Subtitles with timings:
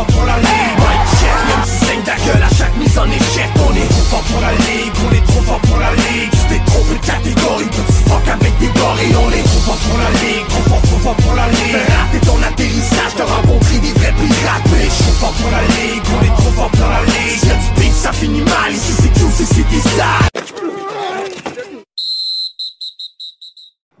[0.00, 0.49] fort pour la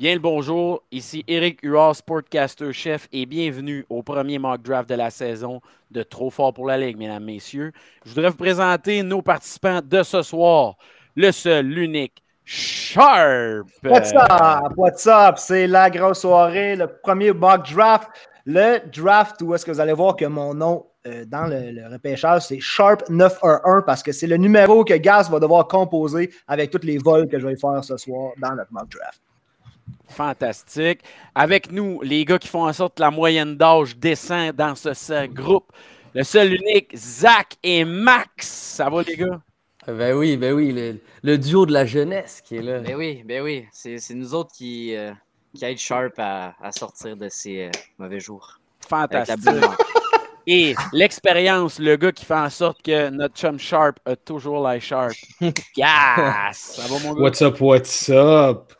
[0.00, 4.94] Bien le bonjour, ici Eric Huard, Sportcaster chef, et bienvenue au premier mock draft de
[4.94, 7.70] la saison de Trop fort pour la Ligue, mesdames, messieurs.
[8.06, 10.76] Je voudrais vous présenter nos participants de ce soir.
[11.16, 13.68] Le seul, l'unique, Sharp.
[13.84, 14.72] What's up?
[14.78, 15.34] What's up?
[15.36, 18.08] C'est la grosse soirée, le premier mock draft.
[18.46, 21.92] Le draft où est-ce que vous allez voir que mon nom euh, dans le, le
[21.92, 26.70] repêchage, c'est Sharp 911 parce que c'est le numéro que Gas va devoir composer avec
[26.70, 29.20] tous les vols que je vais faire ce soir dans notre mock draft.
[30.10, 31.00] Fantastique.
[31.34, 34.92] Avec nous, les gars qui font en sorte que la moyenne d'âge descend dans ce,
[34.94, 35.72] ce groupe.
[36.14, 38.46] Le seul unique, Zach et Max.
[38.48, 39.40] Ça va, les gars?
[39.86, 42.80] Ben oui, ben oui, le, le duo de la jeunesse qui est là.
[42.80, 43.66] Ben oui, ben oui.
[43.72, 45.12] C'est nous autres qui, euh,
[45.54, 48.60] qui aident Sharp à, à sortir de ses euh, mauvais jours.
[48.82, 49.38] La Fantastique.
[50.46, 54.80] Et l'expérience, le gars qui fait en sorte que notre chum Sharp a toujours l'air
[54.80, 55.14] Sharp.
[55.40, 55.56] Yes!
[56.56, 57.20] Ça va, mon gars?
[57.20, 58.72] What's up, what's up?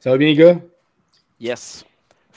[0.00, 0.60] Ça va bien, gars?
[1.40, 1.84] Yes.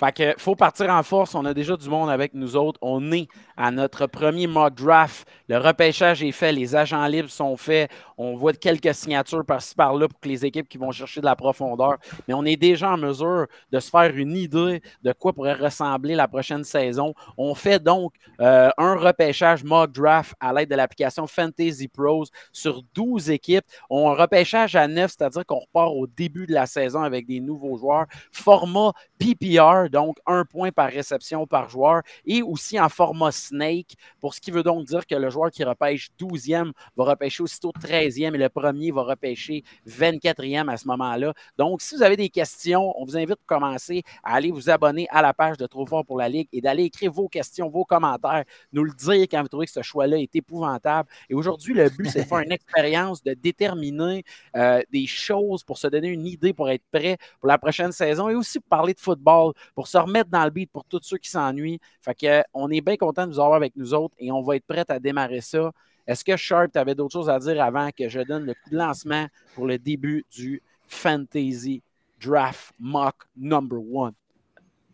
[0.02, 1.36] Fait que faut partir en force.
[1.36, 2.80] On a déjà du monde avec nous autres.
[2.82, 5.28] On est à notre premier mock draft.
[5.48, 7.92] Le repêchage est fait, les agents libres sont faits.
[8.18, 11.36] On voit quelques signatures par-ci par-là pour que les équipes qui vont chercher de la
[11.36, 11.98] profondeur.
[12.28, 16.16] Mais on est déjà en mesure de se faire une idée de quoi pourrait ressembler
[16.16, 17.14] la prochaine saison.
[17.38, 22.82] On fait donc euh, un repêchage mock draft à l'aide de l'application Fantasy Pros sur
[22.96, 23.66] 12 équipes.
[23.92, 27.78] On repêchage à 9, c'est-à-dire qu'on repart au début de la saison avec des nouveaux
[27.78, 28.08] joueurs.
[28.32, 34.34] Format PPR, donc un point par réception par joueur, et aussi en format Snake, pour
[34.34, 38.34] ce qui veut donc dire que le joueur qui repêche 12e va repêcher aussitôt 13e
[38.34, 41.34] et le premier va repêcher 24e à ce moment-là.
[41.58, 45.08] Donc, si vous avez des questions, on vous invite pour commencer à aller vous abonner
[45.10, 47.86] à la page de Trop fort pour la Ligue et d'aller écrire vos questions, vos
[47.86, 48.44] commentaires,
[48.74, 51.10] nous le dire quand vous trouvez que ce choix-là est épouvantable.
[51.30, 54.24] Et aujourd'hui, le but, c'est de faire une expérience, de déterminer
[54.56, 58.30] euh, des choses pour se donner une idée, pour être prêt pour la prochaine saison
[58.30, 61.18] et aussi pour parler de football, pour se remettre dans le beat pour tous ceux
[61.18, 61.80] qui s'ennuient.
[62.02, 64.42] Fait que, euh, on est bien content de vous avoir avec nous autres et on
[64.42, 65.72] va être prêt à démarrer ça.
[66.08, 68.70] Est-ce que Sharp, tu avais d'autres choses à dire avant que je donne le coup
[68.72, 71.82] de lancement pour le début du Fantasy
[72.22, 74.14] Draft Mock Number One?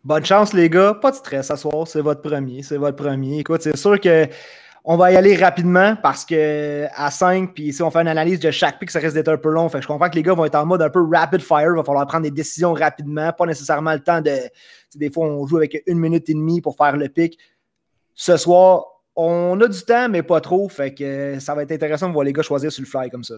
[0.04, 0.94] Bonne chance, les gars.
[0.94, 1.86] Pas de stress à soir.
[1.86, 2.62] C'est votre premier.
[2.62, 3.40] C'est votre premier.
[3.40, 4.26] Écoute, c'est sûr que
[4.84, 8.40] on va y aller rapidement parce que à 5, puis si on fait une analyse
[8.40, 9.68] de chaque pick, ça risque d'être un peu long.
[9.68, 11.70] Je comprends que les gars vont être en mode un peu rapid fire.
[11.70, 13.32] Il va falloir prendre des décisions rapidement.
[13.32, 14.32] Pas nécessairement le temps de.
[14.94, 17.38] Des fois, on joue avec une minute et demie pour faire le pick.
[18.14, 20.68] Ce soir, on a du temps, mais pas trop.
[20.68, 23.24] Fait que ça va être intéressant de voir les gars choisir sur le fly comme
[23.24, 23.34] ça.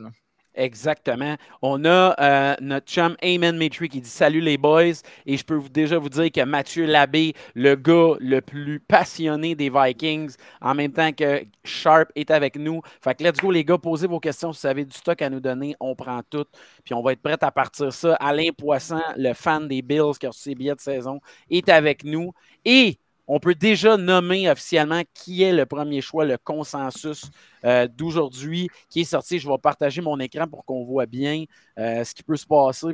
[0.55, 1.37] Exactement.
[1.63, 4.95] On a euh, notre chum Amen Matry qui dit Salut les boys.
[5.25, 9.55] Et je peux vous- déjà vous dire que Mathieu Labbé, le gars le plus passionné
[9.55, 12.81] des Vikings, en même temps que Sharp est avec nous.
[13.01, 14.53] Fait que let's go, les gars, posez vos questions.
[14.53, 16.47] Si vous avez du stock à nous donner, on prend tout.
[16.85, 18.15] Puis on va être prêt à partir ça.
[18.17, 22.03] Alain Poisson, le fan des Bills qui a reçu ses billets de saison, est avec
[22.03, 22.33] nous.
[22.65, 22.99] Et
[23.33, 27.31] on peut déjà nommer officiellement qui est le premier choix, le consensus
[27.65, 29.39] euh, d'aujourd'hui qui est sorti.
[29.39, 31.45] Je vais partager mon écran pour qu'on voit bien
[31.79, 32.89] euh, ce qui peut se passer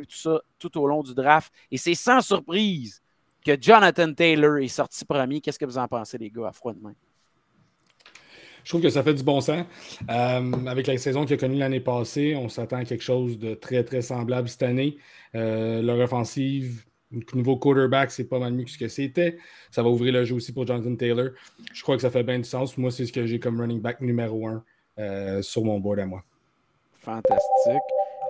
[0.58, 1.50] tout au long du draft.
[1.70, 3.00] Et c'est sans surprise
[3.46, 5.40] que Jonathan Taylor est sorti premier.
[5.40, 6.94] Qu'est-ce que vous en pensez, les gars, à froid de main?
[8.62, 9.64] Je trouve que ça fait du bon sens.
[10.10, 13.54] Euh, avec la saison qu'il a connue l'année passée, on s'attend à quelque chose de
[13.54, 14.98] très, très semblable cette année.
[15.32, 19.38] Leur offensive, niveau quarterback, c'est pas mal mieux que ce que c'était.
[19.70, 21.30] Ça va ouvrir le jeu aussi pour Jonathan Taylor.
[21.72, 22.76] Je crois que ça fait bien du sens.
[22.76, 24.64] Moi, c'est ce que j'ai comme running back numéro un
[24.98, 26.22] euh, sur mon board à moi.
[27.00, 27.82] Fantastique.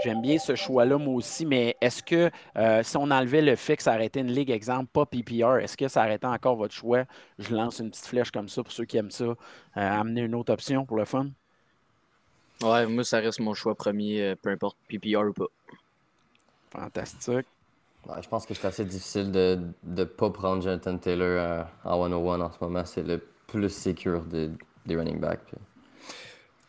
[0.04, 3.78] J'aime bien ce choix-là, moi aussi, mais est-ce que euh, si on enlevait le fait
[3.78, 7.04] que ça arrêtait une ligue, exemple, pas PPR, est-ce que ça arrêtait encore votre choix?
[7.38, 9.24] Je lance une petite flèche comme ça pour ceux qui aiment ça.
[9.24, 9.36] Euh,
[9.74, 11.28] amener une autre option pour le fun.
[12.62, 15.46] Ouais, moi, ça reste mon choix premier, peu importe PPR ou pas.
[16.70, 17.46] Fantastique.
[18.08, 22.08] Ouais, je pense que c'est assez difficile de ne pas prendre Jonathan Taylor euh, en
[22.08, 22.84] 101 en ce moment.
[22.84, 24.50] C'est le plus secure des,
[24.86, 25.40] des running backs.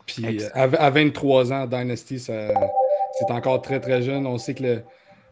[0.05, 2.53] puis- Puis euh, à, à 23 ans, Dynasty, c'est
[3.29, 4.25] encore très très jeune.
[4.25, 4.83] On sait que le-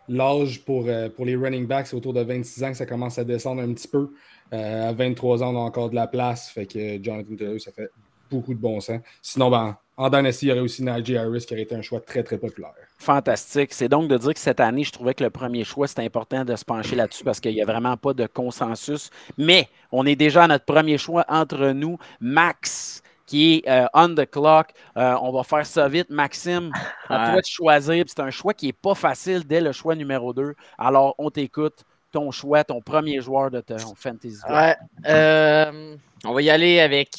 [0.08, 3.18] l'âge pour, euh, pour les running backs, c'est autour de 26 ans que ça commence
[3.18, 4.12] à descendre un petit peu.
[4.54, 6.50] Euh, à 23 ans, on a encore de la place.
[6.50, 7.90] Fait que Jonathan Taylor, ça fait
[8.30, 9.02] beaucoup de bon sens.
[9.22, 12.02] Sinon, ben, en Dynasty, il y aurait aussi Najee Harris qui aurait été un choix
[12.02, 12.74] très, très populaire.
[12.98, 13.74] Fantastique.
[13.74, 16.44] C'est donc de dire que cette année, je trouvais que le premier choix, c'était important
[16.44, 19.10] de se pencher là-dessus parce qu'il n'y a vraiment pas de consensus.
[19.38, 21.98] Mais on est déjà à notre premier choix entre nous.
[22.20, 24.68] Max, qui est euh, on the clock.
[24.98, 26.10] Euh, on va faire ça vite.
[26.10, 26.72] Maxime,
[27.10, 28.04] à toi de choisir.
[28.08, 30.56] C'est un choix qui n'est pas facile dès le choix numéro 2.
[30.78, 31.84] Alors, on t'écoute.
[32.16, 34.40] Ton choix, ton premier joueur de ton fantasy.
[34.50, 34.74] Ouais.
[35.06, 37.10] Euh, on va y aller avec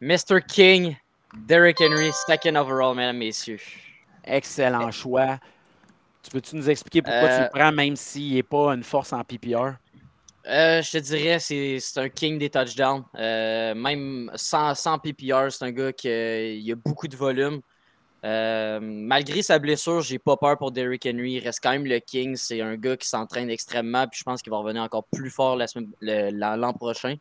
[0.00, 0.40] Mr.
[0.46, 0.94] King,
[1.36, 3.58] Derrick Henry, second overall, mesdames, messieurs.
[4.22, 5.40] Excellent choix.
[6.22, 9.24] Tu peux-tu nous expliquer pourquoi tu le prends, même s'il n'est pas une force en
[9.24, 9.72] PPR?
[10.46, 13.02] Euh, je te dirais, c'est un king des touchdowns.
[13.18, 17.62] Euh, même sans, sans PPR, c'est un gars qui a beaucoup de volume.
[18.22, 21.32] Euh, malgré sa blessure, j'ai pas peur pour Derrick Henry.
[21.32, 22.36] Il reste quand même le king.
[22.36, 24.06] C'est un gars qui s'entraîne extrêmement.
[24.06, 25.58] Puis je pense qu'il va revenir encore plus fort
[26.02, 27.16] l'an prochain.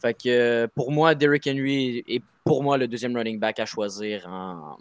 [0.00, 4.26] Fait que pour moi, Derrick Henry est pour moi le deuxième running back à choisir
[4.28, 4.76] en,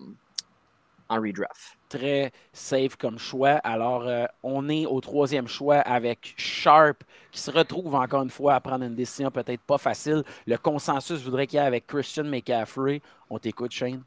[1.09, 1.77] redraft.
[1.89, 3.59] Très safe comme choix.
[3.65, 7.03] Alors, euh, on est au troisième choix avec Sharp,
[7.33, 10.23] qui se retrouve encore une fois à prendre une décision peut-être pas facile.
[10.47, 13.01] Le consensus voudrait qu'il y ait avec Christian McCaffrey.
[13.29, 14.03] On t'écoute, Shane.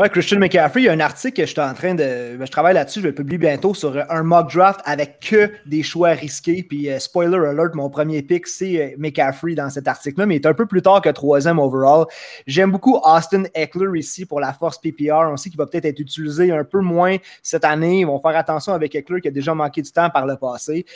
[0.00, 2.34] Ouais, Christian McCaffrey, il y a un article que je suis en train de.
[2.38, 5.52] Ben, je travaille là-dessus, je vais le publier bientôt sur un mock draft avec que
[5.66, 6.62] des choix risqués.
[6.62, 10.40] Puis, euh, spoiler alert, mon premier pick, c'est euh, McCaffrey dans cet article-là, mais il
[10.40, 12.06] est un peu plus tard que troisième overall.
[12.46, 15.28] J'aime beaucoup Austin Eckler ici pour la force PPR.
[15.30, 18.00] On sait qu'il va peut-être être utilisé un peu moins cette année.
[18.00, 20.86] Ils vont faire attention avec Eckler qui a déjà manqué du temps par le passé.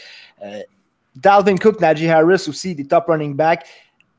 [0.42, 0.60] Euh,
[1.14, 3.66] Dalvin Cook, Najee Harris aussi, des top running backs.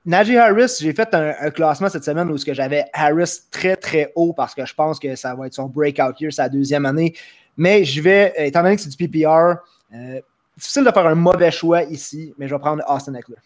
[0.05, 4.53] Najee Harris, j'ai fait un, classement cette semaine où j'avais Harris très très haut parce
[4.53, 7.15] que je pense que ça va être son breakout year, sa deuxième année.
[7.57, 9.55] Mais je vais, euh, étant donné que c'est du PPR,
[9.93, 10.21] euh,
[10.55, 13.37] difficile de faire un mauvais choix ici, mais je vais prendre Austin Eckler.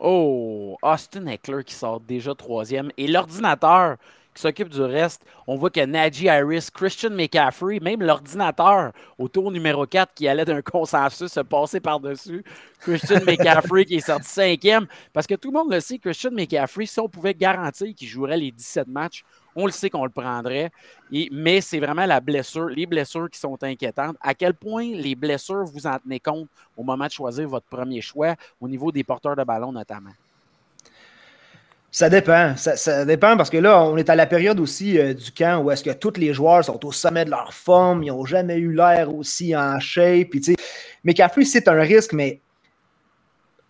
[0.00, 2.90] Oh, Austin Eckler qui sort déjà troisième.
[2.96, 3.96] Et l'ordinateur,
[4.40, 5.24] s'occupe du reste.
[5.46, 10.44] On voit que Najee Harris, Christian McCaffrey, même l'ordinateur au tour numéro 4 qui allait
[10.44, 12.42] d'un consensus se passer par-dessus.
[12.80, 14.86] Christian McCaffrey qui est sorti cinquième.
[15.12, 18.38] Parce que tout le monde le sait, Christian McCaffrey, si on pouvait garantir qu'il jouerait
[18.38, 19.22] les 17 matchs,
[19.54, 20.70] on le sait qu'on le prendrait.
[21.30, 24.16] mais c'est vraiment la blessure, les blessures qui sont inquiétantes.
[24.20, 28.00] À quel point les blessures, vous en tenez compte au moment de choisir votre premier
[28.00, 30.12] choix, au niveau des porteurs de ballon notamment?
[31.92, 32.54] Ça dépend.
[32.56, 35.70] Ça, dépend parce que là, on est à la période aussi euh, du camp où
[35.70, 38.72] est-ce que tous les joueurs sont au sommet de leur forme, ils n'ont jamais eu
[38.72, 40.30] l'air aussi en shape.
[40.30, 40.54] Puis,
[41.02, 42.40] McCaffrey, c'est un risque, mais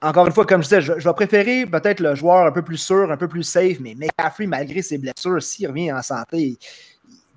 [0.02, 2.76] encore une fois, comme je disais, je, vais préférer peut-être le joueur un peu plus
[2.76, 6.58] sûr, un peu plus safe, mais McCaffrey, malgré ses blessures, s'il revient en santé,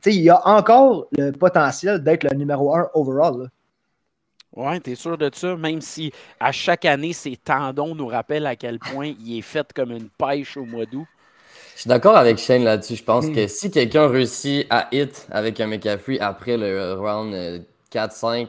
[0.06, 3.50] il a encore le potentiel d'être le numéro un overall.
[4.56, 8.46] Oui, tu es sûr de ça, même si à chaque année, ses tendons nous rappellent
[8.46, 11.08] à quel point il est fait comme une pêche au mois d'août.
[11.76, 12.96] Je suis d'accord avec Shane là-dessus.
[12.96, 13.34] Je pense hmm.
[13.34, 17.34] que si quelqu'un réussit à hit avec un McCaffrey après le round
[17.92, 18.46] 4-5, euh,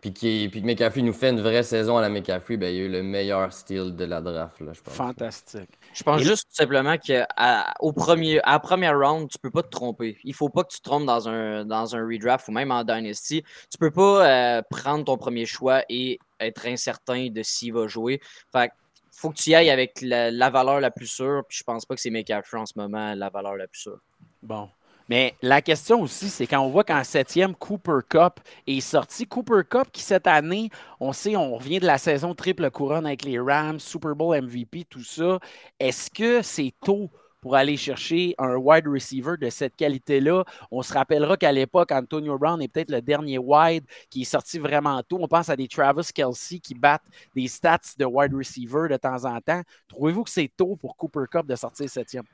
[0.00, 2.82] puis, qui, puis que McCaffrey nous fait une vraie saison à la McCaffrey, ben, il
[2.82, 4.94] a eu le meilleur style de la draft, là, je pense.
[4.94, 5.70] Fantastique.
[5.98, 9.68] Je pense juste tout simplement qu'au premier, à la première round, tu peux pas te
[9.68, 10.16] tromper.
[10.22, 12.84] Il faut pas que tu te trompes dans un, dans un redraft ou même en
[12.84, 13.42] Dynasty.
[13.68, 18.20] Tu peux pas euh, prendre ton premier choix et être incertain de s'il va jouer.
[18.52, 18.70] Fait
[19.10, 21.42] faut que tu y ailles avec la, la valeur la plus sûre.
[21.48, 23.98] Puis je pense pas que c'est McCaffrey en ce moment la valeur la plus sûre.
[24.40, 24.68] Bon.
[25.08, 29.26] Mais la question aussi, c'est quand on voit qu'en septième, Cooper Cup est sorti.
[29.26, 30.70] Cooper Cup qui, cette année,
[31.00, 34.84] on sait, on revient de la saison triple couronne avec les Rams, Super Bowl MVP,
[34.84, 35.38] tout ça.
[35.80, 40.44] Est-ce que c'est tôt pour aller chercher un wide receiver de cette qualité-là?
[40.70, 44.58] On se rappellera qu'à l'époque, Antonio Brown est peut-être le dernier wide qui est sorti
[44.58, 45.18] vraiment tôt.
[45.22, 49.24] On pense à des Travis Kelsey qui battent des stats de wide receiver de temps
[49.24, 49.62] en temps.
[49.88, 52.24] Trouvez-vous que c'est tôt pour Cooper Cup de sortir septième?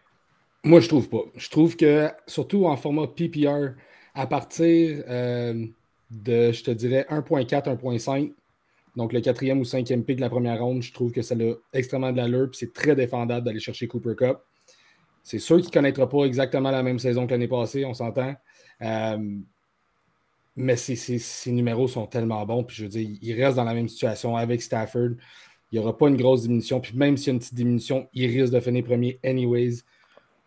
[0.65, 1.23] Moi, je trouve pas.
[1.37, 3.75] Je trouve que, surtout en format PPR,
[4.15, 5.67] à partir euh,
[6.11, 8.33] de, je te dirais, 1.4, 1.5,
[8.97, 11.77] donc le quatrième ou cinquième pick de la première ronde, je trouve que ça a
[11.77, 14.39] extrêmement de l'allure, puis c'est très défendable d'aller chercher Cooper Cup.
[15.23, 18.35] C'est sûr qu'il ne connaîtra pas exactement la même saison que l'année passée, on s'entend.
[18.81, 19.39] Euh,
[20.57, 23.89] mais ses, numéros sont tellement bons, puis je veux dire, il reste dans la même
[23.89, 25.11] situation avec Stafford.
[25.73, 28.09] Il n'y aura pas une grosse diminution, puis même s'il y a une petite diminution,
[28.15, 29.83] il risque de finir premier anyways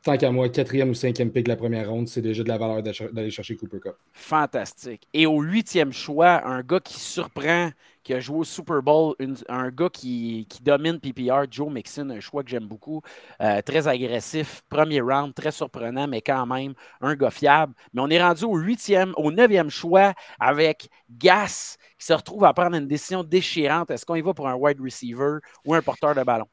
[0.07, 2.57] tant qu'à moi, quatrième ou cinquième pick de la première ronde, c'est déjà de la
[2.57, 3.95] valeur d'aller chercher Cooper Cup.
[4.13, 5.05] Fantastique.
[5.13, 7.71] Et au huitième choix, un gars qui surprend,
[8.03, 9.15] qui a joué au Super Bowl,
[9.49, 13.01] un gars qui, domine PPR, Joe Mixon, un choix que j'aime beaucoup.
[13.41, 17.73] Euh, très agressif, premier round, très surprenant, mais quand même un gars fiable.
[17.91, 22.53] Mais on est rendu au huitième, au neuvième choix avec Gas, qui se retrouve à
[22.53, 23.91] prendre une décision déchirante.
[23.91, 26.47] Est-ce qu'on y va pour un wide receiver ou un porteur de ballon?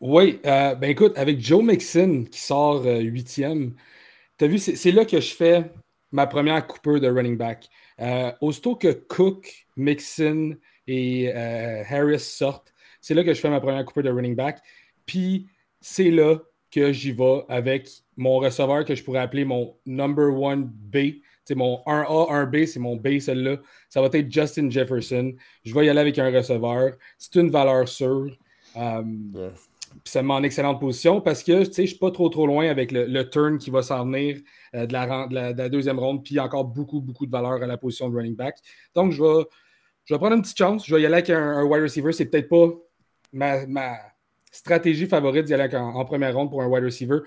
[0.00, 3.74] Oui, euh, ben écoute, avec Joe Mixon qui sort euh, huitième,
[4.38, 5.70] tu as vu, c'est là que je fais
[6.10, 7.68] ma première coupure de running back.
[8.00, 13.84] Euh, aussitôt que Cook, Mixon et Harris sortent, c'est là que je fais ma première
[13.84, 14.60] coupure de running back.
[15.04, 15.46] Puis
[15.82, 16.38] c'est là
[16.70, 21.20] que j'y vais avec mon receveur que je pourrais appeler mon number one B.
[21.44, 23.58] C'est mon 1A, 1B, c'est mon B, celle-là.
[23.90, 25.34] Ça va être Justin Jefferson.
[25.64, 26.92] Je vais y aller avec un receveur.
[27.18, 28.38] C'est une valeur sûre.
[30.04, 32.68] Ça me met en excellente position parce que je ne suis pas trop trop loin
[32.68, 34.38] avec le, turn qui va s'en venir
[34.74, 38.16] euh, de, la, deuxième ronde, puis encore beaucoup, beaucoup de valeur à la position de
[38.16, 38.56] running back.
[38.94, 39.44] Donc, je vais,
[40.04, 40.86] je vais prendre une petite chance.
[40.86, 42.12] Je vais y aller avec un, wide receiver.
[42.12, 42.68] C'est peut-être pas
[43.32, 43.96] ma,
[44.50, 47.18] stratégie favorite d'y aller en, première ronde pour un wide receiver,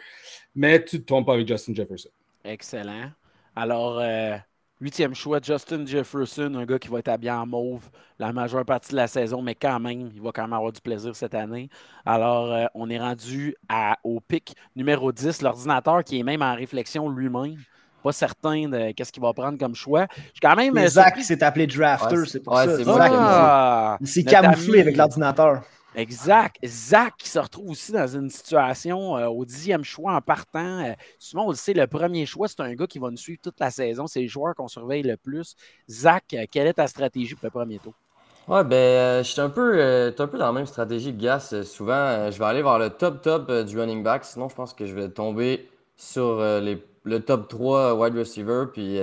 [0.55, 2.09] mais tu ne te trompes pas avec Justin Jefferson.
[2.43, 3.11] Excellent.
[3.55, 4.35] Alors, euh,
[4.83, 8.91] Huitième choix, Justin Jefferson, un gars qui va être habillé en mauve la majeure partie
[8.91, 11.69] de la saison, mais quand même, il va quand même avoir du plaisir cette année.
[12.05, 16.53] Alors, euh, on est rendu à, au pic numéro 10, l'ordinateur qui est même en
[16.53, 17.55] réflexion lui-même.
[18.03, 20.05] Pas certain de qu'est-ce qu'il va prendre comme choix.
[20.33, 20.77] Je quand même.
[20.89, 22.65] Zach s'est appelé Drafter, c'est pour ça.
[22.99, 25.63] Ah, il s'est camouflé avec l'ordinateur.
[25.95, 26.57] Exact.
[26.65, 30.83] Zach qui se retrouve aussi dans une situation euh, au dixième choix en partant.
[30.83, 33.39] Euh, souvent, on le sait, le premier choix, c'est un gars qui va nous suivre
[33.41, 34.07] toute la saison.
[34.07, 35.55] C'est le joueur qu'on surveille le plus.
[35.89, 37.93] Zach, euh, quelle est ta stratégie pour le premier tour?
[38.47, 41.63] Ouais, ben, je suis un, peu, dans la même stratégie que Gas.
[41.63, 44.25] souvent, je vais aller vers le top top du running back.
[44.25, 48.65] Sinon, je pense que je vais tomber sur le top 3 wide receiver.
[48.73, 48.99] Puis,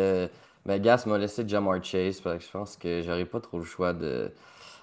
[0.66, 2.20] ben, Gas m'a laissé Jamar Chase.
[2.20, 4.30] Parce je pense que j'aurais pas trop le choix de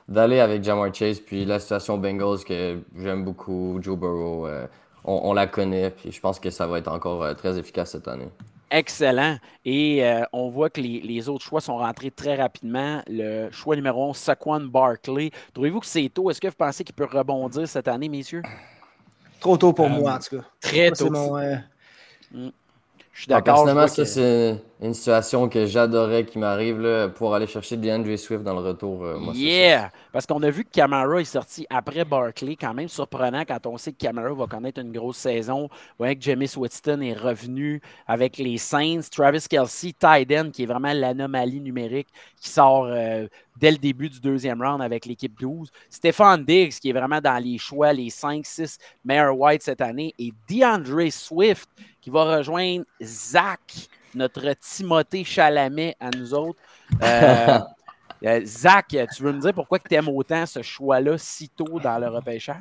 [0.08, 1.20] d'aller avec Jamar Chase.
[1.20, 4.68] Puis la situation Bengals que j'aime beaucoup, Joe Burrow, euh,
[5.04, 5.92] on, la connaît.
[5.92, 8.30] Puis je pense que ça va être encore euh, très efficace cette année.
[8.70, 9.38] Excellent.
[9.64, 13.02] Et euh, on voit que les, autres choix sont rentrés très rapidement.
[13.08, 15.32] Le choix numéro 11, Saquon Barkley.
[15.54, 16.30] Trouvez-vous que c'est tôt?
[16.30, 18.42] Est-ce que vous pensez qu'il peut rebondir cette année, messieurs?
[19.40, 20.44] Trop tôt pour moi, en tout cas.
[20.60, 21.10] Très tôt.
[21.10, 22.50] Mm.
[23.14, 23.66] Je suis d'accord.
[23.66, 28.54] personnellement, ça, c'est une situation que j'adorais qui m'arrive pour aller chercher DeAndre Swift dans
[28.54, 29.04] le retour.
[29.04, 29.92] Euh, yeah!
[30.12, 33.78] Parce qu'on a vu que Camara est sorti après Barkley, quand même surprenant quand on
[33.78, 35.68] sait que Camara va connaître une grosse saison.
[35.98, 39.02] Voyez que James Whitson est revenu avec les Saints.
[39.12, 43.28] Travis Kelsey, Tyden, qui est vraiment l'anomalie numérique, qui sort euh,
[43.60, 45.72] dès le début du deuxième round avec l'équipe 12.
[45.90, 50.14] Stéphane Diggs, qui est vraiment dans les choix, les 5-6 meilleurs white cette année.
[50.20, 51.68] Et DeAndre Swift,
[52.00, 56.60] qui va rejoindre Zach, notre Timothée Chalamet à nous autres.
[57.04, 57.60] Euh,
[58.26, 61.98] euh, Zach, tu veux me dire pourquoi tu aimes autant ce choix-là si tôt dans
[62.00, 62.58] le repêchage?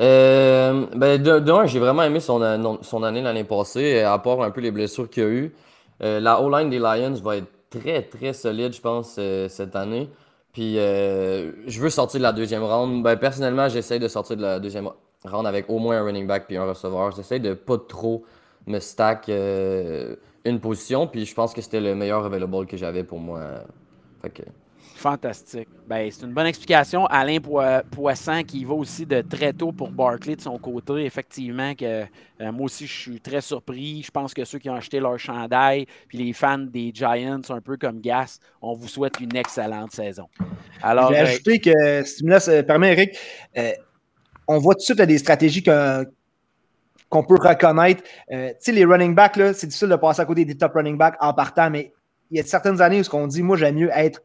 [0.00, 4.60] Euh, ben de, j'ai vraiment aimé son, son année l'année passée, à part un peu
[4.60, 5.54] les blessures qu'il y a eu.
[6.00, 10.08] la O-line des Lions va être très, très solide, je pense, cette année.
[10.52, 13.02] Puis, je veux sortir de la deuxième round.
[13.02, 14.88] Ben, personnellement, j'essaie de sortir de la deuxième
[15.24, 17.10] round avec au moins un running back puis un receveur.
[17.12, 18.24] J'essaie de pas trop
[18.66, 20.16] me stack euh,
[20.50, 21.06] une position.
[21.06, 23.64] Puis je pense que c'était le meilleur available que j'avais pour moi.
[24.98, 25.68] Fantastique.
[25.86, 27.06] Ben, c'est une bonne explication.
[27.06, 27.38] Alain
[27.88, 31.04] Poisson qui va aussi de très tôt pour Barclay de son côté.
[31.04, 32.02] Effectivement, que
[32.40, 34.02] euh, moi aussi, je suis très surpris.
[34.02, 37.60] Je pense que ceux qui ont acheté leur chandail, puis les fans des Giants, un
[37.60, 40.26] peu comme Gas, on vous souhaite une excellente saison.
[40.82, 43.16] Alors, J'ai euh, ajouté que, si tu me laisses permettre, Eric,
[44.48, 46.04] on voit tout de suite des stratégies que,
[47.08, 48.02] qu'on peut reconnaître.
[48.32, 50.96] Euh, tu sais, les running backs, c'est difficile de passer à côté des top running
[50.96, 51.92] backs en partant, mais
[52.30, 54.22] il y a certaines années où on dit, moi, j'aime mieux être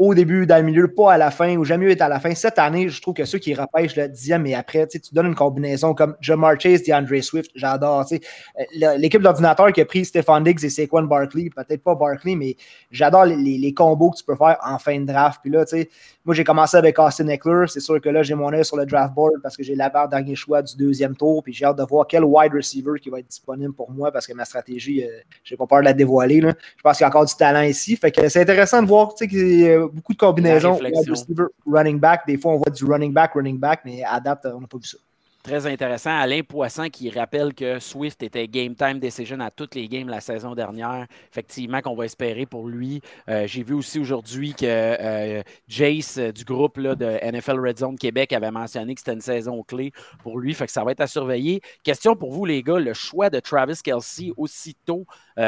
[0.00, 2.34] au début, dans le milieu, pas à la fin, ou jamais être à la fin.
[2.34, 5.34] Cette année, je trouve que ceux qui repêchent le dixième et après, tu donnes une
[5.34, 8.06] combinaison comme Jamar Chase, DeAndre Swift, j'adore.
[8.10, 12.56] Euh, l'équipe d'ordinateur qui a pris Stephon Diggs et Saquon Barkley, peut-être pas Barkley, mais
[12.90, 15.40] j'adore les, combos que tu peux faire en fin de draft.
[15.42, 15.90] Puis là, tu sais,
[16.24, 17.66] moi, j'ai commencé avec Austin Eckler.
[17.68, 19.90] C'est sûr que là, j'ai mon œil sur le draft board parce que j'ai la
[19.90, 21.42] barre dernier choix du deuxième tour.
[21.42, 24.26] Puis j'ai hâte de voir quel wide receiver qui va être disponible pour moi parce
[24.26, 25.08] que ma stratégie, euh,
[25.44, 26.40] j'ai pas peur de la dévoiler.
[26.40, 26.54] Là.
[26.76, 27.96] Je pense qu'il y a encore du talent ici.
[27.96, 30.78] Fait que c'est intéressant de voir qu'il y a beaucoup de combinaisons.
[31.08, 32.22] Receiver, running back.
[32.26, 34.78] Des fois, on voit du running back, running back, mais à date, on n'a pas
[34.78, 34.98] vu ça.
[35.42, 36.10] Très intéressant.
[36.10, 40.20] Alain Poisson qui rappelle que Swift était game time decision à toutes les games la
[40.20, 41.06] saison dernière.
[41.30, 43.00] Effectivement, qu'on va espérer pour lui.
[43.26, 47.78] Euh, j'ai vu aussi aujourd'hui que euh, Jace euh, du groupe là, de NFL Red
[47.78, 49.92] Zone Québec avait mentionné que c'était une saison clé
[50.22, 50.52] pour lui.
[50.52, 51.62] Fait que ça va être à surveiller.
[51.84, 55.06] Question pour vous, les gars, le choix de Travis Kelsey aussitôt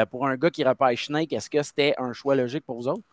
[0.09, 3.03] pour un gars qui repêche Snake, est-ce que c'était un choix logique pour vous autres?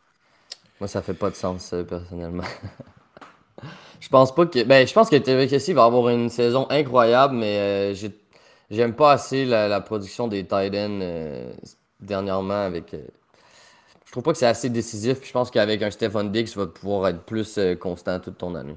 [0.81, 2.45] Moi, ça fait pas de sens, personnellement.
[4.01, 4.65] Je pense pas que.
[4.65, 8.09] Ben, je pense que TVKC va avoir une saison incroyable, mais euh,
[8.71, 11.53] j'aime pas assez la, production des Titans euh,
[12.01, 12.95] dernièrement avec.
[12.95, 13.03] Euh,
[14.07, 15.19] je trouve pas que c'est assez décisif.
[15.23, 18.77] je pense qu'avec un Stephen Dix, tu vas pouvoir être plus constant toute ton année.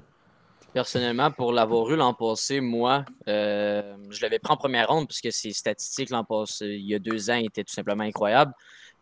[0.73, 5.31] Personnellement, pour l'avoir eu l'an passé, moi, euh, je l'avais pris en première ronde puisque
[5.31, 8.53] ses statistiques l'an passé, il y a deux ans, étaient tout simplement incroyables.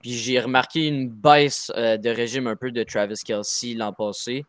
[0.01, 4.45] Puis j'ai remarqué une baisse euh, de régime un peu de Travis Kelsey l'an passé.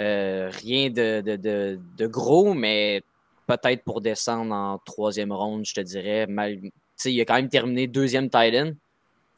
[0.00, 3.02] Euh, rien de, de, de, gros, mais
[3.46, 6.26] peut-être pour descendre en troisième ronde, je te dirais.
[6.26, 6.58] Mal,
[7.04, 8.72] il a quand même terminé deuxième Titan.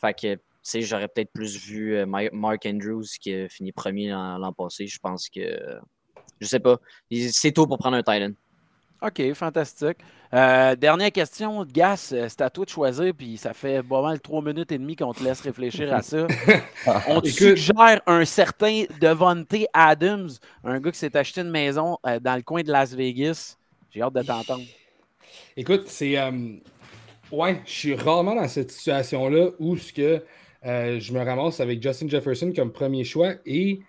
[0.01, 0.39] Fait que
[0.81, 4.87] j'aurais peut-être plus vu Mark Andrews qui a fini premier l'an passé.
[4.87, 5.81] Je pense que
[6.41, 6.79] je sais pas.
[7.11, 8.33] C'est tôt pour prendre un Titan.
[9.01, 9.99] OK, fantastique.
[10.35, 14.21] Euh, dernière question, Gas, euh, c'est à toi de choisir, puis ça fait pas mal
[14.21, 16.27] trois minutes et demie qu'on te laisse réfléchir à ça.
[17.09, 20.31] On te suggère un certain Devonte Adams,
[20.65, 23.57] un gars qui s'est acheté une maison euh, dans le coin de Las Vegas.
[23.91, 24.65] J'ai hâte de t'entendre.
[25.57, 26.17] Écoute, c'est.
[27.31, 30.25] ouais, je suis rarement dans cette situation-là où ce que,
[30.65, 33.81] je me ramasse avec Justin Jefferson comme premier choix et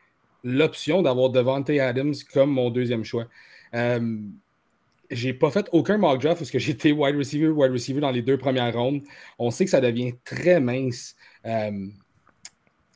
[0.44, 3.25] l'option d'avoir Devante Adams comme mon deuxième choix.
[5.10, 8.22] J'ai pas fait aucun mock draft parce que j'étais wide receiver, wide receiver dans les
[8.22, 9.01] deux premières rondes.
[9.38, 11.16] On sait que ça devient très mince.
[11.46, 11.88] Euh,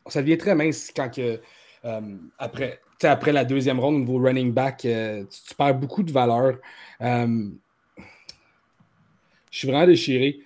[0.07, 1.39] ça devient très mince quand que,
[1.85, 2.01] euh,
[2.37, 6.57] après, après la deuxième ronde, au niveau running back, euh, tu, perds beaucoup de valeur.
[6.99, 7.49] je
[9.49, 10.39] suis vraiment déchiré.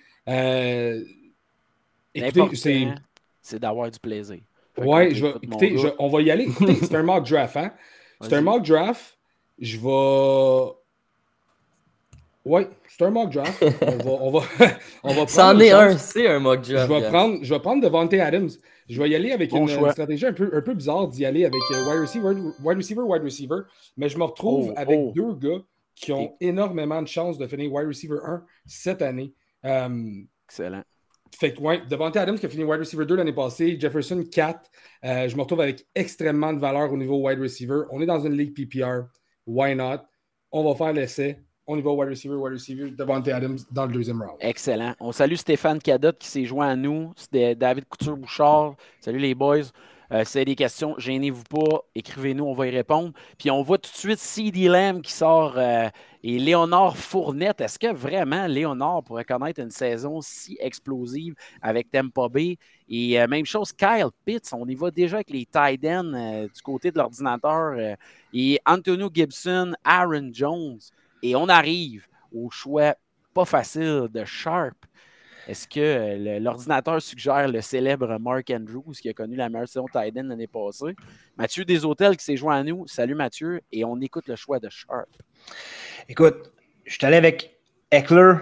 [2.14, 2.94] écoutez,
[3.42, 4.40] c'est d'avoir du plaisir.
[4.76, 6.48] Ouais, je écoutez, on va y aller.
[6.82, 7.72] c'est un mock draft, hein?
[8.20, 9.18] C'est un mock draft.
[9.58, 10.77] Je vais.
[12.48, 13.62] Ouais, c'est un mock draft.
[13.82, 14.40] on va,
[15.02, 16.90] on va, C'en est un, c'est un mock draft.
[16.90, 18.48] Je vais, prendre, je vais prendre Devante Adams.
[18.88, 21.60] Je vais y aller avec une, stratégie un peu, un peu bizarre d'y aller avec
[21.72, 23.60] euh, wide, receiver, wide receiver, wide receiver.
[23.98, 25.12] Mais je me retrouve oh, avec oh.
[25.14, 25.62] deux gars
[25.94, 29.34] qui ont énormément de chances de finir wide receiver 1 cette année.
[29.66, 30.82] Euh, Excellent.
[31.38, 34.70] Fait que, ouais, Devante Adams qui a fini wide receiver 2 l'année passée, Jefferson 4.
[35.04, 37.82] Euh, je me retrouve avec extrêmement de valeur au niveau wide receiver.
[37.90, 39.02] On est dans une ligue PPR.
[39.46, 39.98] Why not?
[40.50, 41.42] On va faire l'essai.
[41.70, 44.38] On y va wide receiver, wide receiver, Devante Adams dans le deuxième round.
[44.40, 44.94] Excellent.
[45.00, 47.12] On salue Stéphane Cadotte qui s'est joint à nous.
[47.30, 48.74] David Couture-Bouchard.
[49.00, 49.64] Salut les boys.
[50.10, 53.12] Euh, si vous avez des questions, gênez-vous pas, écrivez-nous, on va y répondre.
[53.38, 55.90] Puis on voit tout de suite CD Lamb qui sort euh,
[56.24, 57.60] et Léonard Fournette.
[57.60, 62.56] Est-ce que vraiment Léonard pourrait connaître une saison si explosive avec Tampa Bay?
[62.88, 66.62] Et euh, même chose, Kyle Pitts, on y va déjà avec les tight ends du
[66.62, 67.78] côté de l'ordinateur.
[68.32, 70.78] et Antonio Gibson, Aaron Jones.
[71.22, 72.94] Et on arrive au choix
[73.34, 74.74] pas facile de Sharp.
[75.46, 80.24] Est-ce que l'ordinateur suggère le célèbre Mark Andrews qui a connu la meilleure saison Titan
[80.24, 80.94] l'année passée?
[81.38, 82.86] Mathieu Deshôtels qui s'est joint à nous.
[82.86, 85.08] Salut Mathieu, et on écoute le choix de Sharp.
[86.06, 86.52] Écoute,
[86.84, 87.58] je suis allé avec
[87.90, 88.34] Eckler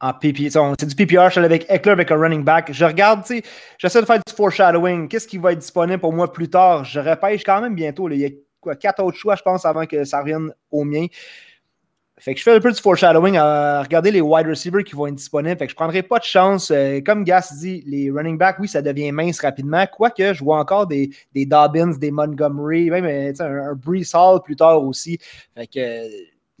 [0.00, 0.74] en PPR.
[0.80, 2.72] C'est du PPR, je suis allé avec Eckler avec un running back.
[2.72, 3.42] Je regarde, tu sais,
[3.76, 5.06] j'essaie de faire du foreshadowing.
[5.08, 6.82] Qu'est-ce qui va être disponible pour moi plus tard?
[6.84, 8.08] Je repêche quand même bientôt.
[8.08, 11.06] Il y a quatre autres choix, je pense, avant que ça revienne au mien.
[12.20, 15.06] Fait que je fais un peu du foreshadowing à regarder les wide receivers qui vont
[15.06, 15.58] être disponibles.
[15.58, 16.70] Fait que je ne prendrai pas de chance.
[16.70, 19.84] Euh, comme Gas dit, les running backs, oui, ça devient mince rapidement.
[19.86, 24.42] Quoique, je vois encore des, des Dobbins, des Montgomery, même euh, un, un Brees Hall
[24.42, 25.18] plus tard aussi.
[25.54, 26.08] Fait que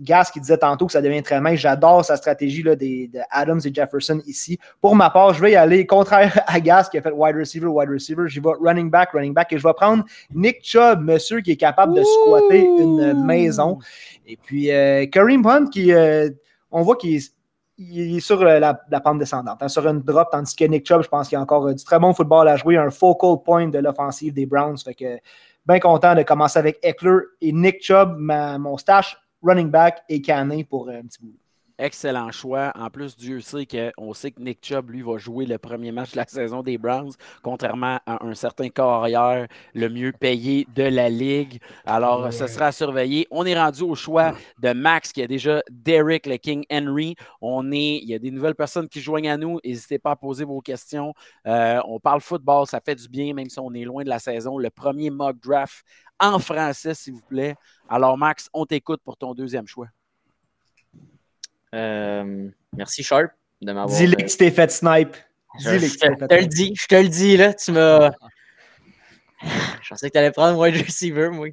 [0.00, 1.58] Gas qui disait tantôt que ça devient très mince.
[1.58, 4.58] J'adore sa stratégie là, des, de Adams et Jefferson ici.
[4.80, 7.66] Pour ma part, je vais y aller contraire à Gas qui a fait wide receiver,
[7.66, 8.28] wide receiver.
[8.28, 9.52] J'y vais running back, running back.
[9.52, 13.78] Et je vais prendre Nick Chubb, monsieur qui est capable de squatter une maison.
[14.26, 16.30] Et puis euh, Kareem Hunt qui, euh,
[16.70, 20.64] on voit qu'il est sur euh, la, pente descendante, hein, sur une drop, tandis que
[20.64, 22.90] Nick Chubb, je pense qu'il y a encore du très bon football à jouer, un
[22.90, 24.78] focal point de l'offensive des Browns.
[24.78, 25.18] Fait que
[25.66, 30.68] bien content de commencer avec Eckler et Nick Chubb, mon stash running back et Canet
[30.68, 31.36] pour un petit bout.
[31.80, 32.72] Excellent choix.
[32.74, 36.10] En plus, Dieu sait qu'on sait que Nick Chubb, lui, va jouer le premier match
[36.10, 37.12] de la saison des Browns,
[37.44, 41.60] contrairement à un certain carrière le mieux payé de la Ligue.
[41.86, 43.28] Alors, ce sera à surveiller.
[43.30, 47.14] On est rendu au choix de Max, qui a déjà Derek, le King Henry.
[47.40, 49.60] On est, il y a des nouvelles personnes qui joignent à nous.
[49.64, 51.14] N'hésitez pas à poser vos questions.
[51.46, 54.18] Euh, on parle football, ça fait du bien, même si on est loin de la
[54.18, 54.58] saison.
[54.58, 55.84] Le premier mock draft
[56.18, 57.54] en français, s'il vous plaît.
[57.88, 59.86] Alors, Max, on t'écoute pour ton deuxième choix.
[61.74, 63.96] Euh, merci, Sharp, de m'avoir.
[63.96, 65.16] Dis-le que tu t'es fait snipe.
[65.60, 67.54] Je, te le dis, je te le dis, là.
[67.54, 68.10] Tu m'as.
[69.82, 71.48] Je pensais que tu allais prendre wide receiver, moi.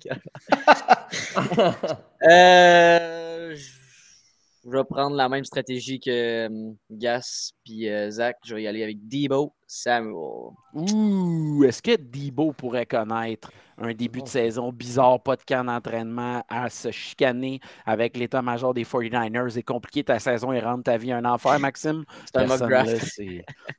[2.30, 3.25] euh,
[4.66, 8.38] je vais prendre la même stratégie que um, Gas puis euh, Zach.
[8.46, 10.14] Je vais y aller avec Debo Samuel.
[10.74, 16.44] Ouh, est-ce que Debo pourrait connaître un début de saison bizarre, pas de camp d'entraînement,
[16.50, 21.12] à se chicaner avec l'état-major des 49ers et compliquer ta saison et rendre ta vie
[21.12, 22.04] un enfer, Maxime?
[22.26, 23.22] C'est un mock draft.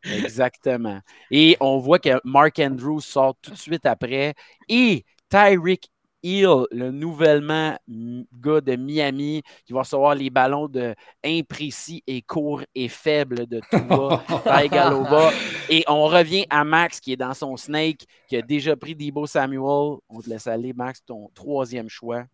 [0.05, 1.01] Exactement.
[1.31, 4.35] Et on voit que Mark Andrews sort tout de suite après
[4.68, 5.90] et Tyreek
[6.26, 12.62] Hill, le nouvellement gars de Miami, qui va recevoir les ballons de imprécis et courts
[12.74, 14.24] et faibles de Tua.
[15.68, 19.26] Et on revient à Max, qui est dans son snake, qui a déjà pris Debo
[19.26, 19.98] Samuel.
[20.08, 22.24] On te laisse aller, Max, ton troisième choix.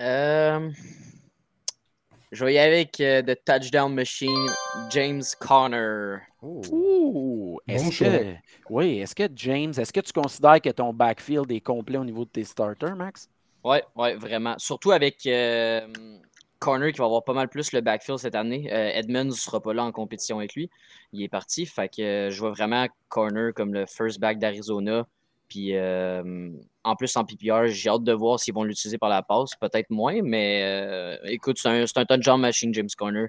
[0.00, 0.70] Euh,
[2.32, 4.48] je vais y aller avec euh, The Touchdown Machine,
[4.90, 6.16] James Conner.
[6.42, 8.34] Ouh, est-ce que,
[8.70, 12.24] oui, est-ce que James, est-ce que tu considères que ton backfield est complet au niveau
[12.24, 13.28] de tes starters, Max?
[13.62, 14.54] Oui, ouais, vraiment.
[14.58, 15.86] Surtout avec euh,
[16.58, 18.66] Corner qui va avoir pas mal plus le backfield cette année.
[18.68, 20.68] Edmonds ne sera pas là en compétition avec lui.
[21.12, 21.66] Il est parti.
[21.66, 25.06] Fait que je vois vraiment Corner comme le first back d'Arizona.
[25.52, 26.50] Puis euh,
[26.84, 29.54] en plus, en PPR, j'ai hâte de voir s'ils vont l'utiliser par la passe.
[29.60, 33.26] Peut-être moins, mais euh, écoute, c'est un, un touchdown machine, James Conner.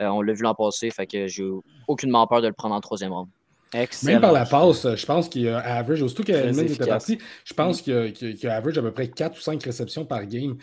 [0.00, 1.44] Euh, on l'a vu l'an passé, fait que j'ai
[1.88, 3.28] aucunement peur de le prendre en troisième round.
[3.72, 4.12] Excellent.
[4.12, 7.52] Même par la passe, je pense qu'il y a average, surtout qu'Edmund était parti, je
[7.52, 10.56] pense qu'il y, a average à peu près 4 ou 5 réceptions par game.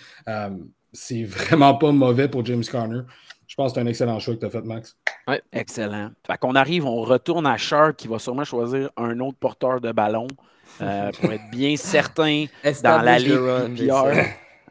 [0.93, 3.02] c'est vraiment pas mauvais pour James Conner.
[3.48, 4.98] Je pense que c'est un excellent choix que tu as fait, Max.
[5.28, 6.10] Oui, excellent.
[6.26, 9.91] Fait qu'on arrive, on retourne à Shark qui va sûrement choisir un autre porteur de
[9.91, 10.28] ballon.
[10.82, 12.46] Euh, pour être bien certain
[12.84, 13.38] dans la ligue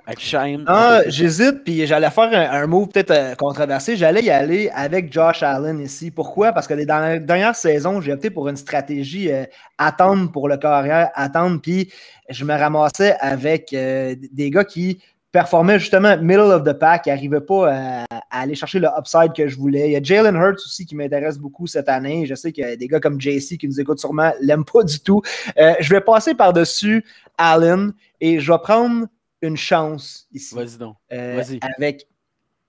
[0.05, 0.65] avec Shane.
[0.67, 3.97] Ah, j'hésite, puis j'allais faire un, mot peut-être euh, controversé.
[3.97, 6.11] J'allais y aller avec Josh Allen ici.
[6.11, 6.53] Pourquoi?
[6.53, 9.45] Parce que dans la dernière saison, j'ai opté pour une stratégie euh,
[9.79, 11.93] attendre pour le carrière, attendre, puis
[12.29, 14.99] je me ramassais avec des gars qui
[15.33, 19.49] performait justement middle of the pack, il n'arrivait pas à, aller chercher le upside que
[19.49, 19.89] je voulais.
[19.89, 22.27] Il y a Jalen Hurts aussi qui m'intéresse beaucoup cette année.
[22.27, 24.85] Je sais qu'il y a des gars comme JC qui nous écoutent sûrement l'aiment pas
[24.85, 25.23] du tout.
[25.59, 27.05] Euh, je vais passer par-dessus
[27.39, 29.07] Allen et je vais prendre
[29.41, 30.55] une chance ici.
[30.55, 30.97] Vas-y donc.
[31.13, 31.59] Euh, Vas-y.
[31.77, 32.07] avec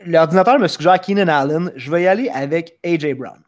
[0.06, 1.72] l'ordinateur me suggère Keenan Allen.
[1.76, 3.40] Je vais y aller avec AJ Brown.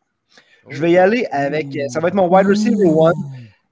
[0.69, 1.67] Je vais y aller avec.
[1.89, 3.13] Ça va être mon wide receiver one.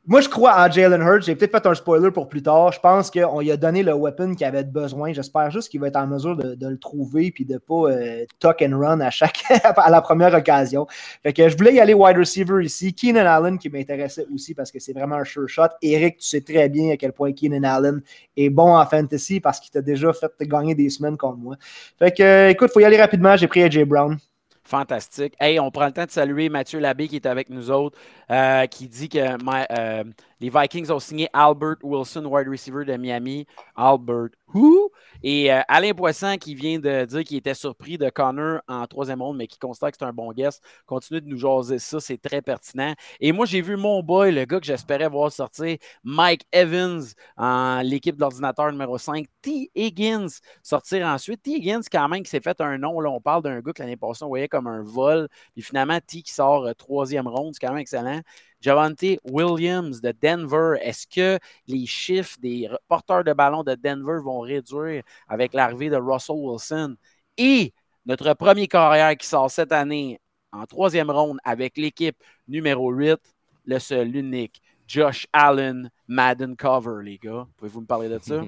[0.06, 1.22] Moi, je crois en Jalen Hurts.
[1.22, 2.74] J'ai peut-être fait un spoiler pour plus tard.
[2.74, 5.14] Je pense qu'on lui a donné le weapon qu'il avait besoin.
[5.14, 8.26] J'espère juste qu'il va être en mesure de, le trouver et de ne pas euh,
[8.38, 10.88] tuck and run à, chaque, à la première occasion.
[11.24, 12.94] Fait que je voulais y aller wide receiver ici.
[12.94, 15.70] Keenan Allen qui m'intéressait aussi parce que c'est vraiment un sure shot.
[15.82, 18.02] Eric, tu sais très bien à quel point Keenan Allen
[18.36, 21.56] est bon en fantasy parce qu'il t'a déjà fait gagner des semaines comme moi.
[21.98, 23.38] Fait que, écoute, il faut y aller rapidement.
[23.38, 24.18] J'ai pris AJ Brown.
[24.66, 25.36] Fantastique.
[25.40, 28.00] Hey, on prend le temps de saluer Mathieu Labbé qui est avec nous autres,
[28.32, 30.04] euh, qui dit que euh,
[30.40, 33.46] les Vikings ont signé Albert Wilson, wide receiver de Miami.
[33.76, 34.92] Albert, who?
[35.22, 39.22] Et euh, Alain Poisson qui vient de dire qu'il était surpris de Connor en troisième
[39.22, 40.62] ronde, mais qui constate que c'est un bon guest.
[40.86, 42.94] Continue de nous jaser ça, c'est très pertinent.
[43.20, 47.04] Et moi, j'ai vu mon boy, le gars que j'espérais voir sortir, Mike Evans,
[47.38, 49.72] en l'équipe d'ordinateur numéro 5, T.
[49.76, 50.28] Higgins,
[50.62, 51.42] sortir ensuite.
[51.42, 51.52] T.
[51.52, 53.00] Higgins, quand même, qui s'est fait un nom.
[53.00, 55.28] Là, on parle d'un gars que l'année passée, on voyait comme un vol.
[55.54, 58.22] Puis finalement, T qui sort euh, troisième ronde, c'est quand même excellent.
[58.64, 64.40] Javante Williams de Denver, est-ce que les chiffres des porteurs de ballon de Denver vont
[64.40, 66.96] réduire avec l'arrivée de Russell Wilson?
[67.38, 67.74] Et
[68.06, 70.22] notre premier carrière qui sort cette année
[70.54, 72.16] en troisième ronde avec l'équipe
[72.48, 73.18] numéro 8,
[73.66, 77.46] le seul, l'unique, Josh Allen, Madden Cover, les gars?
[77.58, 78.46] Pouvez-vous me parler de ça?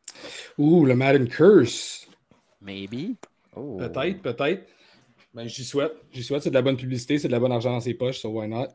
[0.58, 2.08] Ouh, le Madden Curse.
[2.60, 3.14] Maybe.
[3.54, 3.76] Oh.
[3.76, 4.68] Peut-être, peut-être.
[5.32, 5.92] Ben, j'y souhaite.
[6.10, 6.42] J'y souhaite.
[6.42, 8.48] C'est de la bonne publicité, c'est de la bonne argent dans ses poches, so why
[8.48, 8.68] not?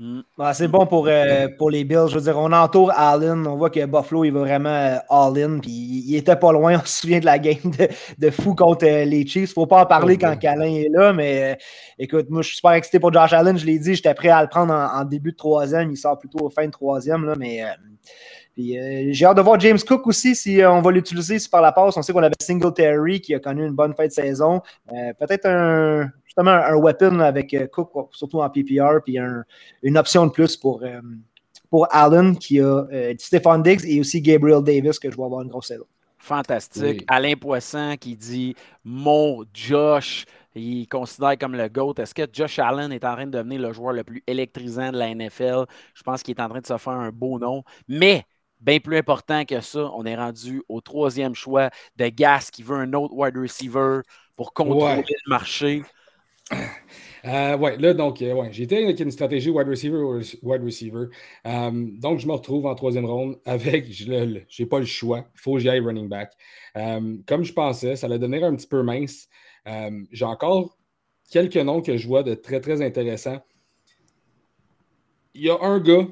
[0.00, 0.22] Mm.
[0.54, 2.08] c'est bon pour, euh, pour les Bills.
[2.08, 3.46] Je veux dire, on entoure Allen.
[3.46, 5.58] On voit que Buffalo, il va vraiment euh, all-in.
[5.58, 6.78] Puis il, était pas loin.
[6.82, 7.70] On se souvient de la game
[8.18, 9.52] de, fou contre euh, les Chiefs.
[9.52, 11.12] Faut pas en parler oh, quand Calin est là.
[11.12, 11.58] Mais
[11.98, 13.58] écoute, moi, je suis super excité pour Josh Allen.
[13.58, 15.90] Je l'ai dit, j'étais prêt à le prendre en, début de troisième.
[15.90, 17.26] Il sort plutôt au fin de troisième.
[17.26, 17.62] Là, mais
[18.56, 21.98] j'ai hâte de voir James Cook aussi si on va l'utiliser par la passe.
[21.98, 24.62] On sait qu'on avait Singletary qui a connu une bonne fin de saison.
[25.18, 29.18] Peut-être un justement un, weapon avec euh, Cook, surtout en PPR, puis
[29.82, 31.00] une option de plus pour, euh,
[31.68, 35.42] pour Allen qui a euh, Stephon Diggs et aussi Gabriel Davis que je vais avoir
[35.42, 35.86] une grosse saison.
[36.18, 37.04] Fantastique.
[37.08, 41.94] Alain Poisson qui dit Mon Josh, il considère comme le GOAT.
[41.98, 44.98] Est-ce que Josh Allen est en train de devenir le joueur le plus électrisant de
[44.98, 45.64] la NFL?
[45.94, 47.64] Je pense qu'il est en train de se faire un beau nom.
[47.88, 48.24] Mais
[48.60, 52.76] bien plus important que ça, on est rendu au troisième choix de Gas qui veut
[52.76, 54.02] un autre wide receiver
[54.36, 55.82] pour contrôler le marché.
[57.26, 61.06] Euh, ouais, là, donc, euh, ouais, j'étais avec une stratégie wide receiver, wide receiver.
[61.46, 65.38] Euh, donc, je me retrouve en troisième ronde avec, je n'ai pas le choix, il
[65.38, 66.32] faut que j'y aille running back.
[66.74, 69.28] comme je pensais, ça allait donner un petit peu mince.
[70.12, 70.78] J'ai encore
[71.30, 73.42] quelques noms que je vois de très, très intéressants.
[75.34, 76.06] Il y a un gars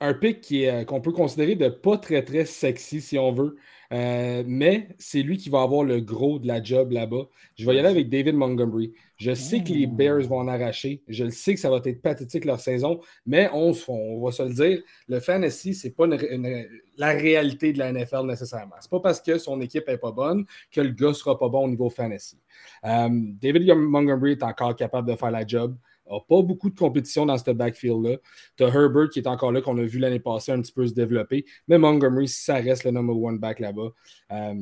[0.00, 3.56] un pic qui est, qu'on peut considérer de pas très très sexy si on veut.
[3.92, 7.28] Euh, mais c'est lui qui va avoir le gros de la job là-bas.
[7.56, 8.92] Je vais y aller avec David Montgomery.
[9.16, 11.02] Je sais que les Bears vont en arracher.
[11.08, 14.42] Je le sais que ça va être pathétique leur saison, mais on, on va se
[14.42, 18.76] le dire, le fantasy, ce n'est pas la réalité de la NFL nécessairement.
[18.80, 21.38] Ce n'est pas parce que son équipe n'est pas bonne que le gars ne sera
[21.38, 22.38] pas bon au niveau fantasy.
[22.84, 23.08] Euh,
[23.40, 25.76] David Montgomery est encore capable de faire la job
[26.10, 28.16] n'a pas beaucoup de compétition dans ce backfield-là.
[28.56, 30.86] Tu as Herbert qui est encore là, qu'on a vu l'année passée un petit peu
[30.86, 31.44] se développer.
[31.68, 33.90] Mais Montgomery, ça reste le number one back là-bas.
[34.32, 34.54] Euh,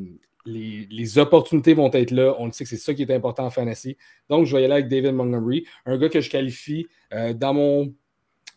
[0.46, 2.34] les, opportunités vont être là.
[2.38, 3.96] On le sait que c'est ça qui est important en fantasy.
[4.28, 7.54] Donc, je vais y aller avec David Montgomery, un gars que je qualifie euh, dans
[7.54, 7.94] mon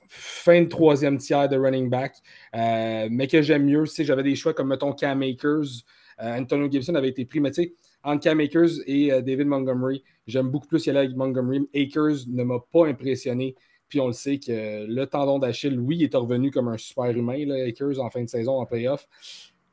[0.07, 2.15] fin de troisième tiers de running back,
[2.55, 3.85] euh, mais que j'aime mieux.
[3.85, 5.83] Si j'avais des choix comme, mettons, Cam Akers,
[6.19, 10.03] Antonio Gibson avait été pris, mais tu sais, entre Cam Akers et euh, David Montgomery,
[10.25, 11.67] j'aime beaucoup plus y aller avec Montgomery.
[11.75, 13.55] Akers ne m'a pas impressionné.
[13.89, 17.49] Puis on le sait que le tendon d'Achille, oui, est revenu comme un super humain,
[17.67, 19.07] Akers, en fin de saison, en playoff.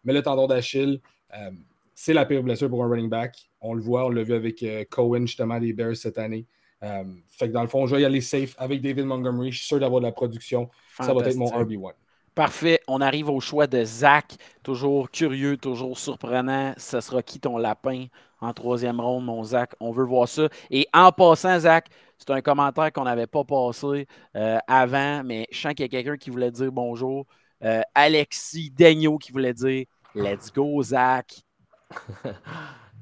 [0.05, 1.00] Mais le tendon d'Achille,
[1.35, 1.50] euh,
[1.94, 3.50] c'est la pire blessure pour un running back.
[3.61, 6.46] On le voit, on l'a vu avec euh, Cohen, justement, des Bears cette année.
[6.80, 9.52] fait que dans le fond, je vais y aller safe avec David Montgomery.
[9.52, 10.68] Je suis sûr d'avoir de la production.
[11.00, 11.92] Ça va être mon RB1.
[12.35, 12.80] Parfait.
[12.88, 14.35] On arrive au choix de Zach.
[14.64, 16.74] Toujours curieux, toujours surprenant.
[16.76, 18.07] Ce sera qui ton lapin
[18.40, 19.72] en troisième ronde, mon Zach?
[19.78, 20.48] On veut voir ça.
[20.68, 21.87] Et en passant, Zach,
[22.18, 25.88] c'est un commentaire qu'on n'avait pas passé euh, avant, mais je sens qu'il y a
[25.88, 27.24] quelqu'un qui voulait dire bonjour.
[27.62, 31.43] Euh, Alexis Daigneault qui voulait dire Let's go, Zach.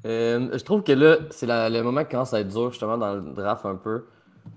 [0.04, 3.14] Euh, je trouve que là, c'est le moment qui commence à être dur, justement, dans
[3.14, 4.06] le draft un peu.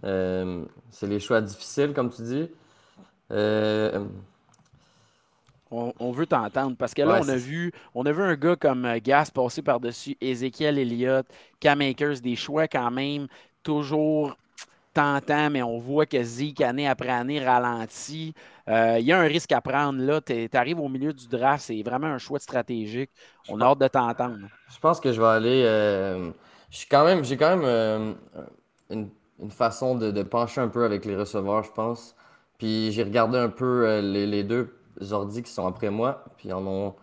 [0.02, 2.50] c'est les choix difficiles, comme tu dis.
[5.72, 8.86] On, veut t'entendre parce que là, on, a vu, on a vu un gars comme
[8.86, 11.26] euh, Gas passer par-dessus Ezekiel Elliott,
[11.60, 13.28] Cam Akers, des choix quand même
[13.62, 14.38] toujours
[14.94, 18.34] tentants, mais on voit que Zeke, année après année, ralentit.
[18.68, 20.22] Euh, il y a un risque à prendre là.
[20.22, 23.12] Tu arrives au milieu du draft, c'est vraiment un choix stratégique.
[23.48, 24.48] On a hâte de t'entendre.
[24.74, 25.64] Je pense que je vais aller.
[25.66, 26.32] Euh,
[26.72, 28.16] j'ai quand même, quand même
[28.90, 29.10] une,
[29.52, 32.16] façon de, pencher un peu avec les receveurs, je pense.
[32.58, 34.74] Puis j'ai regardé un peu les deux
[35.12, 36.96] ordi qui sont après moi, puis en ont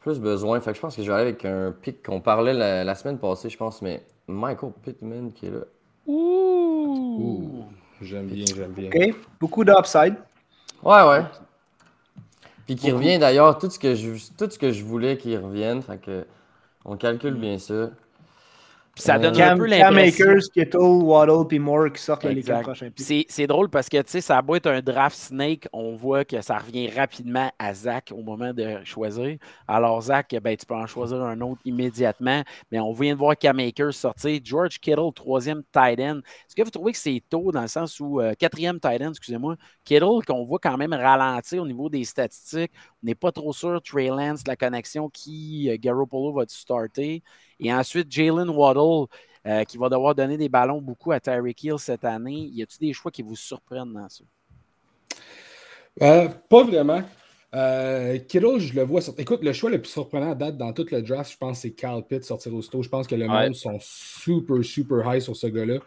[0.00, 0.60] plus besoin.
[0.60, 3.18] Fait que je pense que je vais aller avec un pic qu'on parlait la, semaine
[3.18, 5.64] passée, je pense, mais Michael Pittman qui est là.
[6.06, 7.64] Ouh!
[8.00, 8.90] J'aime bien, j'aime bien.
[8.94, 9.16] OK.
[9.40, 10.14] Beaucoup d'upside.
[10.82, 11.24] Ouais, ouais.
[12.66, 15.82] Puis qui revient d'ailleurs, tout ce que je tout ce que je voulais qu'il revienne.
[15.82, 16.26] Fait que
[16.84, 17.90] on calcule bien ça
[18.98, 20.24] ça donne un peu l'impression.
[20.26, 24.10] Cam Kittle, Waddle puis Moore qui sortent les quatre prochains C'est drôle parce que, tu
[24.10, 27.74] sais, ça a beau être un draft snake, on voit que ça revient rapidement à
[27.74, 29.38] Zach au moment de choisir.
[29.66, 33.36] Alors, Zach, ben, tu peux en choisir un autre immédiatement, mais on vient de voir
[33.36, 34.40] Cam Akers sortir.
[34.42, 36.18] George Kittle, troisième tight end.
[36.18, 39.10] Est-ce que vous trouvez que c'est tôt dans le sens où, euh, quatrième tight end,
[39.10, 43.52] excusez-moi, Kittle, qu'on voit quand même ralentir au niveau des statistiques, on n'est pas trop
[43.52, 47.22] sûr, Trey Lance, la connexion qui, euh, Garoppolo va starter.
[47.60, 49.08] Et ensuite, Jalen Waddle,
[49.46, 52.50] euh, qui va devoir donner des ballons beaucoup à Tyreek Hill cette année.
[52.52, 54.24] Y a-t-il des choix qui vous surprennent dans ça?
[56.02, 57.02] Euh, pas vraiment.
[57.54, 59.00] Euh, Kittle, je le vois.
[59.16, 61.70] Écoute, le choix le plus surprenant à date dans tout le draft, je pense, c'est
[61.70, 62.82] Carl Pitt sortir au sto.
[62.82, 65.78] Je pense que le monde sont super, super high sur ce gars-là,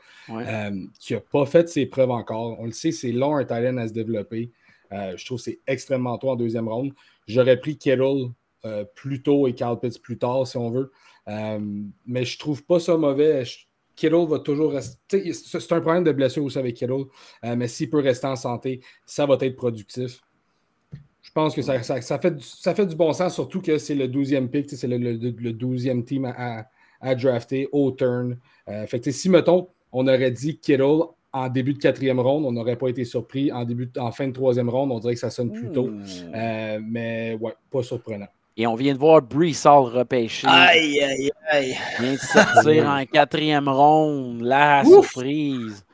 [0.99, 2.59] qui n'a pas fait ses preuves encore.
[2.59, 4.51] On le sait, c'est long un talent à se développer.
[4.91, 6.93] je trouve que c'est extrêmement tôt en deuxième ronde.
[7.27, 8.31] J'aurais pris Kittle
[8.95, 10.91] plus tôt et Carl Pitts plus tard, si on veut.
[11.27, 11.59] Euh,
[12.05, 13.43] mais je trouve pas ça mauvais.
[13.95, 15.33] Kittle va toujours rester.
[15.33, 17.05] C'est un problème de blessure aussi avec Kittle,
[17.43, 20.21] euh, mais s'il peut rester en santé, ça va être productif.
[21.21, 21.79] Je pense que ça,
[22.19, 24.97] fait, du, ça fait du bon sens, surtout que c'est le 12e pick, c'est le,
[24.97, 26.65] 12e team à,
[27.15, 28.37] drafter au turn.
[28.67, 32.75] Euh, fait si, mettons, on aurait dit Kittle en début de quatrième ronde, on n'aurait
[32.75, 33.51] pas été surpris.
[33.51, 35.91] En, début, en fin de troisième ronde, on dirait que ça sonne plus tôt.
[36.33, 38.27] mais ouais, pas surprenant.
[38.57, 40.47] Et on vient de voir Breesall repêcher.
[40.47, 41.77] Aïe, aïe, aïe.
[41.99, 44.41] Il vient de sortir en quatrième ronde.
[44.41, 45.85] La surprise.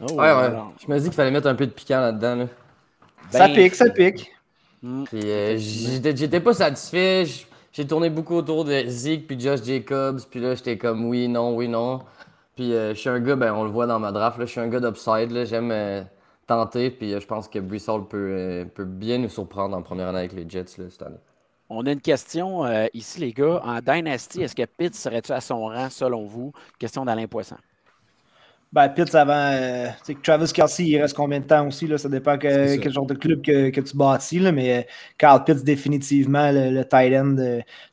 [0.00, 0.50] Oh, ouais, ouais.
[0.84, 2.48] Je me dis qu'il fallait mettre un peu de piquant là-dedans.
[3.30, 4.32] ça ben, pique, ça pique.
[4.82, 7.24] Puis euh, j'étais pas satisfait.
[7.72, 10.20] J'ai tourné beaucoup autour de Zeke puis Josh Jacobs.
[10.30, 12.00] Puis là, j'étais comme oui, non, oui, non.
[12.56, 14.60] Puis euh, je suis un gars, ben, on le voit dans ma draft, je suis
[14.60, 15.46] un gars d'upside.
[15.46, 16.02] J'aime euh,
[16.46, 16.90] tenter.
[16.90, 20.48] Puis je pense que Breesall peut, peut bien nous surprendre en première année avec les
[20.48, 21.16] Jets cette année.
[21.70, 23.60] On a une question euh, ici, les gars.
[23.64, 26.52] En Dynasty, est-ce que Pitt serait-tu à son rang selon vous?
[26.78, 27.56] Question d'Alain Poisson.
[28.72, 29.32] Ben, Pitt, avant.
[29.52, 29.88] Euh,
[30.22, 31.86] Travis Kelsey, il reste combien de temps aussi?
[31.86, 31.96] Là?
[31.96, 34.40] Ça dépend quel genre de club que, tu bâtis.
[34.40, 34.82] Là, mais euh,
[35.16, 37.36] Carl Pitts, définitivement, le, tight end.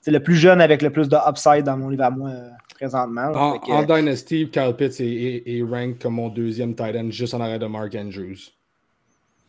[0.01, 2.31] c'est le plus jeune avec le plus de upside dans mon livre à moi
[2.75, 3.31] présentement.
[3.36, 7.60] en, Dynasty, Carl Pitts est, est, rank comme mon deuxième tight end juste en arrêt
[7.60, 8.49] de Mark Andrews.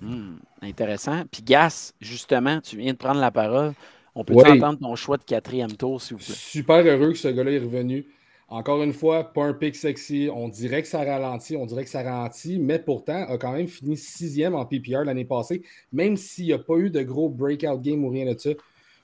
[0.02, 1.22] Hmm, intéressant.
[1.30, 3.72] Puis Gas, justement, tu viens de prendre la parole.
[4.14, 6.35] On peut entendre ton choix de quatrième tour, s'il vous plaît?
[6.35, 8.07] Super heureux que ce gars-là est revenu.
[8.48, 10.29] Encore une fois, pas un pick sexy.
[10.31, 13.66] On dirait que ça ralentit, on dirait que ça ralentit, mais pourtant a quand même
[13.66, 17.81] fini sixième en PPR l'année passée, même s'il n'y a pas eu de gros breakout
[17.81, 18.51] game ou rien de ça.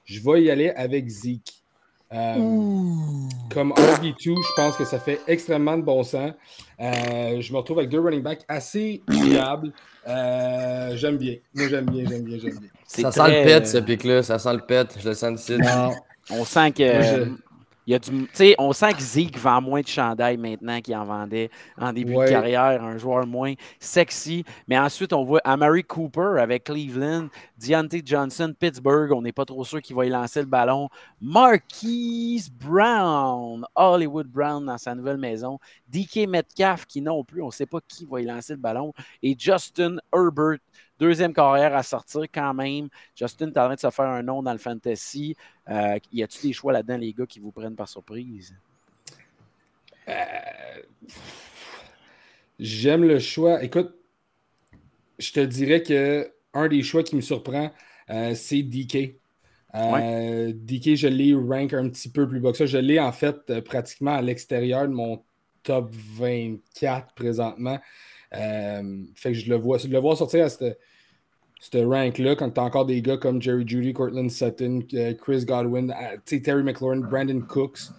[0.05, 1.63] Je vais y aller avec Zeke.
[2.13, 2.35] Euh,
[3.51, 6.33] comme RB2, je pense que ça fait extrêmement de bon sens.
[6.81, 9.73] Euh, je me retrouve avec deux running backs assez fiables.
[10.07, 11.37] Euh, j'aime bien.
[11.55, 12.69] Moi, j'aime bien, j'aime bien, j'aime bien.
[12.89, 14.23] Ça sent le pet, euh, ce pic-là.
[14.23, 14.97] Ça sent le pet.
[14.99, 15.49] Je le sens.
[15.51, 15.91] Non.
[16.31, 16.83] On sent que.
[16.83, 17.27] Euh,
[17.87, 20.79] il y a du, tu sais, on sent que Zeke vend moins de chandail maintenant
[20.83, 21.49] qu'il en vendait
[21.81, 22.27] en début Ouais.
[22.27, 24.45] de carrière, un joueur moins sexy.
[24.69, 29.11] Mais ensuite, on voit Amari Cooper avec Cleveland, Deontay Johnson, Pittsburgh.
[29.13, 30.91] On n'est pas trop sûr qu'il va y lancer le ballon.
[31.23, 35.59] Marquise Brown, Hollywood Brown dans sa nouvelle maison.
[35.91, 38.93] DK Metcalf qui non plus, on ne sait pas qui va y lancer le ballon.
[39.23, 40.59] Et Justin Herbert,
[40.99, 42.89] deuxième carrière à sortir quand même.
[43.15, 45.37] Justin, tu en train de se faire un nom dans le fantasy.
[45.69, 48.55] Euh, y a-tu des choix là-dedans, les gars, qui vous prennent par surprise?
[50.09, 50.15] Euh,
[52.59, 53.63] J'aime le choix.
[53.63, 53.95] Écoute,
[55.19, 57.71] je te dirais que un des choix qui me surprend,
[58.11, 59.21] euh, c'est DK.
[59.75, 62.67] Euh, DK, je l'ai rank un petit peu plus bas que ça.
[62.67, 65.23] Je l'ai en fait euh, pratiquement à l'extérieur de mon
[65.63, 67.79] top 24 présentement.
[68.35, 70.79] Euh, fait que je le vois, le vois sortir à cette,
[71.61, 75.45] cette rank-là quand tu as encore des gars comme Jerry Judy, Cortland Sutton, euh, Chris
[75.45, 77.91] Godwin, euh, Terry McLaurin, Brandon Cooks.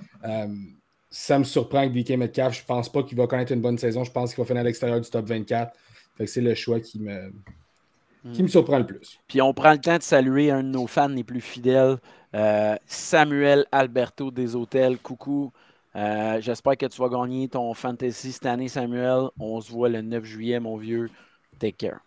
[1.11, 4.03] Ça me surprend que DK Metcalf, je pense pas qu'il va connaître une bonne saison.
[4.03, 5.73] Je pense qu'il va finir à l'extérieur du top 24.
[6.15, 7.31] Fait que c'est le choix qui me,
[8.33, 9.19] qui me surprend le plus.
[9.27, 11.97] Puis on prend le temps de saluer un de nos fans les plus fidèles,
[12.35, 14.97] euh, Samuel Alberto des Hôtels.
[14.97, 15.51] Coucou.
[15.99, 19.23] Euh, J'espère que tu vas gagner ton fantasy cette année, Samuel.
[19.39, 21.09] On se voit le 9 juillet, mon vieux.
[21.59, 21.99] Take care.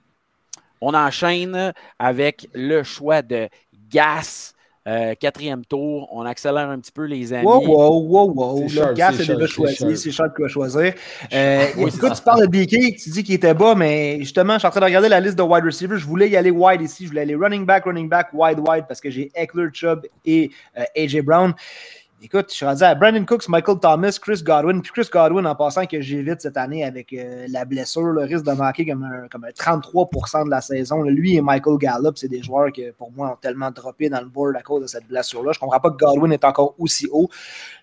[0.80, 3.48] On enchaîne avec le choix de
[3.90, 4.54] Gas.
[4.88, 7.46] euh, quatrième tour, on accélère un petit peu les amis.
[7.46, 8.68] Wow, wow, wow, wow.
[8.68, 9.96] C'est Le gars, c'est déjà choisi.
[9.96, 10.94] C'est Charles qui va choisir.
[11.32, 14.58] Euh, Oui, écoute, tu parles de DK, tu dis qu'il était bas, mais justement, je
[14.60, 15.98] suis en train de regarder la liste de wide receivers.
[15.98, 17.04] Je voulais y aller wide ici.
[17.04, 20.50] Je voulais aller running back, running back, wide, wide, parce que j'ai Eckler, Chubb et
[20.76, 21.54] euh, AJ Brown.
[22.24, 24.80] Écoute, je suis rendu à Brandon Cooks, Michael Thomas, Chris Godwin.
[24.80, 28.44] Puis Chris Godwin, en passant que j'évite cette année avec euh, la blessure, le risque
[28.44, 31.02] de manquer comme un, comme un 33% de la saison.
[31.02, 34.20] Là, Lui et Michael Gallup, c'est des joueurs que pour moi ont tellement droppé dans
[34.20, 35.50] le board à cause de cette blessure-là.
[35.52, 37.28] Je comprends pas que Godwin est encore aussi haut.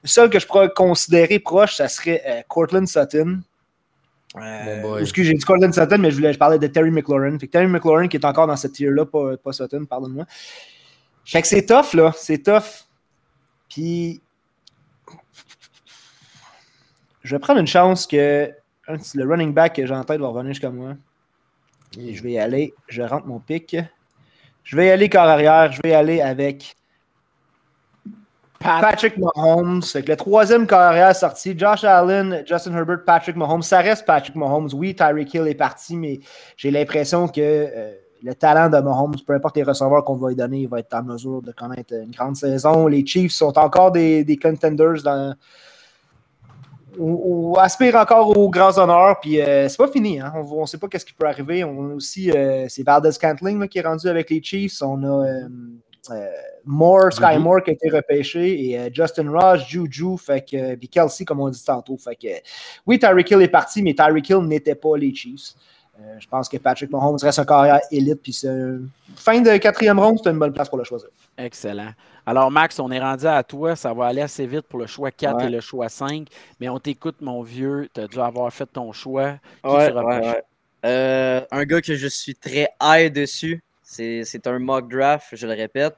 [0.04, 3.42] Le seul que je pourrais considérer proche, ça serait euh, Cortland Sutton.
[4.38, 5.02] Euh, Bon boy.
[5.02, 7.38] excuse, j'ai dit Cortland Sutton, mais je, voulais, je parlais de Terry McLaurin.
[7.38, 10.24] Fait que Terry McLaurin qui est encore dans cette tier-là, pas, pas Sutton, pardonne-moi.
[11.26, 12.14] Fait que c'est tough, là.
[12.16, 12.88] C'est tough.
[13.68, 14.22] Puis.
[17.24, 18.50] Je vais prendre une chance que
[19.16, 20.94] le running back que j'ai en tête va revenir jusqu'à moi.
[22.00, 22.74] Et je vais y aller.
[22.88, 23.76] Je rentre mon pic.
[24.64, 25.72] Je vais y aller corps arrière.
[25.72, 26.76] Je vais y aller avec
[28.60, 29.82] Pat- Patrick Mahomes.
[29.82, 31.58] Fait que le troisième corps arrière sorti.
[31.58, 33.64] Josh Allen, Justin Herbert, Patrick Mahomes.
[33.64, 34.70] Ça reste Patrick Mahomes.
[34.74, 36.20] Oui, Tyreek Hill est parti, mais
[36.58, 40.36] j'ai l'impression que euh, le talent de Mahomes, peu importe les receveurs qu'on va lui
[40.36, 42.88] donner, il va être en mesure de connaître une grande saison.
[42.88, 45.36] Les Chiefs sont encore des, des contenders dans
[46.98, 49.20] ou aspirent encore aux grands honneurs.
[49.20, 50.20] Puis euh, c'est pas fini.
[50.20, 50.34] Hein.
[50.36, 51.64] On ne sait pas qu'est-ce qui peut arriver.
[51.64, 54.82] On a aussi, euh, c'est Valdez Cantling là, qui est rendu avec les Chiefs.
[54.82, 55.48] On a euh,
[56.12, 56.28] euh,
[56.66, 57.40] Moore, Sky Juju.
[57.40, 61.40] Moore qui a été repêché et euh, Justin Ross, Juju, fait que, puis Kelsey, comme
[61.40, 61.98] on dit tantôt.
[61.98, 62.28] Fait que,
[62.86, 65.54] oui, Tyreek Hill est parti, mais Tyreek Hill n'était pas les Chiefs.
[66.02, 68.22] Euh, je pense que Patrick Mahomes reste un carrière élite.
[68.22, 68.48] Puis c'est
[69.16, 71.10] fin de quatrième ronde, c'est une bonne place pour le choisir.
[71.38, 71.90] Excellent.
[72.26, 73.76] Alors, Max, on est rendu à toi.
[73.76, 75.46] Ça va aller assez vite pour le choix 4 Ouais.
[75.48, 76.28] et le choix 5.
[76.60, 77.90] Mais on t'écoute, mon vieux.
[77.94, 79.34] Tu as dû avoir fait ton choix.
[79.64, 80.44] Qui Ouais.
[80.86, 83.62] Euh, un gars que je suis très high dessus.
[83.84, 85.96] C'est c'est un mock draft, je le répète.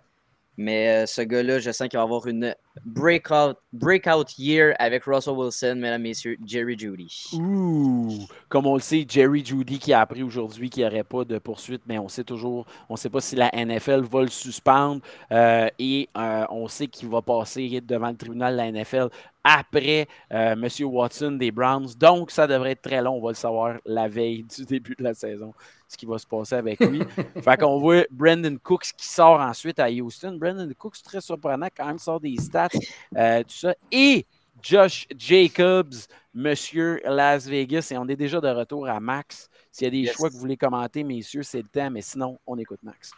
[0.62, 5.34] Mais euh, ce gars-là, je sens qu'il va avoir une breakout, breakout year avec Russell
[5.34, 7.32] Wilson, mesdames, messieurs, Jerry Judy.
[7.34, 8.28] Ouh!
[8.48, 11.40] Comme on le sait, Jerry Judy qui a appris aujourd'hui qu'il n'y aurait pas de
[11.40, 15.02] poursuite, mais on sait toujours, on ne sait pas si la NFL va le suspendre
[15.32, 19.10] euh, et euh, on sait qu'il va passer devant le tribunal de la NFL
[19.44, 20.68] après euh, M.
[20.86, 21.88] Watson des Browns.
[21.98, 23.16] Donc, ça devrait être très long.
[23.16, 25.54] On va le savoir la veille du début de la saison,
[25.88, 27.02] ce qui va se passer avec lui.
[27.44, 30.38] fait qu'on voit Brandon Cooks qui sort ensuite à Houston.
[30.40, 32.70] Brandon Cooks, très surprenant, quand même, sort des stats,
[33.18, 33.74] euh, tout ça.
[33.92, 34.26] Et
[34.62, 35.94] Josh Jacobs,
[36.34, 39.50] Monsieur Las Vegas, et on est déjà de retour à Max.
[39.72, 40.16] S'il y a des Yes.
[40.16, 43.12] choix que vous voulez commenter, messieurs, c'est le temps, mais sinon, on écoute Max.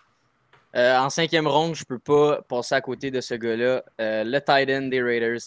[0.76, 3.84] Euh, en cinquième ronde, je peux pas passer à côté de ce gars-là.
[4.00, 5.42] Le tight end des Raiders,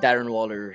[0.00, 0.74] Darren Waller.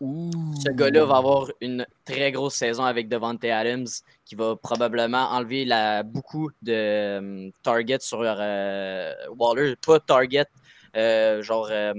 [0.00, 3.86] Ce gars-là va avoir une très grosse saison avec Devante Adams
[4.24, 9.76] qui va probablement enlever la, beaucoup de um, targets sur euh, Waller.
[9.76, 10.46] Pas target,
[10.96, 11.94] euh, genre euh,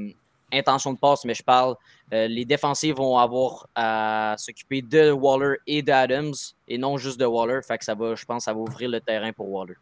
[0.51, 1.75] intention de passe, mais je parle.
[2.11, 6.33] les défensifs vont avoir à s'occuper de Waller et d'Adams
[6.67, 7.61] et non juste de Waller.
[7.65, 9.75] Fait que ça va, je pense, ça va ouvrir le terrain pour Waller.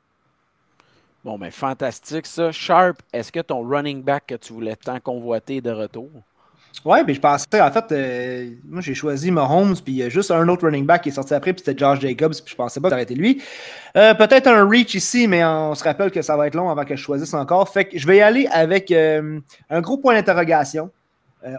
[1.24, 2.52] Bon, mais ben, fantastique ça.
[2.52, 6.10] Sharp, est-ce que ton running back que tu voulais tant convoiter est de retour?
[6.84, 10.10] Ouais, mais je pensais, en fait, euh, moi j'ai choisi Mahomes, puis il y a
[10.10, 12.56] juste un autre running back qui est sorti après, puis c'était Josh Jacobs, puis je
[12.56, 13.42] pensais pas que ça été lui.
[13.96, 16.84] Euh, peut-être un reach ici, mais on se rappelle que ça va être long avant
[16.84, 17.70] que je choisisse encore.
[17.70, 20.90] Fait que je vais y aller avec euh, un gros point d'interrogation.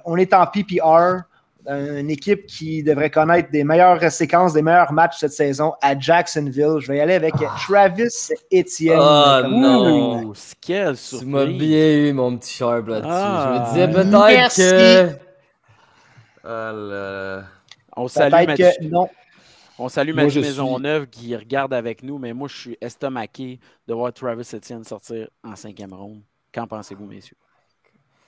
[0.04, 1.22] on est en PPR
[1.66, 6.78] une équipe qui devrait connaître des meilleures séquences, des meilleurs matchs cette saison à Jacksonville.
[6.78, 7.54] Je vais y aller avec ah.
[7.66, 8.98] Travis Etienne.
[9.00, 10.32] Oh non!
[10.60, 11.20] Quelle surprise!
[11.20, 13.08] Tu m'as bien eu, mon petit Sharp, là-dessus.
[13.08, 13.68] je me ah.
[13.70, 15.32] disais peut-être que...
[17.94, 18.70] On salue Mathieu.
[18.82, 19.08] Non.
[19.78, 23.58] On salue Mathieu Maisonneuve qui regarde avec nous, mais moi, je suis estomaqué
[23.88, 26.22] de voir Travis Etienne sortir en cinquième ronde.
[26.52, 27.36] Qu'en pensez-vous, messieurs?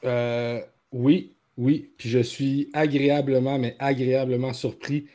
[0.04, 0.60] Euh,
[0.92, 5.06] oui, oui, puis je suis agréablement, mais agréablement surpris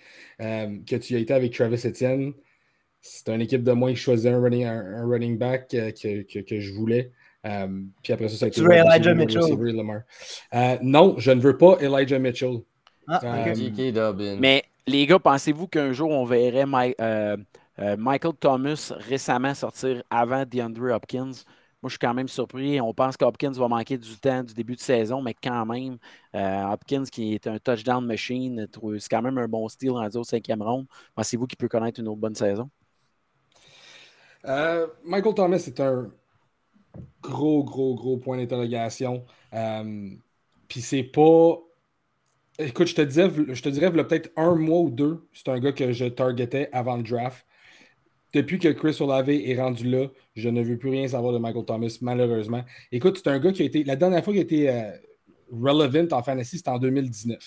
[0.42, 2.34] euh, que tu aies été avec Travis Etienne.
[3.02, 6.40] C'est une équipe de moins qui choisit un running, un, running back euh, que, que,
[6.40, 7.12] que, je voulais.
[7.46, 7.68] Euh,
[8.04, 8.62] puis après ça, ça a été.
[8.62, 9.42] Tu veux Elijah Mitchell?
[10.82, 12.60] non, je ne veux pas Elijah Mitchell.
[13.08, 13.46] Ah,
[14.40, 21.32] Mais les gars, pensez-vous qu'un jour on verrait Michael Thomas récemment sortir avant DeAndre Hopkins?
[21.82, 22.82] Moi, je suis quand même surpris.
[22.82, 25.98] On pense qu'Hopkins va manquer du temps du début de saison, mais quand même,
[26.36, 28.68] euh, Hopkins, qui est un touchdown machine,
[29.00, 30.88] c'est quand même un bon style rendu au cinquième round.
[31.16, 32.70] Pensez-vous qu'il peut connaître une autre bonne saison?
[34.46, 36.12] Euh, Michael Thomas est un
[37.22, 39.26] gros, gros, gros point d'interrogation.
[39.54, 40.10] Euh,
[40.68, 41.60] puis c'est pas.
[42.58, 45.72] Écoute, je te, disais, je te dirais, peut-être un mois ou deux, c'est un gars
[45.72, 47.46] que je targetais avant le draft
[48.34, 50.08] depuis que Chris Olave est rendu là,
[50.40, 52.64] je ne veux plus rien savoir de Michael Thomas, malheureusement.
[52.92, 53.84] Écoute, c'est un gars qui a été.
[53.84, 54.92] La dernière fois qu'il a été euh,
[55.52, 57.38] relevant en fantasy, c'était en 2019.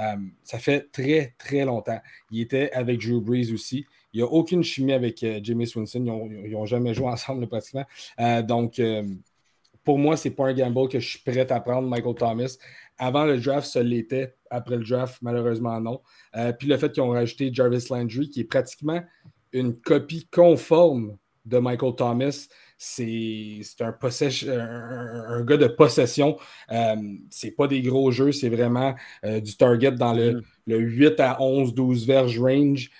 [0.00, 2.00] Euh, ça fait très, très longtemps.
[2.30, 3.86] Il était avec Drew Brees aussi.
[4.12, 6.04] Il n'y a aucune chimie avec euh, Jimmy Swinson.
[6.44, 7.84] Ils n'ont jamais joué ensemble pratiquement.
[8.42, 8.80] donc,
[9.82, 12.56] pour moi, ce n'est pas un gamble que je suis prêt à prendre, Michael Thomas.
[12.96, 14.34] Avant le draft, ça l'était.
[14.50, 16.00] Après le draft, malheureusement, non.
[16.58, 19.02] puis le fait qu'ils ont rajouté Jarvis Landry, qui est pratiquement
[19.54, 22.48] une copie conforme de Michael Thomas.
[22.76, 26.36] C'est un, un, gars de possession.
[26.70, 26.96] Euh,
[27.30, 30.42] c'est pas des gros jeux, c'est vraiment euh, du target dans le, mm.
[30.66, 32.90] le, 8 à 11, 12 verges range.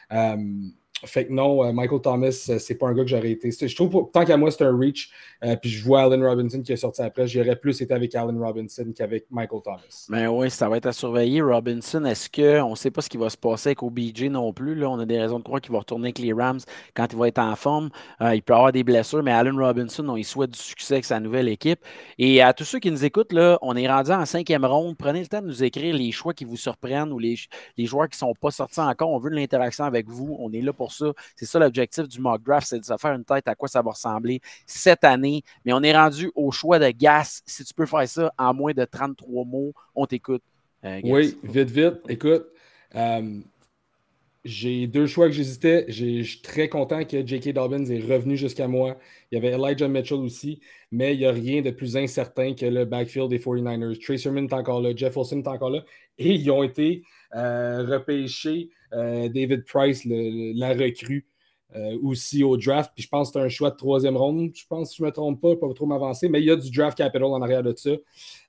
[1.07, 3.51] Fait que non, euh, Michael Thomas, euh, c'est pas un gars que j'aurais été.
[3.51, 5.11] Je trouve, tant qu'à moi, c'est un reach.
[5.45, 7.27] Euh, puis je vois Allen Robinson qui est sorti après.
[7.27, 10.07] J'aurais plus été avec Allen Robinson qu'avec Michael Thomas.
[10.09, 11.43] Ben oui, ça va être à surveiller.
[11.43, 14.75] Robinson, est-ce qu'on ne sait pas ce qui va se passer avec OBJ non plus?
[14.75, 16.61] Là, on a des raisons de croire qu'il va retourner avec les Rams
[16.95, 17.91] quand il va être en forme.
[18.21, 21.49] il peut avoir des blessures, mais Allen Robinson, on souhaite du succès avec sa nouvelle
[21.49, 21.81] équipe.
[22.19, 24.97] Et à tous ceux qui nous écoutent, là, on est rendu en cinquième ronde.
[24.97, 27.37] Prenez le temps de nous écrire les choix qui vous surprennent ou les,
[27.77, 29.11] les joueurs qui ne sont pas sortis encore.
[29.11, 30.37] On veut de l'interaction avec vous.
[30.41, 31.13] On est là pour ça.
[31.37, 33.83] C'est ça l'objectif du mock draft, c'est de se faire une tête à quoi ça
[33.83, 35.43] va ressembler cette année.
[35.65, 37.43] Mais on est rendu au choix de Gas.
[37.47, 40.43] Si tu peux faire ça en moins de 33 mots, on t'écoute.
[40.85, 41.95] Euh, oui, vite, vite.
[42.09, 42.47] Écoute,
[42.95, 43.41] euh,
[44.45, 45.87] j'ai deux choix que j'hésitais.
[45.89, 47.55] Je suis très content que J.K.
[47.55, 48.99] Dobbins est revenu jusqu'à moi.
[49.31, 50.61] Il y avait Elijah Mitchell aussi,
[50.93, 53.99] mais il n'y a rien de plus incertain que le backfield des 49ers.
[53.99, 55.83] Trace est encore là, Jeff Wilson est encore là,
[56.19, 57.03] et ils ont été
[57.35, 61.27] euh, repêchés David Price, la recrue,
[61.77, 62.93] euh, aussi au draft.
[62.95, 64.53] Puis je pense que c'est un choix de troisième ronde.
[64.55, 66.55] Je pense, que je ne me trompe pas, pas trop m'avancer, mais il y a
[66.55, 67.91] du draft capital en arrière de ça.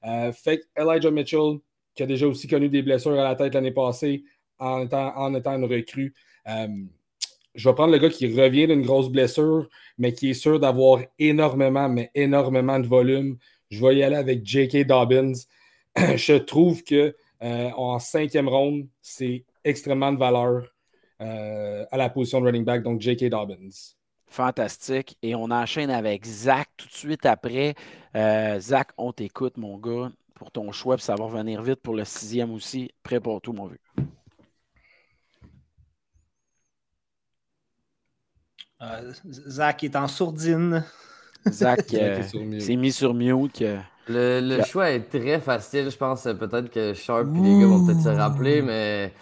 [0.06, 1.58] Euh, fait Elijah Mitchell,
[1.96, 4.26] qui a déjà aussi connu des blessures à la tête l'année passée
[4.60, 6.14] en étant, en étant une recrue.
[6.46, 11.00] je vais prendre le gars qui revient d'une grosse blessure, mais qui est sûr d'avoir
[11.18, 13.38] énormément, mais énormément de volume.
[13.72, 14.86] Je vais y aller avec J.K.
[14.86, 15.34] Dobbins.
[15.98, 20.64] je trouve que en cinquième ronde, c'est extrêmement de valeur
[21.22, 23.30] euh, à la position de running back, donc J.K.
[23.30, 23.96] Dobbins.
[24.28, 25.18] Fantastique.
[25.22, 27.76] Et on enchaîne avec Zach tout de suite après.
[28.16, 30.98] Euh, Zach, on t'écoute, mon gars, pour ton choix.
[30.98, 32.92] ça va revenir vite pour le sixième aussi.
[33.04, 33.80] Prêt pour tout, mon vieux.
[38.82, 40.84] Euh, Zach est en sourdine.
[41.48, 43.64] Zach s'est mis sur mute.
[44.08, 45.90] Le, le choix est très facile.
[45.90, 49.14] Je pense peut-être que Sharp et les gars vont peut-être se rappeler, mais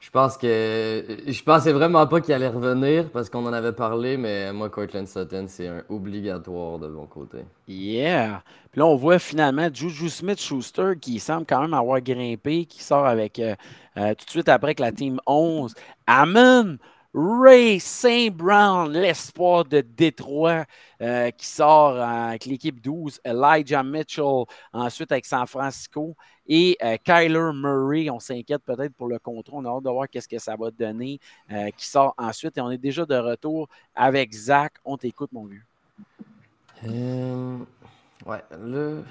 [0.00, 1.04] Je pense que.
[1.26, 5.08] Je pensais vraiment pas qu'il allait revenir parce qu'on en avait parlé, mais moi, Cortland
[5.08, 7.38] Sutton, c'est un obligatoire de mon côté.
[7.66, 8.42] Yeah.
[8.70, 13.06] Puis là, on voit finalement Juju Smith-Schuster qui semble quand même avoir grimpé, qui sort
[13.06, 13.56] avec euh,
[13.96, 15.74] euh, tout de suite après que la team 11.
[16.06, 16.78] Amen!
[17.14, 20.66] Ray Saint Brown, l'espoir de Détroit,
[21.00, 23.20] euh, qui sort avec l'équipe 12.
[23.24, 26.14] Elijah Mitchell, ensuite avec San Francisco.
[26.46, 29.66] Et euh, Kyler Murray, on s'inquiète peut-être pour le contrôle.
[29.66, 31.18] On a hâte de voir qu'est-ce que ça va donner,
[31.50, 32.58] euh, qui sort ensuite.
[32.58, 34.74] Et on est déjà de retour avec Zach.
[34.84, 35.64] On t'écoute, mon vieux.
[38.26, 39.02] ouais, le.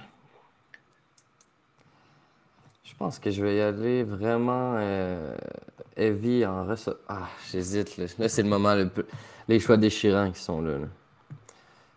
[2.83, 4.77] Je pense que je vais y aller vraiment
[5.97, 6.91] heavy en reste.
[7.09, 7.97] Ah, j'hésite.
[7.97, 8.89] Là, c'est le moment, le
[9.47, 10.73] les choix déchirants qui sont là.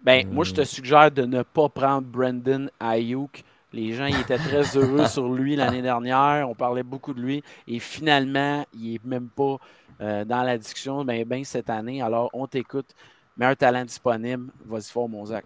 [0.02, 3.44] Ben, moi, je te suggère de ne pas prendre Brandon Ayuk.
[3.72, 6.48] Les gens ils étaient très heureux sur lui l'année dernière.
[6.48, 7.44] On parlait beaucoup de lui.
[7.68, 9.58] Et finalement, il n'est même pas
[10.00, 12.02] euh, dans la discussion ben, ben, cette année.
[12.02, 12.94] Alors, on t'écoute.
[13.36, 14.50] Meilleur talent disponible.
[14.64, 15.44] Vas-y fort, mon Zach.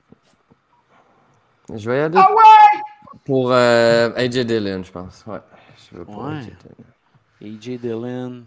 [1.73, 2.81] Je vais y aller ah ouais!
[3.25, 5.25] pour euh, AJ Dillon, je pense.
[5.27, 5.39] Ouais.
[5.91, 6.94] Je veux pour AJ Dillon.
[7.45, 8.45] AJ Dillon.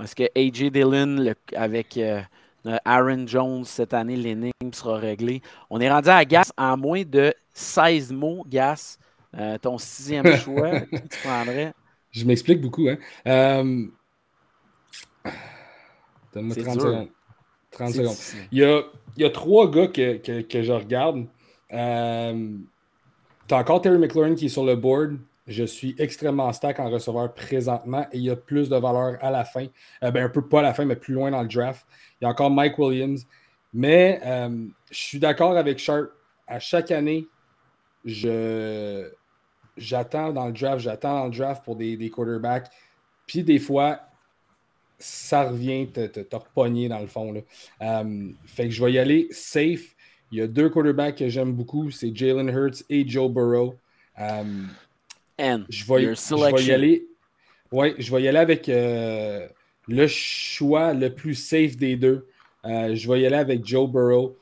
[0.00, 2.22] Est-ce que AJ Dillon, avec euh,
[2.84, 5.42] Aaron Jones cette année, l'énigme sera réglée?
[5.70, 8.98] On est rendu à Gas en moins de 16 mots, Gas.
[9.36, 11.72] Euh, ton sixième choix, qui tu prendrais?
[12.12, 12.88] Je m'explique beaucoup.
[12.88, 12.96] Hein.
[13.26, 13.86] Euh...
[16.32, 17.08] Donne-moi 30 secondes.
[17.72, 18.16] 30 secondes.
[18.52, 18.82] Il y, a,
[19.16, 21.26] il y, a, trois gars que, que, que je regarde.
[21.72, 22.56] Euh...
[23.48, 25.18] Tu as encore Terry McLaurin qui est sur le board.
[25.48, 29.30] Je suis extrêmement stack en receveur présentement et il y a plus de valeur à
[29.30, 29.66] la fin.
[30.04, 31.86] Euh, ben, un peu pas à la fin, mais plus loin dans le draft.
[32.20, 33.26] Il y a encore Mike Williams.
[33.72, 36.10] Mais euh, je suis d'accord avec Sharp.
[36.46, 37.26] À chaque année,
[38.04, 39.10] je,
[39.76, 42.70] j'attends dans le draft, j'attends dans le draft pour des, des quarterbacks.
[43.26, 44.00] Puis des fois,
[44.98, 47.34] ça revient te, te, repogner dans le fond.
[47.82, 49.94] Euh, fait que je vais y aller safe.
[50.30, 53.76] Il y a deux quarterbacks que j'aime beaucoup, c'est Jalen Hurts et Joe Burrow.
[55.40, 57.06] Euh, je, vais, je vais y aller.
[57.70, 59.46] Ouais, je vais y aller avec euh,
[59.86, 62.26] le choix le plus safe des deux.
[62.64, 64.36] je vais y aller avec Joe Burrow.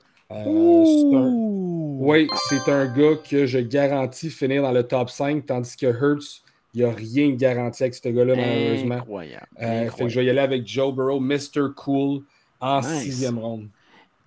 [1.99, 6.43] Oui, c'est un gars que je garantis finir dans le top 5, tandis que Hurts,
[6.75, 8.97] il n'y a rien de garanti avec ce gars-là, malheureusement.
[8.97, 9.47] Incroyable.
[9.63, 11.73] Euh, fait que je vais y aller avec Joe Burrow, Mr.
[11.75, 12.23] Cool,
[12.61, 13.69] en sixième ronde.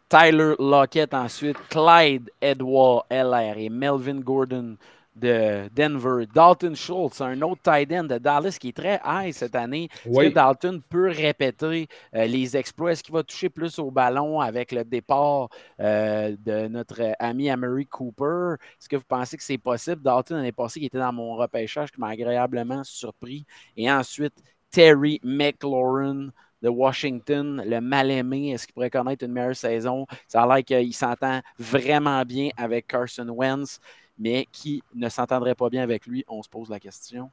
[0.09, 4.77] Tyler Lockett ensuite, Clyde Edward LR et Melvin Gordon
[5.19, 6.25] de Denver.
[6.33, 9.89] Dalton Schultz, un autre tight end de Dallas qui est très high cette année.
[10.05, 12.91] Est-ce que Dalton peut répéter euh, les exploits?
[12.91, 15.49] Est-ce qu'il va toucher plus au ballon avec le départ
[15.79, 18.55] euh, de notre ami Amory Cooper?
[18.79, 20.01] Est-ce que vous pensez que c'est possible?
[20.01, 23.45] Dalton, l'année passée, qui était dans mon repêchage, qui m'a agréablement surpris.
[23.75, 24.35] Et ensuite,
[24.71, 26.29] Terry McLaurin
[26.61, 30.05] de Washington, le mal-aimé, est-ce qu'il pourrait connaître une meilleure saison?
[30.27, 33.79] Ça a l'air qu'il s'entend vraiment bien avec Carson Wentz
[34.19, 37.31] mais qui ne s'entendrait pas bien avec lui, on se pose la question.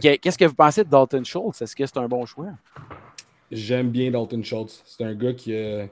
[0.00, 1.62] qu'est-ce que vous pensez de Dalton Schultz?
[1.62, 2.50] Est-ce que c'est un bon choix?
[3.50, 4.82] J'aime bien Dalton Schultz.
[4.84, 5.86] C'est un gars que euh,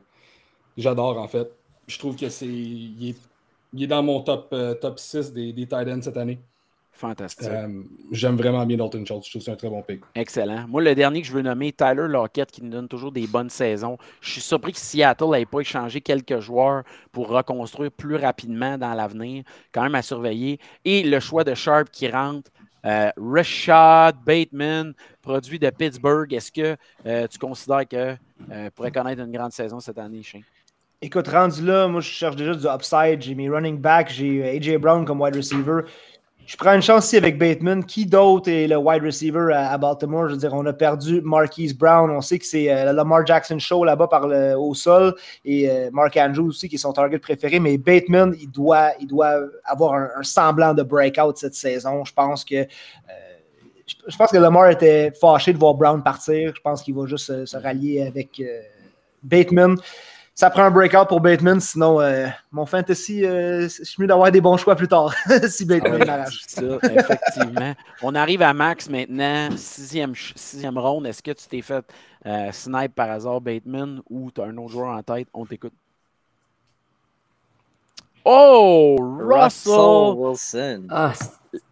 [0.76, 1.48] j'adore en fait.
[1.86, 2.46] Je trouve que c'est.
[2.46, 3.14] Il
[3.74, 6.40] est, dans mon top, euh, top 6 des, des tight ends cette année.
[6.92, 7.48] Fantastique.
[7.48, 7.82] Euh,
[8.12, 9.26] j'aime vraiment bien Dalton Schultz.
[9.26, 10.02] Je trouve que c'est un très bon pick.
[10.14, 10.66] Excellent.
[10.68, 13.50] Moi, le dernier que je veux nommer, Tyler Lockett, qui nous donne toujours des bonnes
[13.50, 13.96] saisons.
[14.20, 18.92] Je suis surpris que Seattle n'ait pas échangé quelques joueurs pour reconstruire plus rapidement dans
[18.92, 19.42] l'avenir.
[19.72, 20.60] Quand même à surveiller.
[20.84, 22.50] Et le choix de Sharp qui rentre.
[22.84, 26.32] Euh, Rashad Bateman, produit de Pittsburgh.
[26.32, 26.76] Est-ce que
[27.06, 28.18] euh, tu considères qu'il
[28.74, 30.42] pourrait connaître une grande saison cette année, Shane?
[31.04, 33.20] Écoute, rendu là, moi je cherche déjà du upside.
[33.20, 35.80] J'ai mes running backs, j'ai AJ Brown comme wide receiver
[36.46, 37.84] je prends une chance ici avec Bateman.
[37.84, 40.28] Qui d'autre est le wide receiver à, Baltimore?
[40.28, 42.10] Je veux dire, on a perdu Marquise Brown.
[42.10, 45.14] On sait que c'est euh, Lamar Jackson Show là-bas par le, au sol.
[45.44, 47.60] Et euh, Mark Andrews aussi, qui est son target préféré.
[47.60, 49.34] Mais Bateman, il doit, il doit
[49.64, 52.04] avoir un, semblant de breakout cette saison.
[52.04, 52.56] Je pense que.
[52.56, 52.66] Euh,
[54.08, 56.52] je, pense que Lamar était fâché de voir Brown partir.
[56.54, 58.42] Je pense qu'il va juste se, rallier avec
[59.22, 59.76] Bateman
[60.34, 64.32] ça prend un breakout pour Bateman, sinon euh, mon fantasy, euh, je suis mieux d'avoir
[64.32, 65.14] des bons choix plus tard
[65.48, 66.24] si Bateman ah
[66.82, 67.74] effectivement.
[68.02, 71.06] On arrive à Max maintenant, sixième, sixième ronde.
[71.06, 71.84] Est-ce que tu t'es fait
[72.24, 75.28] euh, snipe par hasard Bateman ou tu as un autre joueur en tête?
[75.34, 75.74] On t'écoute.
[78.24, 78.96] Oh!
[79.00, 80.86] Russell, Wilson.
[80.88, 81.12] Ah,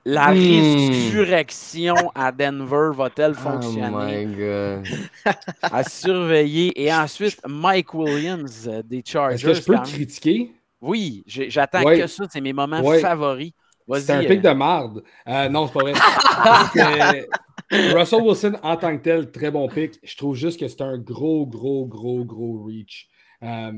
[0.05, 0.39] la hmm.
[0.39, 3.91] résurrection à Denver va-t-elle oh fonctionner?
[3.93, 5.35] Oh my God.
[5.63, 6.73] à surveiller.
[6.83, 9.35] Et ensuite, Mike Williams euh, des Chargers.
[9.35, 10.53] Est-ce que je peux te critiquer?
[10.81, 12.25] Oui, j'attends que ça.
[12.31, 13.53] C'est mes moments favoris.
[13.99, 14.51] C'est un pic euh.
[14.51, 15.03] de marde.
[15.27, 17.27] Euh, non, c'est pas vrai.
[17.95, 19.99] Russell Wilson, en tant que tel, très bon pick.
[20.03, 23.09] Je trouve juste que c'est un gros, gros, gros, gros reach.
[23.43, 23.73] Euh,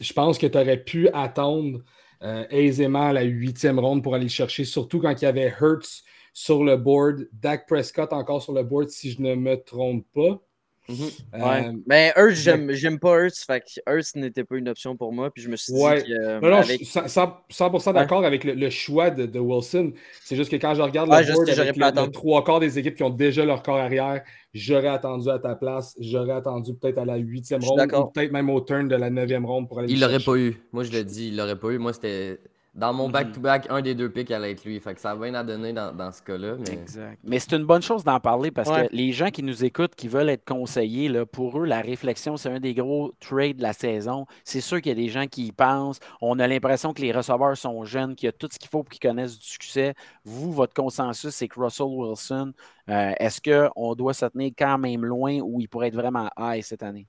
[0.00, 1.80] je pense que tu aurais pu attendre
[2.24, 6.04] euh, aisément la huitième ronde pour aller le chercher, surtout quand il y avait Hertz
[6.32, 10.42] sur le board, Dak Prescott encore sur le board, si je ne me trompe pas.
[10.88, 10.96] Mhm.
[11.34, 13.44] Euh, mais Hurts, j'aime pas Hurts.
[13.46, 15.30] Fait que n'était pas une option pour moi.
[15.30, 16.40] Puis je me suis dit que.
[16.40, 19.92] non, non, je suis 100%, d'accord avec le, choix de, Wilson.
[20.22, 23.02] C'est juste que quand je regarde le board avec le, trois quarts des équipes qui
[23.02, 24.22] ont déjà leur corps arrière,
[24.52, 25.96] j'aurais attendu à ta place.
[25.98, 29.46] J'aurais attendu peut-être à la huitième ronde ou peut-être même au turn de la neuvième
[29.46, 29.92] ronde pour aller.
[29.92, 30.56] Il l'aurait pas eu.
[30.72, 31.78] Moi, je le dis, il l'aurait pas eu.
[31.78, 32.38] Moi, c'était
[32.74, 33.12] dans mon mhm.
[33.12, 34.80] back-to-back, un des deux picks allait être lui.
[34.80, 36.56] Fait que ça a bien à donner dans, ce cas-là.
[36.58, 36.72] Mais...
[36.72, 37.18] Exact.
[37.22, 40.08] Mais c'est une bonne chose d'en parler parce que les gens qui nous écoutent, qui
[40.08, 43.72] veulent être conseillés, là, pour eux, la réflexion, c'est un des gros trades de la
[43.72, 44.26] saison.
[44.42, 46.00] C'est sûr qu'il y a des gens qui y pensent.
[46.20, 48.82] On a l'impression que les receveurs sont jeunes, qu'il y a tout ce qu'il faut
[48.82, 49.94] pour qu'ils connaissent du succès.
[50.24, 52.52] Vous, votre consensus, c'est que Russell Wilson,
[52.90, 56.62] euh, est-ce qu'on doit se tenir quand même loin ou il pourrait être vraiment high
[56.62, 57.06] cette année?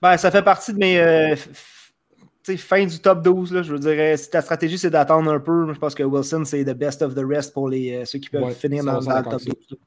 [0.00, 0.98] Ben, ça fait partie de mes.
[1.00, 1.34] Euh,
[2.56, 5.72] fin du top 12, là, je veux dire, si ta stratégie c'est d'attendre un peu,
[5.72, 8.28] je pense que Wilson c'est the best of the rest pour les, euh, ceux qui
[8.30, 9.78] peuvent finir dans, le top 12.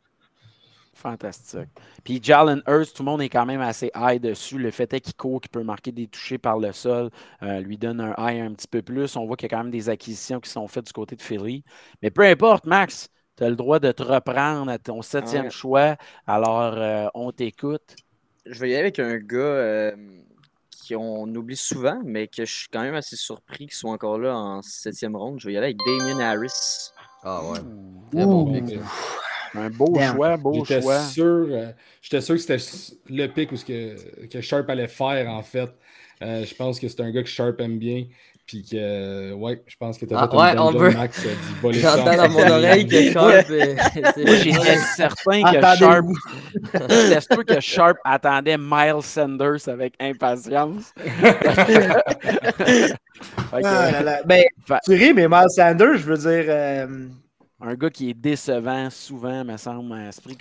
[0.93, 1.69] Fantastique.
[2.03, 4.57] Puis Jalen Hurst, tout le monde est quand même assez high dessus.
[4.57, 7.09] Le fait est qu'il court, qu'il peut marquer des touchés par le sol,
[7.43, 9.15] euh, lui donne un high un petit peu plus.
[9.15, 11.21] On voit qu'il y a quand même des acquisitions qui sont faites du côté de
[11.21, 11.63] Philly.
[12.01, 15.97] Mais peu importe, Max, tu as le droit de te reprendre à ton septième choix.
[16.25, 17.97] Alors, euh, on t'écoute.
[18.45, 19.93] Je vais y aller avec un gars
[20.87, 24.35] qu'on oublie souvent, mais que je suis quand même assez surpris qu'ils soient encore là
[24.35, 25.39] en septième ronde.
[25.39, 26.91] Je vais y aller avec Damien Harris.
[27.23, 27.59] Ah ouais.
[29.55, 31.01] Un beau choix, beau choix.
[31.17, 31.71] Euh,
[32.01, 32.63] j'étais sûr que c'était
[33.09, 35.69] le pic où que, que Sharp allait faire, en fait.
[36.21, 38.05] Euh, je pense que c'est un gars que Sharp aime bien.
[38.45, 41.25] Puis que, euh, ouais, je pense que tu as ah, fait ouais, un bon Max
[41.25, 43.49] euh, J'entends dans mon oreille que Sharp.
[43.49, 46.05] Moi, j'étais certain que Sharp.
[46.73, 50.93] J'étais sûr que Sharp attendait Miles Sanders avec impatience.
[53.51, 54.43] ah, ben,
[54.85, 56.45] tu ris, mais Miles Sanders, je veux dire.
[56.47, 57.07] Euh...
[57.61, 59.97] Un gars qui est décevant souvent, me semble.
[60.07, 60.37] Esprit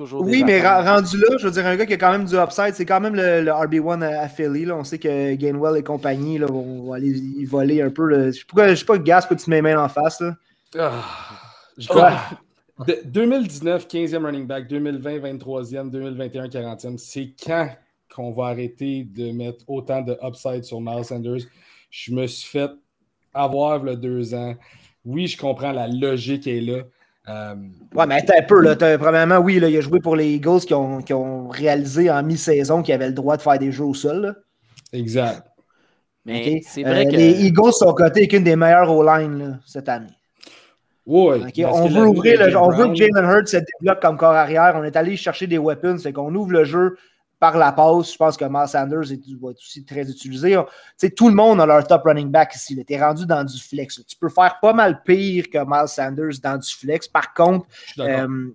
[0.00, 2.74] oui, mais rendu là, je veux dire, un gars qui a quand même du upside,
[2.74, 4.64] c'est quand même le, RB1 à, Philly.
[4.64, 4.76] Là.
[4.76, 8.06] On sait que Gainwell et compagnie là, vont, aller y voler un peu.
[8.06, 8.30] Là.
[8.30, 8.40] Je
[8.70, 10.20] ne sais pas Gas que tu mets main en face.
[10.20, 10.34] Là?
[10.78, 12.30] Ah,
[13.04, 16.96] 2019, 15e running back, 2020, 23e, 2021, 40e.
[16.96, 17.68] C'est quand
[18.14, 21.42] qu'on va arrêter de mettre autant de upside sur Miles Sanders?
[21.90, 22.70] Je me suis fait
[23.34, 24.54] avoir le deux ans.
[25.04, 26.82] Oui, je comprends la logique est là.
[27.28, 27.54] Euh,
[27.94, 28.60] ouais, mais attends un peu.
[28.60, 32.10] Là, premièrement, oui, là, il a joué pour les Eagles qui ont, qui ont réalisé
[32.10, 34.36] en mi-saison qu'ils avaient le droit de faire des jeux au sol.
[34.92, 35.46] Exact.
[36.24, 37.16] Mais c'est vrai euh, que...
[37.16, 40.06] Les Eagles sont cotés avec une des meilleures O-line cette année.
[41.04, 41.42] Oui.
[41.64, 44.74] On veut ouvrir le, on veut que Jalen Hurts se développe comme corps arrière.
[44.76, 45.98] On est allé chercher des weapons.
[45.98, 46.96] C'est qu'on ouvre le jeu
[47.42, 50.56] par la passe, je pense que Miles Sanders est, va être aussi très utilisé.
[51.16, 52.80] tout le monde a leur top running back ici.
[52.86, 54.00] Tu es rendu dans du flex.
[54.06, 57.08] Tu peux faire pas mal pire que Miles Sanders dans du flex.
[57.08, 57.66] Par contre,
[57.98, 58.52] euh,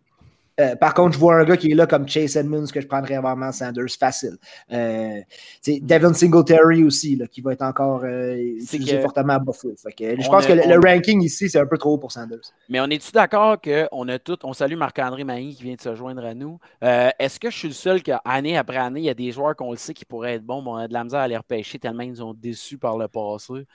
[0.80, 3.18] par contre, je vois un gars qui est là comme Chase Edmonds que je prendrais
[3.20, 4.38] vraiment Sanders facile.
[4.72, 5.22] Euh,
[5.66, 9.76] Devin Singletary aussi, là, qui va être encore euh, utilisé fortement à Buffalo.
[9.78, 12.40] je pense que le, ranking ici, c'est un peu trop haut pour Sanders.
[12.70, 14.38] Mais on est-tu d'accord qu'on a tout.
[14.44, 16.60] On salue Marc-André Mailly qui vient de se joindre à nous.
[16.84, 19.56] Euh, est-ce que je suis le seul qu'année après année, il y a des joueurs
[19.56, 21.38] qu'on le sait qui pourraient être bons, mais on a de la misère à les
[21.38, 23.66] repêcher tellement ils nous ont déçus par le passé?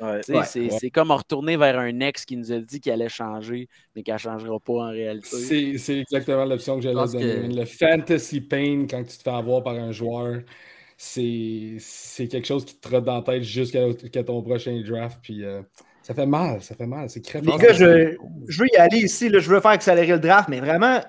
[0.71, 4.15] c'est comme retourner vers un ex qui nous a dit qu'il allait changer, mais qu'il
[4.15, 5.79] ne changera pas en réalité.
[5.79, 7.49] C'est exactement l'option que j'allais donner.
[7.49, 10.41] Le fantasy pain, quand tu te fais avoir par un joueur,
[10.97, 11.79] c'est
[12.19, 15.19] quelque chose qui te trotte dans la tête jusqu'à ton prochain draft.
[15.23, 15.63] Puis euh,
[16.03, 17.09] ça fait mal, ça fait mal.
[17.09, 18.17] C'est Les gars, je,
[18.49, 19.29] je, veux y aller ici.
[19.29, 21.01] Là, je veux faire accélérer le draft, mais vraiment,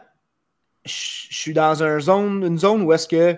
[0.85, 3.37] je, je suis dans un zone, une zone où est-ce que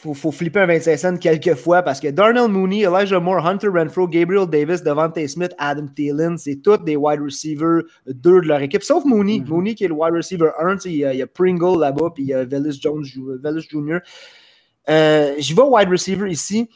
[0.00, 3.68] faut, faut flipper un 25 cents quelques fois parce que Darnell Mooney, Elijah Moore, Hunter
[3.68, 8.62] Renfro, Gabriel Davis, Devante Smith, Adam Thielen, c'est tous des wide receivers, deux de leur
[8.62, 9.40] équipe, sauf Mooney.
[9.40, 9.48] Mm-hmm.
[9.48, 12.10] Mooney qui est le wide receiver 1, il y, a, il y a Pringle là-bas,
[12.14, 13.04] puis il y a Velis Jones,
[13.42, 13.98] Velis Jr.
[14.88, 16.70] Euh, J'y vais wide receiver ici.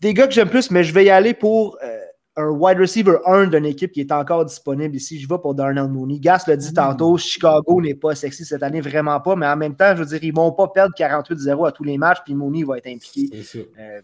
[0.00, 1.98] Des gars que j'aime plus, mais je vais y aller pour euh,
[2.38, 5.20] un wide receiver 1 d'une équipe qui est encore disponible ici.
[5.20, 6.20] Je vais pour Darnell Mooney.
[6.20, 9.74] Gas l'a dit tantôt, Chicago n'est pas sexy cette année, vraiment pas, mais en même
[9.74, 12.34] temps, je veux dire, ils ne vont pas perdre 48-0 à tous les matchs, puis
[12.34, 13.28] Mooney va être impliqué.
[13.78, 14.00] Euh,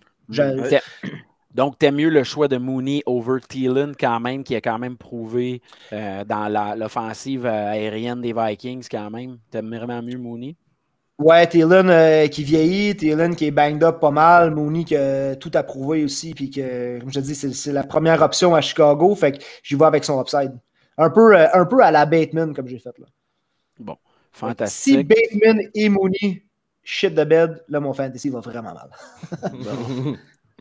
[1.55, 4.97] donc, t'aimes mieux le choix de Mooney over Thielen quand même, qui a quand même
[4.97, 5.63] prouvé
[5.93, 9.39] euh, dans l'offensive euh, aérienne des Vikings quand même?
[9.53, 10.57] T'aimes vraiment mieux Mooney?
[11.19, 15.37] Ouais, Thielen euh, qui vieillit, Thielen qui est banged up pas mal, Mooney qui a
[15.37, 19.15] tout approuvé aussi, puis que, comme je te dis, c'est la première option à Chicago,
[19.15, 20.53] fait que j'y vais avec son upside.
[20.99, 23.07] Un peu, euh, un peu à la Bateman, comme j'ai fait là.
[23.79, 23.97] Bon,
[24.33, 25.09] Si fantastique.
[25.09, 26.45] Bateman et Mooney
[26.85, 28.91] shit de bed, là, mon fantasy va vraiment mal.
[29.53, 30.17] Bon.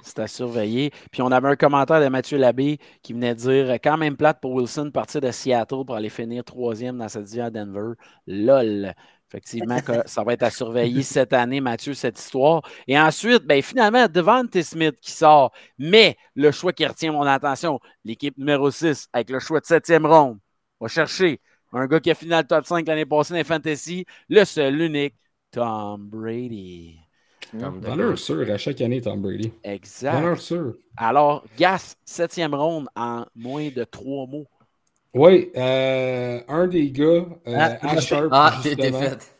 [0.05, 0.91] C'est à surveiller.
[1.11, 4.51] Puis on avait un commentaire de Mathieu Labbé qui venait dire quand même plate pour
[4.51, 7.93] Wilson de partir de Seattle pour aller finir troisième dans cette division à Denver.
[8.27, 8.93] LOL.
[9.33, 12.61] Effectivement, que ça va être à surveiller cette année, Mathieu, cette histoire.
[12.87, 15.51] Et ensuite, ben, finalement, Devante Smith qui sort.
[15.79, 20.05] Mais le choix qui retient mon attention, l'équipe numéro 6, avec le choix de septième
[20.05, 20.37] ronde,
[20.79, 24.05] va chercher un gars qui a fini dans le top 5 l'année passée dans Fantasy,
[24.29, 25.15] le seul, l'unique,
[25.49, 26.99] Tom Brady.
[27.53, 29.51] Valeur sûre à chaque année, Tom Brady.
[29.63, 30.13] Exact.
[30.13, 30.75] Valeur sûre.
[30.97, 34.47] Alors, Gas, septième ronde en moins de trois mots.
[35.13, 39.35] Oui, euh, un des gars euh, Ah, à Sharp, Ah, justement, fait.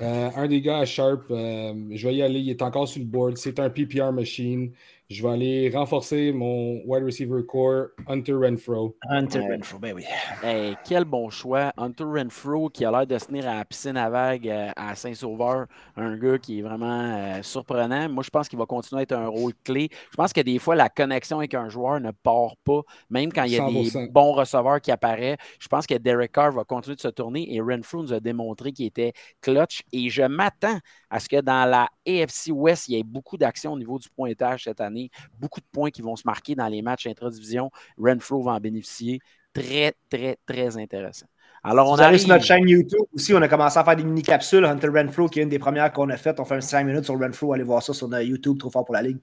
[0.00, 3.00] euh, un des gars à Sharp, euh, je vais y aller, il est encore sur
[3.00, 3.36] le board.
[3.38, 4.72] C'est un PPR machine.
[5.10, 8.94] Je vais aller renforcer mon wide receiver core, Hunter Renfro.
[9.08, 9.56] Hunter Ouais.
[9.56, 10.04] Renfro, ben oui.
[10.42, 11.72] Hey, quel bon choix.
[11.78, 14.94] Hunter Renfro qui a l'air de se tenir à la piscine à vagues euh, à
[14.94, 15.64] Saint-Sauveur.
[15.96, 18.10] Un gars qui est vraiment euh, surprenant.
[18.10, 19.88] Moi, je pense qu'il va continuer à être un rôle clé.
[20.10, 23.44] Je pense que des fois, la connexion avec un joueur ne part pas, même quand
[23.44, 24.12] il y a des 100%.
[24.12, 25.38] bons receveurs qui apparaissent.
[25.58, 28.72] Je pense que Derek Carr va continuer de se tourner et Renfro nous a démontré
[28.72, 29.80] qu'il était clutch.
[29.90, 30.78] Et je m'attends
[31.08, 34.10] à ce que dans la AFC West, il y ait beaucoup d'actions au niveau du
[34.10, 34.97] pointage cette année.
[35.38, 37.70] Beaucoup de points qui vont se marquer dans les matchs intra-division.
[37.98, 39.20] Renfro va en bénéficier.
[39.52, 41.26] Très, très, très intéressant.
[41.64, 44.04] Alors, on allez arrive sur notre chaîne YouTube aussi, on a commencé à faire des
[44.04, 44.64] mini-capsules.
[44.64, 46.38] Hunter Renfro, qui est une des premières qu'on a faites.
[46.40, 47.52] On fait un 5 minutes sur Renfro.
[47.52, 49.18] Allez voir ça sur notre YouTube, trop fort pour la ligue.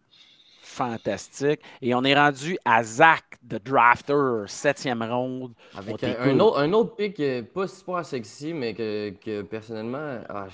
[0.61, 1.61] fantastique.
[1.81, 5.53] Et on est rendu à Zach, the drafter, septième ronde.
[5.73, 6.35] On Avec un, t'écoute.
[6.35, 10.47] un autre, un autre pick euh, pas super sexy, mais que, que personnellement, ah,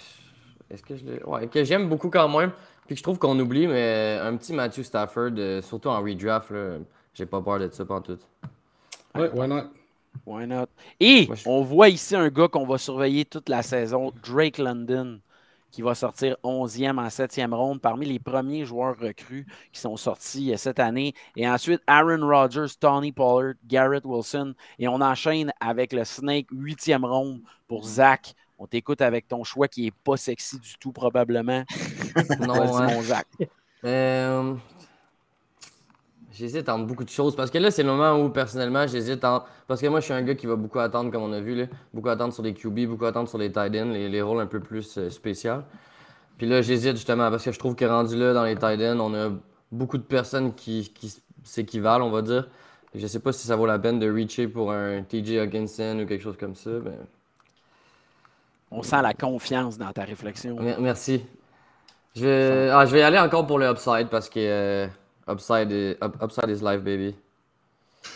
[0.70, 2.52] est-ce que je ouais, que j'aime beaucoup quand même,
[2.88, 6.78] puis je trouve qu'on oublie, mais un petit Matthew Stafford, euh, surtout en redraft, là,
[7.14, 8.18] j'ai pas peur de ça tout.
[9.16, 9.64] Ouais, why not?
[10.26, 10.68] Why not?
[11.00, 14.58] Et Moi, je- on voit ici un gars qu'on va surveiller toute la saison, Drake
[14.58, 15.20] London,
[15.72, 20.54] qui va sortir 11e en 7e ronde parmi les premiers joueurs recrues qui sont sortis
[20.54, 21.14] euh, cette année.
[21.38, 24.54] Et ensuite, Aaron Rodgers, Tony Pollard, Garrett Wilson.
[24.80, 28.34] Et on enchaîne avec le Snake 8e ronde pour Zach.
[28.64, 31.64] On t'écoute avec ton choix qui n'est pas sexy du tout, probablement.
[32.40, 32.88] Non, hein.
[32.94, 33.26] mon Zach.
[33.84, 34.54] Euh,
[36.32, 37.36] J'hésite entre beaucoup de choses.
[37.36, 39.48] Parce que là, c'est le moment où, personnellement, j'hésite entre.
[39.68, 41.56] Parce que moi, je suis un gars qui va beaucoup attendre, comme on a vu,
[41.56, 41.66] là.
[41.92, 44.46] beaucoup attendre sur les QB, beaucoup attendre sur les tight ends, les, les rôles un
[44.46, 45.62] peu plus euh, spéciaux.
[46.38, 49.00] Puis là, j'hésite justement parce que je trouve que rendu là, dans les tight ends,
[49.00, 49.32] on a
[49.72, 51.12] beaucoup de personnes qui, qui
[51.44, 52.48] s'équivalent, on va dire.
[52.94, 56.06] Je sais pas si ça vaut la peine de reacher pour un TJ Hawkinson ou
[56.06, 56.70] quelque chose comme ça.
[56.84, 56.92] mais-
[58.72, 60.56] On sent la confiance dans ta réflexion.
[60.60, 61.26] Mer- Merci.
[62.16, 62.70] Je vais...
[62.70, 64.88] Ah, je vais y aller encore pour le upside parce que euh,
[65.30, 65.96] upside, is...
[66.02, 67.16] up- upside is life, baby.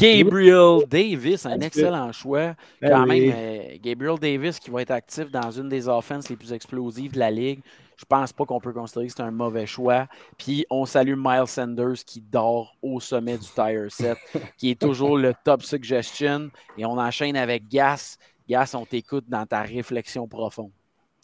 [0.00, 2.54] Gabriel Davis, un excellent choix.
[2.80, 6.36] Ben Quand même, euh, Gabriel Davis qui va être actif dans une des offenses les
[6.36, 7.60] plus explosives de la ligue.
[7.96, 10.06] Je pense pas qu'on peut considérer que c'est un mauvais choix.
[10.36, 14.16] Puis on salue Miles Sanders qui dort au sommet du tire set,
[14.56, 16.48] qui est toujours le top suggestion.
[16.76, 18.18] Et on enchaîne avec Gas.
[18.48, 20.72] Gas, on t'écoute dans ta réflexion profonde.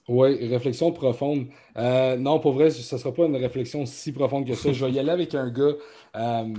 [0.09, 1.47] Oui, réflexion profonde.
[1.79, 4.73] Euh, non, pour vrai, ce ne sera pas une réflexion si profonde que ça.
[4.73, 5.73] Je vais y aller avec un gars.
[6.17, 6.55] euh,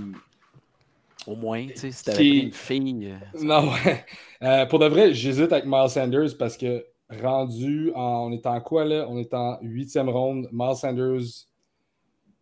[1.26, 3.06] Au moins, tu sais, si t'avais Qui- pris une fille.
[3.12, 4.04] euh, non, ouais.
[4.42, 8.28] Euh, pour de vrai, j'hésite avec Miles Sanders parce que rendu en.
[8.28, 9.06] On est en quoi là?
[9.08, 10.48] On est en huitième ronde.
[10.52, 11.20] Miles Sanders,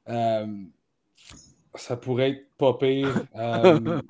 [0.09, 0.47] euh,
[1.75, 3.09] ça pourrait être pas pire.
[3.37, 4.01] Euh,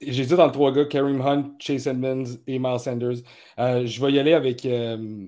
[0.00, 3.16] J'hésite entre trois gars Kareem Hunt, Chase Edmonds et Miles Sanders.
[3.58, 4.64] Euh, je vais y aller avec.
[4.66, 5.26] euh,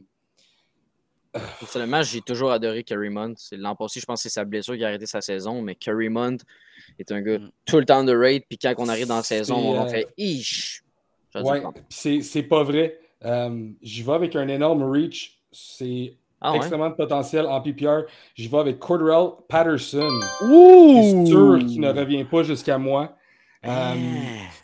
[1.60, 3.34] Personnellement, j'ai toujours adoré Curry Hunt.
[3.36, 5.74] C'est- L'an passé, je pense que c'est sa blessure qui a arrêté sa saison, mais
[5.74, 6.38] Curry Hunt
[6.98, 7.50] est un gars Mm.
[7.66, 8.44] tout le temps de rate.
[8.48, 10.82] Puis quand on arrive dans la saison, on euh, fait Ish!
[11.34, 12.98] Ouais, le c'est c'est pas vrai.
[13.24, 15.38] Euh, J'y vais avec un énorme reach.
[15.52, 16.58] C'est Ah ouais?
[16.58, 18.04] extrêmement de potentiel en PPR.
[18.34, 20.08] J'y vais avec Cordell Patterson.
[20.42, 21.00] Ouh!
[21.02, 23.14] C'est sûr qu'il ne revient pas jusqu'à moi.
[23.64, 23.94] Euh, Ah,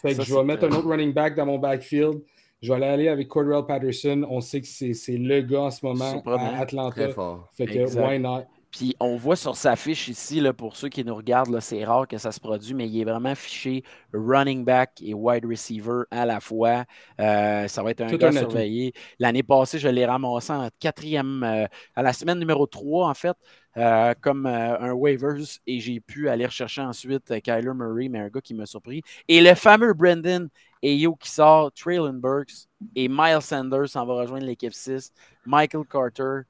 [0.03, 2.23] fait que je vais mettre un autre running back dans mon backfield.
[2.63, 4.25] Je vais aller, aller avec Cordell Patterson.
[4.31, 7.19] On sait que c'est le gars en ce moment à Atlanta.
[7.53, 8.01] Fait que Exact.
[8.01, 8.45] why not?
[8.71, 12.09] Puis on voit sur sa fiche ici, là, pour ceux qui nous regardent, c'est rare
[12.09, 16.27] que ça se produise, mais il est vraiment fiché running back et wide receiver à
[16.27, 16.85] la fois.
[17.21, 18.93] Euh, ça va être un Tout gars surveillé.
[19.21, 23.37] L'année passée, je l'ai ramassé en quatrième, euh, à la semaine numéro 3, en fait,
[23.77, 28.21] euh, comme euh, un waivers, et j'ai pu aller rechercher ensuite euh, Kyler Murray, mais
[28.21, 29.03] un gars qui m'a surpris.
[29.29, 30.49] Et le fameux Brendan
[30.83, 35.13] Ayo qui sort, Traylon Burks et Miles Sanders s'en va rejoindre l'équipe 6,
[35.47, 36.43] Michael Carter,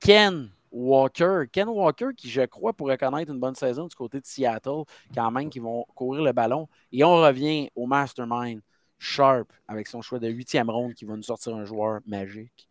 [0.00, 1.44] Ken Walker.
[1.52, 5.30] Ken Walker, qui, je crois, pourrait connaître une bonne saison du côté de Seattle, quand
[5.30, 6.68] même, qui vont courir le ballon.
[6.92, 8.60] Et on revient au mastermind,
[8.98, 12.68] Sharp, avec son choix de huitième ronde, qui va nous sortir un joueur magique.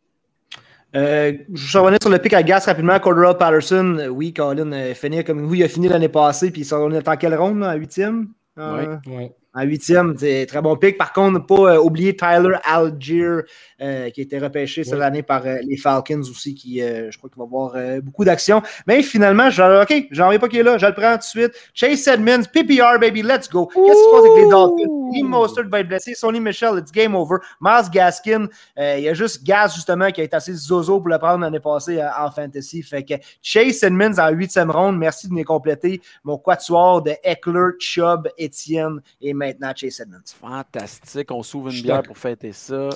[0.95, 2.99] Euh, je vais revenir sur le pic à gas rapidement.
[2.99, 6.91] Cordero Patterson, euh, oui, Colin euh, comme oui, il a fini l'année passée, puis on
[6.91, 8.27] est en quelle ronde, là, à huitième?
[8.57, 9.31] Euh, Ouais.
[9.53, 10.97] En huitième, c'est très bon pick.
[10.97, 13.41] Par contre, ne pas euh, oublier Tyler Algier,
[13.81, 17.29] euh, qui a été repêché cette année par euh, les Falcons aussi, qui je crois
[17.29, 18.61] qu'il va avoir beaucoup d'actions.
[18.87, 21.23] Mais finalement, je, OK, j'en reviens pas qu'il est là, je le prends tout de
[21.23, 21.51] suite.
[21.73, 23.65] Chase Edmonds, PPR, baby, let's go.
[23.65, 25.11] Qu'est-ce qui se passe avec les Dolphins?
[25.13, 27.39] Lee Mostert va être blessé, Sonny Michel, it's game over.
[27.59, 28.47] Miles Gaskin,
[28.77, 31.59] il y a juste Gas, justement, qui a été assez zozo pour le prendre l'année
[31.59, 32.81] passée en fantasy.
[32.83, 37.71] Fait que Chase Edmonds en huitième ronde, merci de nous compléter mon quatuor de Eckler,
[37.79, 40.33] Chubb, Etienne et maintenant Chase Edmonds.
[40.39, 41.31] Fantastique.
[41.31, 42.89] On s'ouvre une bière pour fêter ça.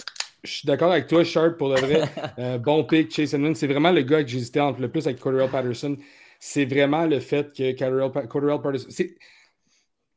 [0.43, 2.04] Je suis d'accord avec toi, Sharp, pour le vrai.
[2.39, 3.56] Euh, bon pick, Chase Edmonds.
[3.56, 5.98] C'est vraiment le gars que j'hésitais entre le plus avec Cordell Patterson.
[6.39, 7.72] C'est vraiment le fait que
[8.28, 8.89] Cordell Patterson.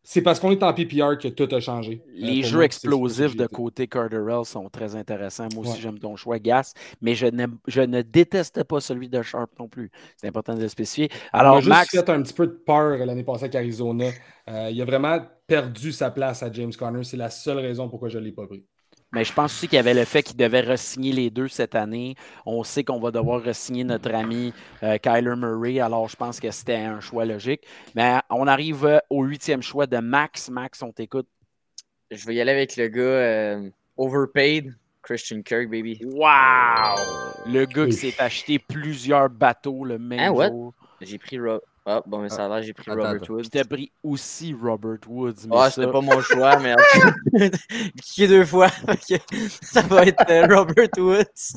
[0.09, 2.03] C'est- parce qu'on est en PPR que tout a changé.
[2.09, 5.49] Euh, Les jeux moi, explosifs de côté Carterell sont très intéressants.
[5.55, 5.79] Moi aussi, Ouais.
[5.81, 6.73] j'aime ton choix, Gas.
[7.03, 9.91] Mais je, ne déteste pas celui de Sharp non plus.
[10.17, 11.11] C'est important de le spécifier.
[11.13, 14.07] Il Alors, a juste Max, fait un petit peu de peur l'année passée avec Arizona.
[14.49, 17.05] Euh, il a vraiment perdu sa place à James Conner.
[17.05, 18.65] C'est la seule raison pourquoi je ne l'ai pas pris.
[19.13, 21.75] Mais je pense aussi qu'il y avait le fait qu'il devait re-signer les deux cette
[21.75, 22.15] année.
[22.45, 24.53] On sait qu'on va devoir re-signer notre ami
[24.83, 25.81] euh, Kyler Murray.
[25.81, 27.63] Alors, je pense que c'était un choix logique.
[27.95, 30.51] Mais on arrive euh, au huitième choix de Max.
[30.51, 31.27] Max, on t'écoute.
[32.11, 36.01] Je vais y aller avec le gars euh, overpaid, Christian Kirk, baby.
[36.05, 36.99] Wow!
[37.47, 40.75] Le gars qui s'est acheté plusieurs bateaux le même Hein, jour.
[41.01, 41.61] J'ai pris Ro-
[41.91, 43.33] Ah, bon, mais ça a l'air, j'ai pris Attends, Robert attends.
[43.33, 43.41] Woods.
[43.41, 45.47] Puis t'as pris aussi Robert Woods.
[45.47, 46.81] mais Ah, ça- c'était pas mon choix, merde.
[47.33, 48.69] Cliqué deux fois.
[49.63, 51.57] Ça va être euh, Robert Woods.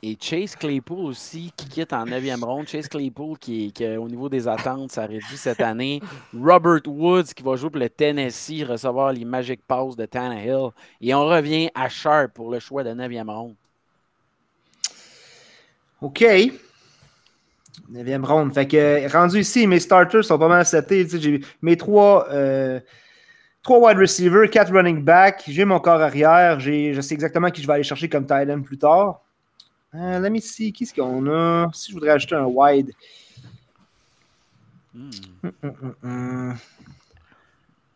[0.00, 2.68] Et Chase Claypool aussi, qui quitte en 9e ronde.
[2.68, 6.00] Chase Claypool, qui, qui, au niveau des attentes, ça réduit cette année.
[6.32, 10.68] Robert Woods, qui va jouer pour le Tennessee, recevoir les Magic Passes de Tannehill.
[11.00, 13.56] Et on revient à Sharp pour le choix de 9e ronde.
[16.00, 16.24] OK.
[17.90, 18.52] 9e ronde.
[18.54, 21.06] Fait que, rendu ici, mes starters sont pas mal setés.
[21.08, 22.80] J'ai mes trois, euh,
[23.62, 25.44] trois wide receivers, quatre running backs.
[25.48, 26.60] J'ai mon corps arrière.
[26.60, 29.20] J'ai- Je sais exactement qui je vais aller chercher comme tight end plus tard.
[29.94, 30.72] Euh, let me see.
[30.72, 31.70] Qui est-ce qu'on a?
[31.72, 32.92] Si je voudrais ajouter un wide.
[34.94, 35.10] Hmm.
[35.62, 36.56] Hum, hum.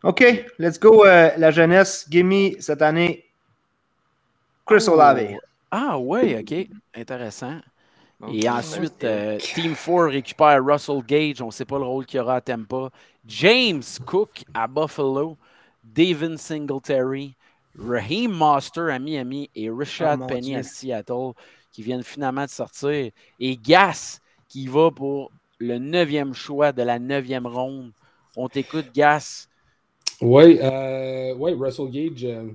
[0.03, 1.05] OK, let's go.
[1.05, 2.05] euh, la jeunesse.
[2.09, 3.23] Give me cette année.
[4.65, 4.91] Chris Oh.
[4.93, 5.37] Olave.
[5.71, 6.67] Ah ouais, OK.
[6.95, 7.59] Intéressant.
[8.25, 11.41] Et ensuite, euh, Team 4 récupère Russell Gage.
[11.41, 12.89] On ne sait pas le rôle qu'il aura à Tampa.
[13.25, 15.37] James Cook à Buffalo.
[15.83, 17.35] Devin Singletary.
[17.77, 19.49] Raheem Master à Miami.
[19.55, 20.57] Et Richard Oh, Penny Dieu.
[20.57, 21.33] à Seattle
[21.71, 23.11] qui viennent finalement de sortir.
[23.39, 27.91] Et Gas qui va pour le neuvième choix de la neuvième ronde.
[28.35, 29.47] On t'écoute, Gas.
[30.21, 32.49] Oui, euh, ouais, Russell Gage, euh,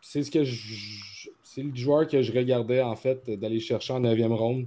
[0.00, 4.00] c'est ce que je- c'est le joueur que je regardais en fait d'aller chercher en
[4.00, 4.66] 9e ronde.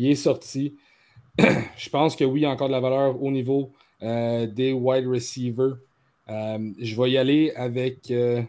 [0.00, 0.76] Il est sorti.
[1.38, 3.70] je pense que oui, il y a encore de la valeur au niveau
[4.02, 5.76] euh, des wide receivers.
[6.30, 8.10] Euh, je vais y aller avec.
[8.10, 8.42] euh,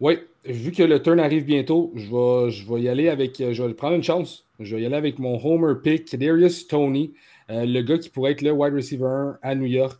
[0.00, 3.36] Oui, vu que le turn arrive bientôt, je vais, je vais y aller avec.
[3.38, 4.44] Je vais prendre une chance.
[4.58, 7.14] Je vais y aller avec mon Homer pick, Darius Tony,
[7.48, 9.96] le gars qui pourrait être le wide receiver 1 à New York.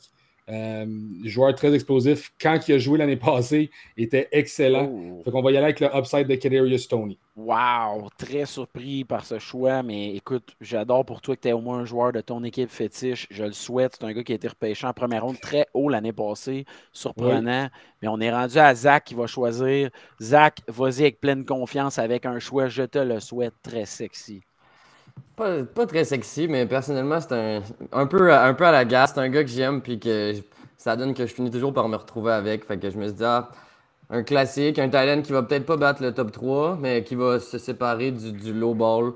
[0.51, 0.86] Euh,
[1.24, 2.32] joueur très explosif.
[2.40, 4.90] Quand il a joué l'année passée, il était excellent.
[4.90, 5.22] Oh.
[5.22, 7.18] Fait qu'on va y aller avec le upside de Kadarius Tony.
[7.36, 11.61] Wow, très surpris par ce choix, mais écoute, j'adore pour toi que tu aies au
[11.61, 13.26] moins un joueur de ton équipe fétiche.
[13.30, 13.96] Je le souhaite.
[14.01, 16.64] C'est un gars qui a été repêché en première ronde très haut l'année passée.
[16.92, 17.68] Surprenant.
[18.01, 19.90] Mais on est rendu à Zach qui va choisir.
[20.20, 24.42] Zach, vas-y avec pleine confiance avec un choix, je te le souhaite, très sexy.
[25.36, 27.62] Pas, pas très sexy, mais personnellement, c'est un,
[27.92, 29.12] un, peu, un peu à la gasse.
[29.14, 30.34] C'est un gars que j'aime, puis que
[30.76, 32.64] ça donne que je finis toujours par me retrouver avec.
[32.64, 33.50] Fait que je me suis dit, ah,
[34.10, 37.40] un classique, un talent qui va peut-être pas battre le top 3, mais qui va
[37.40, 39.12] se séparer du, du low ball.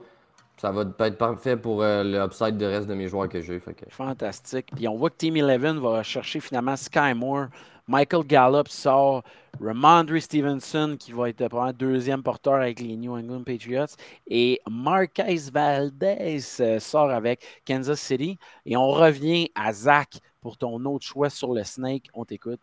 [0.59, 3.59] Ça va être parfait pour euh, le upside de reste de mes joueurs que j'ai.
[3.59, 3.73] Que...
[3.89, 4.69] Fantastique.
[4.77, 7.47] Puis on voit que Team Eleven va chercher finalement Sky Moore.
[7.87, 9.23] Michael Gallup sort.
[9.61, 13.95] Ramondre Stevenson, qui va être probablement deuxième porteur avec les New England Patriots.
[14.27, 18.39] Et Marquez Valdez euh, sort avec Kansas City.
[18.65, 22.09] Et on revient à Zach pour ton autre choix sur le Snake.
[22.15, 22.61] On t'écoute.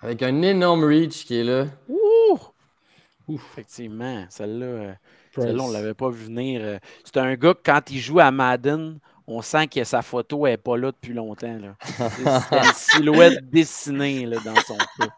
[0.00, 1.66] Avec un énorme reach qui est là.
[1.88, 2.38] Ouh!
[3.28, 3.44] Ouf.
[3.52, 4.92] Effectivement, celle-là, euh,
[5.34, 6.62] celle-là, on ne l'avait pas vu venir.
[6.64, 6.78] euh.
[7.04, 8.98] C'est un gars que quand il joue à Madden,
[9.30, 11.58] on sent que sa photo n'est pas là depuis longtemps.
[11.60, 11.74] là.
[12.10, 15.08] C'est une silhouette dessinée là, dans son cas.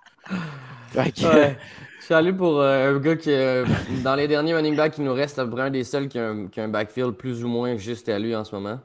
[0.91, 1.59] Fait que- Ouais.
[2.01, 3.65] Je suis allé pour euh, un gars qui, euh,
[4.03, 6.19] dans les derniers running backs, il nous reste à peu près un des seuls qui
[6.19, 8.81] a un, qui a un backfield plus ou moins juste à lui en ce moment.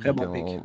[0.00, 0.60] Très bon pick.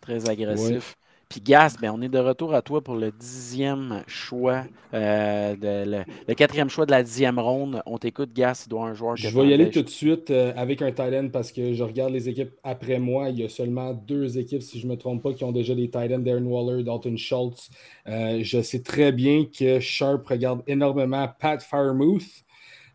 [0.00, 0.94] Très agressif.
[1.28, 4.64] Puis Gas, ben, on est de retour à toi pour le dixième choix,
[4.94, 7.82] euh, de, le, le quatrième choix de la dixième ronde.
[7.84, 10.52] On t'écoute, Gas, il doit un joueur Je vais y aller tout de suite euh,
[10.56, 13.30] avec un tight end parce que je regarde les équipes après moi.
[13.30, 15.74] Il y a seulement deux équipes, si je ne me trompe pas, qui ont déjà
[15.74, 16.20] des tight ends.
[16.20, 17.70] Darren Waller, Dalton Schultz.
[18.06, 22.44] Euh, je sais très bien que Sharp regarde énormément Pat Firemuth.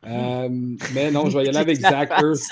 [0.08, 0.50] Euh,
[0.96, 2.50] mais non, je vais y aller avec Zach Ertz.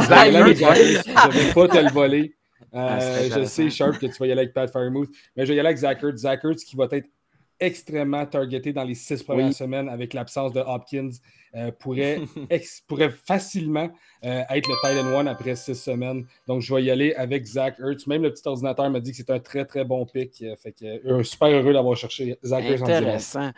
[0.00, 0.76] Je vais y aller avec Zach.
[0.76, 2.37] Je ne vais pas te le voler.
[2.74, 5.10] Euh, Ah, c'est je sais, Sharp, que tu vas y aller avec Pat Firemuth.
[5.36, 6.18] Mais je vais y aller avec Zach Ertz.
[6.20, 7.08] Zach Ertz qui va être
[7.60, 9.52] extrêmement targeté dans les six premières Oui.
[9.54, 11.10] semaines avec l'absence de Hopkins
[11.54, 12.20] euh, pourrait,
[12.50, 13.88] ex- pourrait facilement
[14.24, 16.26] euh, être le Titan One après six semaines.
[16.46, 18.06] Donc, je vais y aller avec Zach Ertz.
[18.06, 20.42] Même le petit ordinateur m'a dit que c'est un très, très bon pick.
[20.42, 22.82] Euh, Fait que, super heureux d'avoir cherché Zach Ertz.
[22.82, 23.50] Intéressant.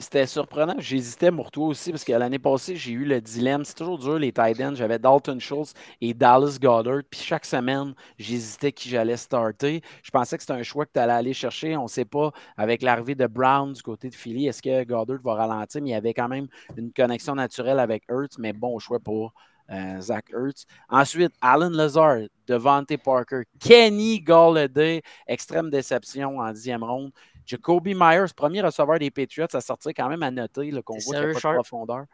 [0.00, 0.74] C'était surprenant.
[0.78, 3.64] J'hésitais pour toi aussi parce que l'année passée, j'ai eu le dilemme.
[3.64, 4.74] C'est toujours dur, les tight ends.
[4.74, 7.02] J'avais Dalton Schultz et Dallas Goddard.
[7.10, 9.82] Puis chaque semaine, j'hésitais qui j'allais starter.
[10.02, 11.76] Je pensais que c'était un choix que tu allais aller chercher.
[11.76, 15.18] On ne sait pas, avec l'arrivée de Brown du côté de Philly, est-ce que Goddard
[15.22, 15.82] va ralentir?
[15.82, 18.38] Mais il y avait quand même une connexion naturelle avec Hurts.
[18.38, 19.32] Mais bon choix pour
[19.70, 20.64] euh, Zach Hurts.
[20.88, 27.12] Ensuite, Alan Lazard, Devante Parker, Kenny Galladay, extrême déception en dixième ronde.
[27.44, 31.12] Jacoby Myers, premier receveur des Patriots, ça sortait quand même à noter qu'on voit qu'il
[31.12, 32.04] n'y a pas de profondeur.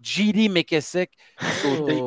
[0.00, 1.10] GD McKissick,
[1.62, 2.00] côté.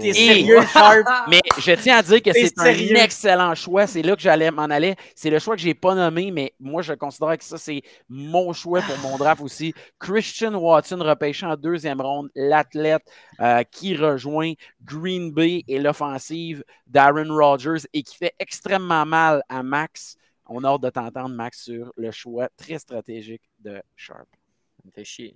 [0.00, 1.06] T'es Et- sérieux, Sharp?
[1.28, 2.64] Mais je tiens à dire que c'est un
[3.02, 3.86] excellent choix.
[3.86, 4.94] C'est là que j'allais m'en aller.
[5.14, 7.82] C'est le choix que je n'ai pas nommé, mais moi, je considère que ça, c'est
[8.08, 9.74] mon choix pour mon draft aussi.
[9.98, 13.02] Christian Watson repêché en deuxième ronde, l'athlète
[13.40, 14.52] euh, qui rejoint
[14.84, 20.16] Green Bay et l'offensive d'Aaron Rodgers et qui fait extrêmement mal à Max.
[20.48, 24.28] On a hâte de t'entendre, Max, sur le choix très stratégique de Sharp.
[24.76, 25.34] Ça me fait chier.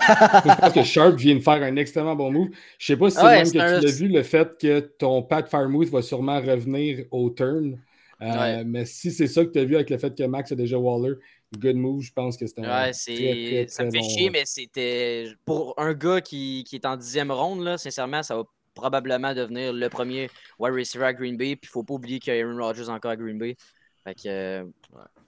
[0.00, 2.48] Je pense que Sharp vient de faire un extrêmement bon move.
[2.78, 4.80] Je sais pas si c'est Ouais, même que un- tu l'as vu, le fait que
[4.80, 7.78] ton Pat Firemuth va sûrement revenir au turn.
[8.22, 8.64] Euh, Ouais.
[8.64, 10.78] Mais si c'est ça que tu as vu avec le fait que Max a déjà
[10.78, 11.14] Waller,
[11.58, 14.42] good move, je pense que c'est un Ouais, très, ça me fait bon- chier, mais
[14.46, 15.28] c'était.
[15.44, 19.72] Pour un gars qui, qui est en dixième ronde, là, sincèrement, ça va probablement devenir
[19.72, 20.28] le premier
[20.58, 21.54] wide receiver à Green Bay.
[21.56, 23.56] Puis il faut pas oublier qu'il y a Aaron Rodgers encore à Green Bay.
[24.04, 24.64] Fait que, euh,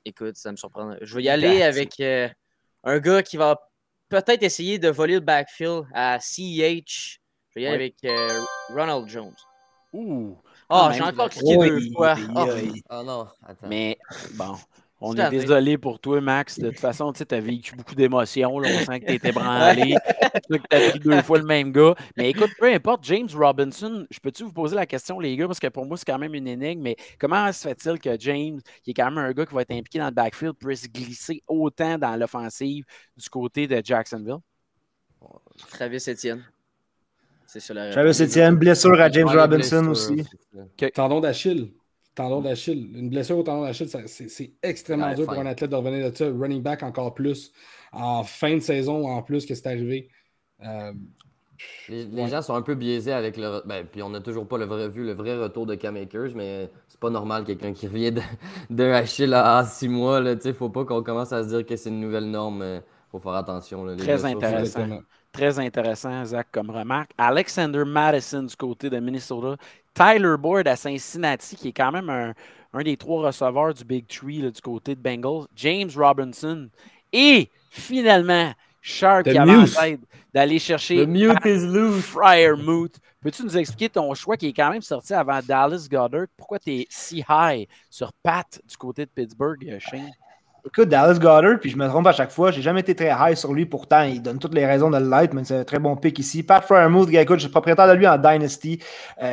[0.05, 0.97] écoute, ça me surprend.
[1.01, 2.29] Je vais y aller avec euh,
[2.85, 3.66] un gars qui va
[4.09, 7.21] peut-être essayer de voler le backfield à CEH.
[7.51, 9.35] Je vais y aller avec euh, Ronald Jones.
[9.93, 10.37] Ouh!
[10.69, 12.15] Ah, Quand j'ai encore cliqué Oui, deux fois.
[12.17, 12.83] oui, oui.
[12.89, 13.69] Ah non, attends.
[13.69, 13.97] Mais
[14.35, 14.57] bon,
[15.01, 16.59] on est désolé pour toi, Max.
[16.59, 18.57] De toute façon, tu as vécu beaucoup d'émotions.
[18.57, 19.95] On sent que tu été branlé.
[20.51, 21.95] Que tu as pris deux fois le même gars.
[22.17, 25.61] Mais écoute, peu importe, James Robinson, je peux-tu vous poser la question, les gars, parce
[25.61, 26.81] que pour moi, c'est quand même une énigme.
[26.83, 29.73] Mais comment se fait-il que James, qui est quand même un gars qui va être
[29.73, 32.85] impliqué dans le backfield, puisse glisser autant dans l'offensive
[33.17, 34.39] du côté de Jacksonville?
[35.71, 36.45] Travis Etienne.
[37.47, 40.25] C'est ça la Travis Etienne, blessure à James Robinson aussi.
[40.95, 41.73] Tendon d'Achille.
[42.17, 42.97] Tendon d'Achille.
[42.99, 46.17] Une blessure au tendon d'Achille, c'est c'est extrêmement dur pour un athlète de revenir de
[46.17, 46.27] ça.
[46.27, 47.53] Running back encore plus.
[47.93, 50.11] En fin de saison, en plus que c'est arrivé.
[50.65, 50.93] Euh,
[51.89, 52.29] Les, les Ouais.
[52.29, 53.63] gens sont un peu biaisés avec le.
[53.67, 56.33] Ben, puis on n'a toujours pas le vrai, vu le vrai retour de Cam Akers,
[56.35, 58.21] mais c'est pas normal quelqu'un qui revient de-
[58.71, 60.21] d'un Achille à, à six mois.
[60.21, 62.63] Là, ne faut pas qu'on commence à se dire que c'est une nouvelle norme.
[62.63, 63.85] Il faut faire attention.
[63.85, 65.01] là, Très intéressant.
[65.33, 67.11] Très intéressant, Zach, comme remarque.
[67.19, 69.57] Alexander Madison du côté de Minnesota.
[69.97, 72.35] Tyler Boyd à Cincinnati, qui est quand même un,
[72.75, 75.47] un des trois receveurs du Big Tree là, du côté de Bengals.
[75.57, 76.69] James Robinson.
[77.13, 79.75] Et finalement, Sharp The qui avait en Mute.
[79.75, 80.01] tête
[80.35, 82.05] d'aller chercher The mute is loose.
[82.05, 82.97] Fryermuth.
[83.23, 86.27] Peux-tu nous expliquer ton choix qui est quand même sorti avant Dallas Goddard?
[86.37, 90.13] Pourquoi tu es si high sur Pat du côté de Pittsburgh, euh, Shane?
[90.65, 93.37] Écoute, Dallas Goddard, puis je me trompe à chaque fois, j'ai jamais été très high
[93.37, 95.97] sur lui, pourtant il donne toutes les raisons de l'être, mais c'est un très bon
[95.97, 96.43] pick ici.
[96.43, 98.81] Pat Fryermuth, écoute, je suis propriétaire de lui en Dynasty.
[99.23, 99.33] Euh,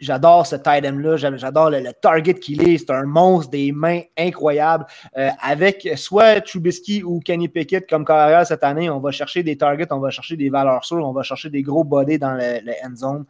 [0.00, 4.86] J'adore ce tight end-là, j'adore le, target qu'il est, c'est un monstre, des mains incroyables.
[5.16, 9.56] Euh, avec soit Trubisky ou Kenny Pickett comme carrière cette année, on va chercher des
[9.56, 12.72] targets, on va chercher des valeurs sûres, on va chercher des gros bodies dans le,
[12.84, 13.24] end zone.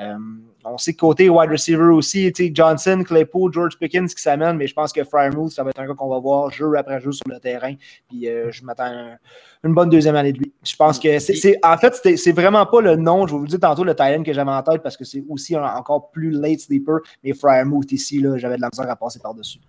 [0.00, 0.16] Euh,
[0.64, 4.74] on sait que côté wide receiver aussi, Johnson, Claypool, George Pickens qui s'amène, mais je
[4.74, 7.26] pense que Fryermuth, ça va être un gars qu'on va voir jeu après jeu sur
[7.28, 7.74] le terrain.
[8.08, 9.16] Puis euh, je m'attends à
[9.64, 10.52] une bonne deuxième année de lui.
[10.64, 13.48] Je pense que c'est, en fait, c'est vraiment pas le nom, je vais vous le
[13.48, 16.30] dire tantôt, le Thailand que j'avais en tête parce que c'est aussi un encore plus
[16.30, 19.60] late sleeper, mais Fryermuth ici, là, j'avais de la misère à passer par-dessus.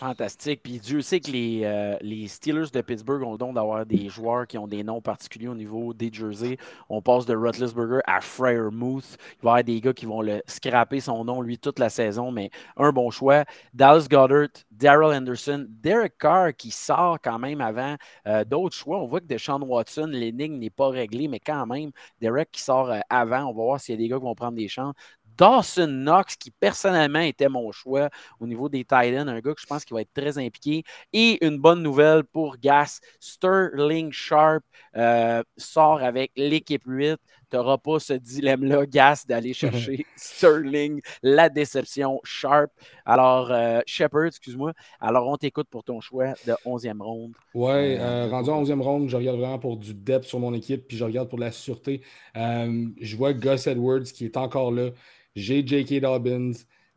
[0.00, 0.62] Fantastique.
[0.62, 4.08] Puis Dieu sait que les, euh, les Steelers de Pittsburgh ont le don d'avoir des
[4.08, 6.56] joueurs qui ont des noms particuliers au niveau des jerseys.
[6.88, 9.18] On passe de Burger à Freyermuth.
[9.18, 11.90] Il va y avoir des gars qui vont le scraper son nom, lui, toute la
[11.90, 13.44] saison, mais un bon choix.
[13.74, 17.96] Dallas Goddard, Daryl Anderson, Derek Carr qui sort quand même avant
[18.26, 19.02] euh, d'autres choix.
[19.02, 21.90] On voit que Deshaun Watson, l'énigme n'est pas réglée, mais quand même,
[22.22, 23.42] Derek qui sort euh, avant.
[23.44, 24.94] On va voir s'il y a des gars qui vont prendre des chances.
[25.40, 28.10] Dawson Knox, qui personnellement était mon choix
[28.40, 30.84] au niveau des Titans, un gars que je pense qui va être très impliqué.
[31.14, 34.62] Et une bonne nouvelle pour Gas, Sterling Sharp
[34.98, 37.16] euh, sort avec l'équipe 8.
[37.50, 39.54] Tu n'auras pas ce dilemme-là, Gas, d'aller
[39.94, 42.70] chercher Sterling, la déception, Sharp.
[43.06, 44.74] Alors, euh, Shepard, excuse-moi.
[45.00, 47.32] Alors, on t'écoute pour ton choix de 11e ronde.
[47.54, 50.86] Ouais, euh, rendu en 11e ronde, je regarde vraiment pour du depth sur mon équipe,
[50.86, 52.02] puis je regarde pour la sûreté.
[52.34, 54.90] je vois Gus Edwards qui est encore là.
[55.34, 56.00] J'ai J.K.
[56.00, 56.52] Dobbins,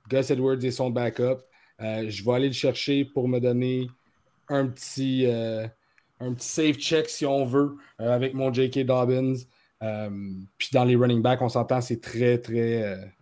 [0.09, 1.39] Gus Edwards et son backup.
[1.81, 3.87] Euh, je vais aller le chercher pour me donner
[4.49, 5.67] un petit, euh,
[6.19, 8.85] un petit safe check si on veut euh, avec mon J.K.
[8.85, 9.35] Dobbins.
[10.57, 13.13] puis dans les running backs, on s'entend, c'est très, très,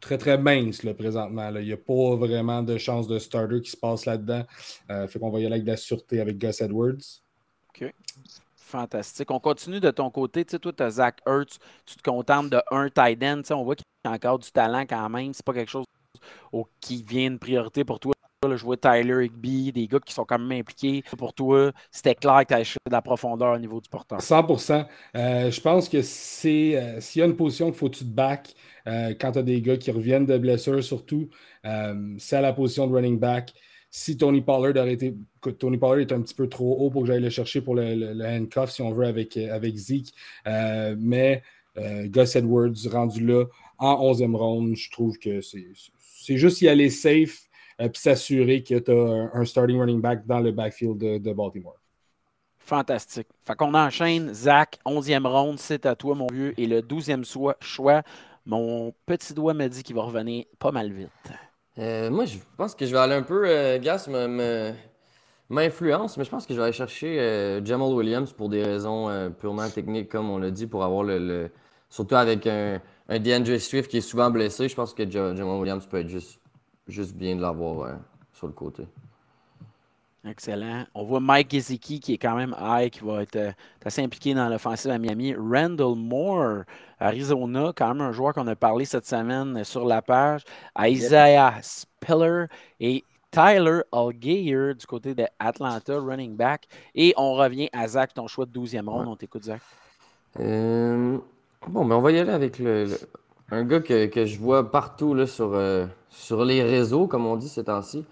[0.00, 1.50] très, très mince là, présentement.
[1.56, 4.44] Il n'y a pas vraiment de chance de starter qui se passe là-dedans.
[5.08, 7.22] fait qu'on va y aller avec de la sûreté avec Gus Edwards.
[7.70, 7.92] OK.
[8.70, 9.30] Fantastique.
[9.30, 10.44] On continue de ton côté.
[10.44, 11.58] Tu sais, toi, tu as Zach Hertz.
[11.84, 13.42] Tu te contentes de un tight end.
[13.50, 15.34] On voit qu'il y a encore du talent quand même.
[15.34, 15.84] C'est pas quelque chose
[16.80, 18.14] qui vient une priorité pour toi.
[18.44, 21.02] je vois Tyler Higby, des gars qui sont quand même impliqués.
[21.18, 24.20] Pour toi, c'était clair que tu as de la profondeur au niveau du porteur.
[24.20, 27.96] 100% euh, Je pense que c'est euh, s'il y a une position qu'il faut que
[27.96, 28.54] tu te back
[28.86, 31.28] euh, quand tu as des gars qui reviennent de blessure, surtout,
[32.18, 33.52] c'est à la position de running back
[33.90, 35.14] si Tony Pollard aurait été.
[35.58, 38.24] Tony Pollard est un petit peu trop haut pour que j'aille le chercher pour le,
[38.24, 40.14] handcuff, si on veut, avec, avec Zeke.
[40.46, 41.42] Euh, mais
[41.76, 43.44] euh, Gus Edwards, rendu là
[43.78, 48.78] en 11e ronde, je trouve que c'est juste y aller safe et euh, s'assurer que
[48.78, 51.76] tu as un, starting running back dans le backfield de, Baltimore.
[52.58, 53.26] Fantastique.
[53.44, 54.32] Fait qu'on enchaîne.
[54.32, 56.54] Zach, 11e ronde, c'est à toi, mon vieux.
[56.58, 57.24] Et le 12e
[57.60, 58.02] choix,
[58.46, 61.10] mon petit doigt me dit qu'il va revenir pas mal vite.
[61.78, 63.44] Euh, moi, je pense que je vais aller un peu.
[63.46, 64.08] Euh, Gas
[65.48, 69.08] m'influence, mais je pense que je vais aller chercher euh, Jamal Williams pour des raisons
[69.08, 71.50] euh, purement techniques, comme on l'a dit, pour avoir le.
[71.88, 75.84] Surtout avec un, un DeAndre Swift qui est souvent blessé, je pense que Jamal Williams
[75.86, 76.40] peut être juste,
[76.86, 77.98] juste bien de l'avoir
[78.32, 78.84] sur le côté.
[80.24, 80.84] Excellent.
[80.94, 83.52] On voit Mike Gesicki qui est quand même high, qui va être euh,
[83.84, 85.34] assez impliqué dans l'offensive à Miami.
[85.34, 86.64] Randall Moore,
[86.98, 90.42] Arizona, quand même un joueur qu'on a parlé cette semaine sur la page.
[90.78, 92.46] Isaiah Spiller
[92.80, 96.68] et Tyler Algier du côté de Atlanta, running back.
[96.94, 99.08] Et on revient à Zach, ton choix de 12e ronde.
[99.08, 99.62] On t'écoute, Zach.
[100.38, 101.16] Euh,
[101.66, 102.88] bon, mais on va y aller avec le,
[103.50, 107.48] un gars que, je vois partout là, sur, euh, sur les réseaux, comme on dit
[107.48, 108.04] ces temps-ci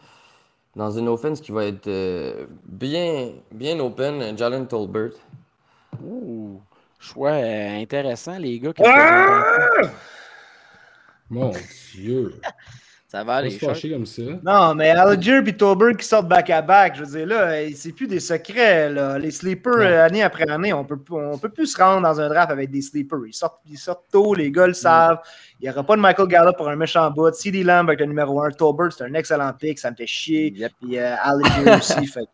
[0.77, 5.12] dans une offense qui va être euh, bien, bien open, Jalen Tolbert.
[6.03, 6.61] Ouh,
[6.99, 8.73] choix intéressant, les gars.
[8.85, 9.83] Ah!
[11.31, 11.53] Mon
[11.95, 12.41] Dieu.
[13.09, 13.56] Ça va aller.
[13.56, 14.22] comme ça.
[14.44, 18.20] Non, mais Alger et Tolbert qui sortent back-à-back, je veux dire, là, c'est plus des
[18.20, 18.90] secrets.
[18.90, 19.18] Là.
[19.18, 22.28] Les sleepers, euh, année après année, on peut, on peut plus se rendre dans un
[22.28, 23.26] draft avec des sleepers.
[23.26, 25.20] Ils sortent, ils sortent tôt, les gars le savent.
[25.59, 27.32] Il n'y aura pas de Michael Gallup pour un méchant bout.
[27.32, 28.50] CD Lamb avec le numéro 1.
[28.50, 29.78] Tolbert, c'est un excellent pick.
[29.78, 30.52] Ça me fait chier.
[30.54, 30.72] Yep.
[30.78, 31.16] Puis euh,
[31.78, 32.06] aussi.
[32.12, 32.28] fait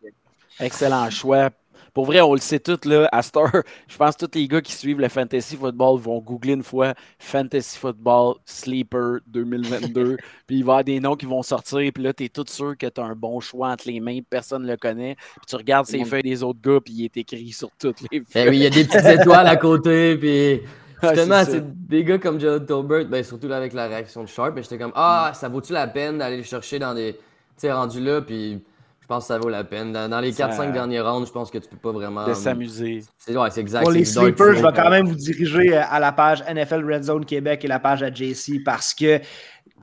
[0.59, 1.51] Excellent choix.
[1.95, 3.49] Pour vrai, on le sait tout, là, à Star.
[3.87, 6.93] Je pense que tous les gars qui suivent le Fantasy Football vont googler une fois
[7.19, 10.17] Fantasy Football Sleeper 2022.
[10.45, 11.89] puis il va y avoir des noms qui vont sortir.
[11.93, 14.19] Puis là, tu es tout sûr que tu as un bon choix entre les mains.
[14.29, 15.15] Personne ne le connaît.
[15.15, 16.81] Puis tu regardes ces feuilles des autres gars.
[16.83, 18.43] Puis il est écrit sur toutes les feuilles.
[18.45, 20.17] Eh oui, il y a des petites étoiles à côté.
[20.17, 20.61] Puis.
[21.01, 24.55] Justement, c'est des gars comme Jonathan Tolbert, ben, surtout là avec la réaction de Sharp,
[24.57, 27.13] j'étais comme Ah, ça vaut-tu la peine d'aller le chercher dans des.
[27.13, 27.21] Tu
[27.57, 28.61] sais, rendu là, puis
[29.05, 29.93] je pense que ça vaut la peine.
[29.93, 32.25] Dans, les 4-5 derniers rounds, je pense que tu peux pas vraiment.
[32.25, 33.03] De s'amuser.
[33.19, 33.83] C'est ouais, exact.
[33.83, 37.23] Pour les sleepers, je vais quand même vous diriger à la page NFL Red Zone
[37.23, 39.21] Québec et la page à JC parce que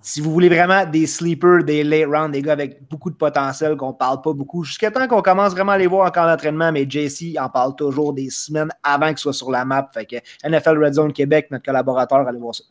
[0.01, 3.77] si vous voulez vraiment des sleepers, des late rounds, des gars avec beaucoup de potentiel
[3.77, 6.73] qu'on parle pas beaucoup, jusqu'à temps qu'on commence vraiment à les voir en camp d'entraînement,
[6.73, 9.89] mais JC en parle toujours des semaines avant qu'ils soient sur la map.
[9.95, 12.65] Fait que NFL Red Zone Québec, notre collaborateur, allez voir ça.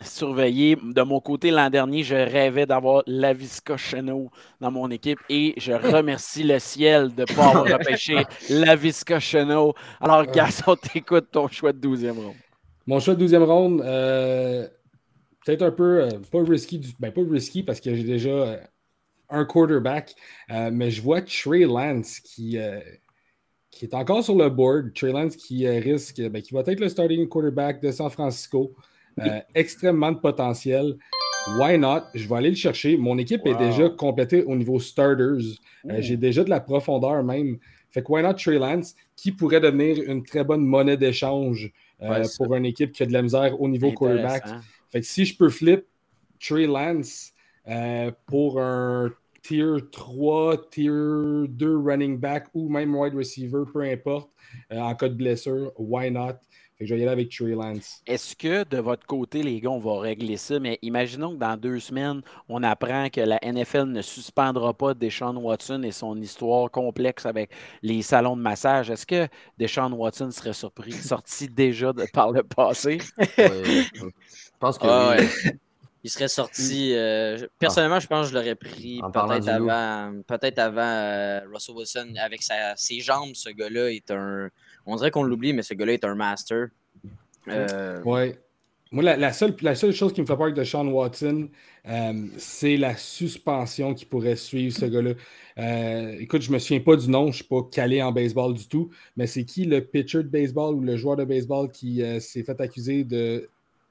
[0.00, 0.76] Surveiller.
[0.76, 4.30] De mon côté, l'an dernier, je rêvais d'avoir Lavisca Chenot
[4.60, 9.74] dans mon équipe et je remercie le ciel de ne pas avoir repêché Lavisca Chenot.
[10.00, 12.34] Alors, Gaston, t'écoutes ton choix de 12e ronde.
[12.86, 14.66] Mon choix de 12e ronde, euh,
[15.44, 18.56] peut-être un peu, euh, pas risky, ben pas risky parce que j'ai déjà euh,
[19.30, 20.14] un quarterback,
[20.50, 22.58] euh, mais je vois Trey Lance qui,
[23.70, 24.92] qui est encore sur le board.
[24.94, 28.74] Trey Lance qui risque, ben, qui va être le starting quarterback de San Francisco.
[29.54, 30.96] Extrêmement de potentiel.
[31.58, 32.04] Why not?
[32.14, 32.96] Je vais aller le chercher.
[32.96, 35.58] Mon équipe est déjà complétée au niveau starters.
[35.84, 36.00] Euh, Ouh.
[36.00, 37.58] J'ai déjà de la profondeur même.
[37.90, 41.70] Fait que why not Trey Lance, qui pourrait devenir une très bonne monnaie d'échange
[42.02, 44.44] euh, Ouais, pour une équipe qui a de la misère au niveau quarterback.
[44.90, 45.84] Fait que si je peux flip
[46.40, 47.32] Trey Lance
[47.68, 49.12] euh, pour un
[49.42, 50.90] tier 3, tier
[51.48, 54.30] 2 running back ou même wide receiver, peu importe,
[54.72, 56.34] euh, en cas de blessure, why not?
[56.76, 58.02] Fait que je vais y aller avec Trey Lance.
[58.04, 61.56] Est-ce que de votre côté, les gars, on va régler ça, mais imaginons que dans
[61.56, 66.68] deux semaines, on apprend que la NFL ne suspendra pas Deshaun Watson et son histoire
[66.72, 67.50] complexe avec
[67.82, 68.90] les salons de massage.
[68.90, 72.98] Est-ce que Deshaun Watson serait surpris, sorti déjà de- par le passé?
[73.18, 74.04] Ouais, je
[74.58, 75.24] pense que Ah oui.
[75.24, 75.56] ouais.
[76.02, 76.92] Il serait sorti.
[76.92, 82.14] euh, personnellement, je pense que je l'aurais pris peut-être avant, peut-être avant euh, Russell Wilson.
[82.20, 84.50] Avec sa- ses jambes, ce gars-là est un.
[84.86, 86.68] On dirait qu'on l'oublie, mais ce gars-là est un master.
[87.48, 88.38] Euh, Ouais.
[88.92, 91.48] Moi, la, la seule, la seule chose qui me fait peur avec Deshaun Watson,
[91.88, 95.14] euh, c'est la suspension qui pourrait suivre ce gars-là.
[95.58, 98.54] Euh, écoute, je me souviens pas du nom, je ne suis pas calé en baseball
[98.54, 102.02] du tout, mais c'est qui le pitcher de baseball ou le joueur de baseball qui
[102.02, 103.48] euh, s'est fait accuser de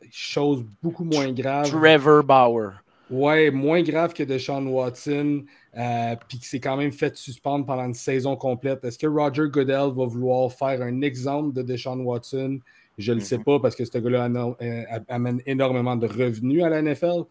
[0.09, 1.69] choses beaucoup moins graves?
[1.69, 2.71] Trevor Bauer.
[3.13, 5.43] Ouais, moins grave que Deshaun Watson,
[5.77, 8.83] euh, puis qui s'est quand même fait suspendre pendant une saison complète.
[8.83, 12.59] Est-ce que Roger Goodell va vouloir faire un exemple de Deshaun Watson?
[12.97, 14.29] Je ne le sais pas parce que ce gars-là
[14.61, 17.25] euh, amène énormément de revenus à la NFL.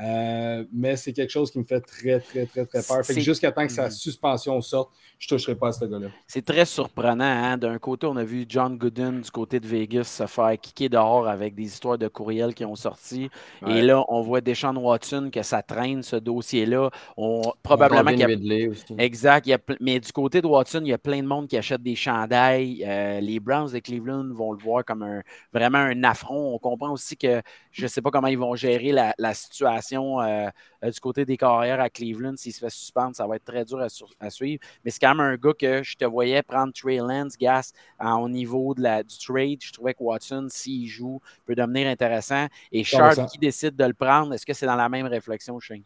[0.00, 3.04] Euh, mais c'est quelque chose qui me fait très, très, très, très peur.
[3.04, 3.90] Fait que jusqu'à temps que sa Mhm.
[3.90, 6.06] suspension sorte, je ne toucherai pas à ce gars-là.
[6.28, 7.24] C'est très surprenant.
[7.24, 7.56] hein.
[7.56, 11.26] D'un côté, on a vu John Gooden du côté de Vegas se faire kicker dehors
[11.26, 13.28] avec des histoires de courriels qui ont sorti.
[13.66, 16.90] Et là, on voit Deshaun Watson que ça traîne, ce dossier-là.
[17.16, 18.84] On, probablement qu'il y a aussi.
[18.98, 19.46] Exact.
[19.46, 21.48] il y a ple- mais du côté de Watson, il y a plein de monde
[21.48, 22.84] qui achète des chandails.
[22.86, 25.22] Euh, les Browns de Cleveland vont le voir comme un,
[25.52, 26.54] vraiment un affront.
[26.54, 27.42] On comprend aussi que
[27.72, 30.48] je ne sais pas comment ils vont gérer la, la situation euh,
[30.84, 32.34] euh, du côté des carrières à Cleveland.
[32.36, 34.60] S'il se fait suspendre, ça va être très dur à, su- à suivre.
[34.84, 38.20] Mais c'est quand même un gars que je te voyais prendre Trey Lance, Gas, en-
[38.22, 39.58] au niveau de la, du trade.
[39.62, 42.46] Je trouvais que Watson, s'il joue, peut devenir intéressant.
[42.72, 43.26] Et Sharp, 100%.
[43.26, 45.82] qui décide de le prendre, est-ce que c'est dans la même réflexion, Shane?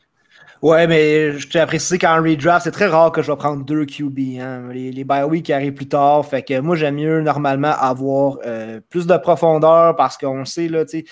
[0.62, 3.64] Ouais, mais je tiens à préciser qu'en redraft, c'est très rare que je vais prendre
[3.64, 4.38] deux QB.
[4.40, 4.68] Hein.
[4.72, 6.24] Les, les bye week qui arrivent plus tard.
[6.26, 10.84] Fait que moi, j'aime mieux normalement avoir euh, plus de profondeur parce qu'on sait, là,
[10.84, 11.04] tu sais,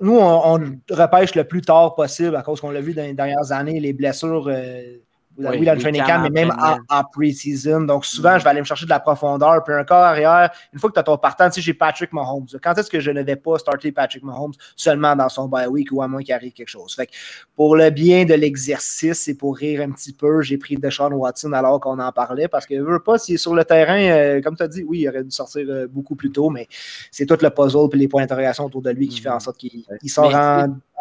[0.00, 3.52] nous, on, repêche le plus tard possible à cause qu'on l'a vu dans les dernières
[3.52, 4.48] années, les blessures.
[4.48, 4.98] euh,
[5.38, 7.82] oui, Oui, dans le training camp, mais même en, en pre-season.
[7.82, 9.62] Donc, souvent, je vais aller me chercher de la profondeur.
[9.64, 12.12] Puis un corps arrière, une fois que tu as ton partant, tu sais, j'ai Patrick
[12.12, 12.46] Mahomes.
[12.62, 15.88] Quand est-ce que je ne vais pas starter Patrick Mahomes seulement dans son bye week
[15.92, 16.94] ou à moins qu'il arrive quelque chose?
[16.94, 17.12] Fait que
[17.56, 21.52] pour le bien de l'exercice et pour rire un petit peu, j'ai pris Deshaun Watson
[21.52, 24.40] alors qu'on en parlait parce que, je veux pas, s'il est sur le terrain, euh,
[24.42, 26.66] comme tu as dit, oui, il aurait dû sortir euh, beaucoup plus tôt, mais
[27.10, 29.56] c'est tout le puzzle et les points d'interrogation autour de lui qui fait en sorte
[29.56, 30.36] qu'il il sort Mais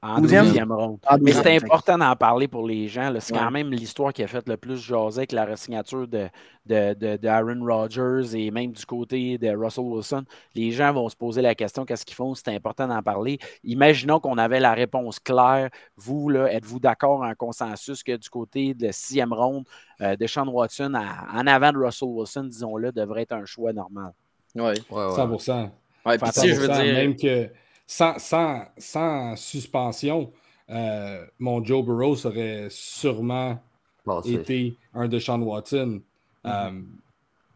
[0.07, 0.45] En Douzième?
[0.45, 0.99] 12e ronde.
[1.09, 3.13] En Mais c'est important d'en parler pour les gens.
[3.19, 3.39] C'est Ouais.
[3.39, 6.27] quand même l'histoire qui a fait le plus jaser avec la resignature de,
[6.65, 10.23] de, de- de Aaron Rodgers et même du côté de Russell Wilson.
[10.55, 12.33] Les gens vont se poser la question qu'est-ce qu'ils font?
[12.35, 13.37] C'est important d'en parler.
[13.63, 15.69] Imaginons qu'on avait la réponse claire.
[15.95, 19.65] Vous, là, êtes-vous d'accord en consensus que du côté de la sixième ronde,
[20.01, 24.11] euh, Deshaun Watson, à- en avant de Russell Wilson, disons-le, devrait être un choix normal?
[24.55, 24.63] ouais.
[24.63, 25.15] Ouais, ouais.
[25.15, 25.71] 100%.
[26.05, 26.77] Ouais, 100%, je veux dire.
[26.93, 27.49] Même que
[27.87, 30.33] sans, sans, sans suspension,
[30.69, 33.59] euh, mon Joe Burrow aurait sûrement
[34.05, 36.01] Bon, été un de Sean Watson.
[36.45, 36.51] Mhm.
[36.51, 36.81] Euh,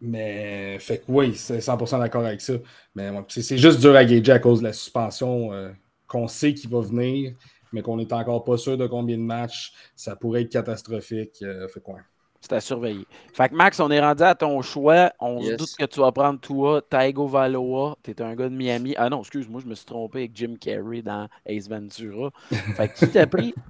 [0.02, 2.54] mais fait que oui, c'est 100% d'accord avec ça.
[2.96, 5.72] Mais c'est c'est juste dur à gager à cause de la suspension euh,
[6.08, 7.36] qu'on sait qu'il va venir,
[7.72, 9.74] mais qu'on n'est encore pas sûr de combien de matchs.
[9.96, 11.42] Ça pourrait être catastrophique.
[11.44, 12.00] euh, fait quoi.
[12.42, 13.06] C'est à surveiller.
[13.34, 15.12] Fait que Max, on est rendu à ton choix.
[15.20, 17.96] On se doute que tu vas prendre toi, Taigo Valoa.
[18.04, 18.96] Tu es un gars de Miami.
[18.98, 22.32] Ah non, excuse-moi, je me suis trompé avec Jim Carrey dans Ace Ventura.
[22.50, 23.54] Fait que qui t'a pris?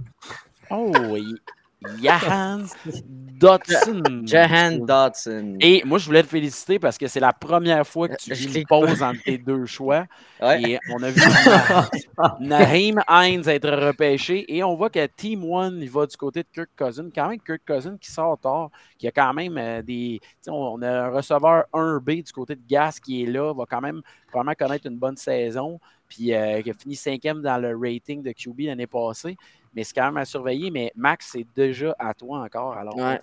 [0.74, 1.36] Oh, y-
[2.02, 2.66] Jahan
[3.40, 4.04] Dotson.
[4.24, 5.58] Jahan Dotson.
[5.60, 8.64] Et moi, je voulais te féliciter parce que c'est la première fois que tu Je
[8.68, 10.06] pause entre tes deux choix.
[10.42, 10.60] Ouais.
[10.64, 11.22] Et on a vu
[12.40, 14.44] Naheem Hines être repêché.
[14.52, 17.10] Et on voit que Team One, il va du côté de Kirk Cousin.
[17.14, 20.20] Quand même, Kirk Cousin qui sort tard, qui a quand même euh, des.
[20.48, 24.02] On a un receveur 1B du côté de Gas qui est là, va quand même
[24.32, 25.80] connaître une bonne saison.
[26.12, 29.38] Puis euh, qui a fini cinquième dans le rating de QB l'année passée.
[29.74, 30.70] Mais c'est quand même à surveiller.
[30.70, 32.74] Mais Max, c'est déjà à toi encore.
[32.74, 33.20] Alors, Ouais.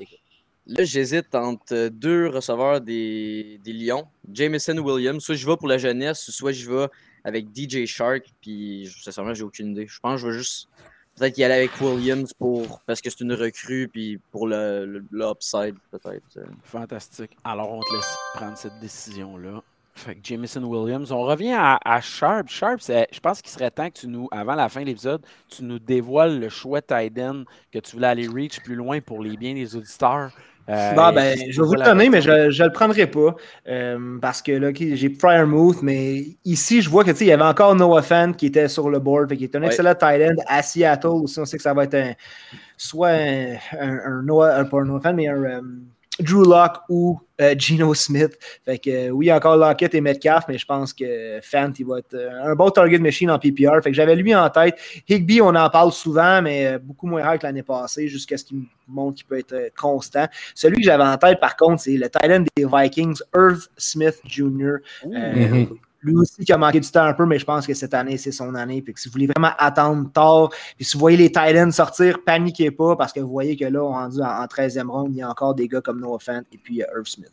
[0.66, 4.06] Là, j'hésite entre deux receveurs des, des Lions.
[4.31, 5.23] Jameson Williams.
[5.23, 6.86] Soit je vais pour la jeunesse, soit je vais
[7.24, 8.24] avec DJ Shark.
[8.40, 9.86] Puis, sincèrement, j'ai aucune idée.
[9.86, 10.69] Je pense que je vais juste
[11.16, 13.89] peut-être y aller avec Williams pour, parce que c'est une recrue.
[13.90, 16.39] Puis pour le, peut-être.
[16.65, 17.36] Fantastique.
[17.44, 19.62] Alors, on te laisse prendre cette décision-là.
[19.99, 21.11] Fait que Jameson Williams.
[21.12, 22.49] On revient à, à Sharp.
[22.49, 25.65] Sharp, je pense qu'il serait temps que tu nous, avant la fin de l'épisode, tu
[25.65, 29.37] nous dévoiles le choix tight end que tu voulais aller reach plus loin pour les
[29.37, 30.31] biens des auditeurs.
[30.70, 33.35] Euh, Bon, ben, je vais vous le donner, mais je ne le prendrai pas.
[33.69, 37.33] euh, parce que là, j'ai Fryermuth, mais ici, je vois que tu sais, il y
[37.33, 39.66] avait encore Noah Fan qui était sur le board, qui est un Ouais.
[39.69, 41.41] excellent tight end à Seattle aussi.
[41.41, 42.12] On sait que ça va être un,
[42.77, 45.61] soit un, un- un Noah, un- pas un Noah Fan, mais un euh,
[46.20, 48.39] Drew Locke ou euh, Geno Smith.
[48.65, 51.99] Fait que euh, oui, encore Lockett et Metcalf, mais je pense que Fant, il va
[51.99, 53.81] être euh, un bon target machine en PPR.
[53.82, 54.77] Fait que j'avais lui en tête.
[55.09, 58.45] Higby, on en parle souvent, mais euh, beaucoup moins rare que l'année passée, jusqu'à ce
[58.45, 60.27] qu'il montre qu'il peut être constant.
[60.55, 64.20] Celui que j'avais en tête, par contre, c'est le tight end des Vikings, Irv Smith
[64.24, 64.78] Jr.
[66.01, 68.16] Lui aussi qui a manqué du temps un peu, mais je pense que cette année,
[68.19, 68.83] c'est son année.
[68.83, 72.23] Puis que si vous voulez vraiment attendre tard, puis si vous voyez les Titans sortir,
[72.25, 75.09] paniquez pas, parce que vous voyez que là, on est rendu en, en 13e ronde,
[75.12, 77.33] il y a encore des gars comme Noah Fant et puis euh, Irv Smith.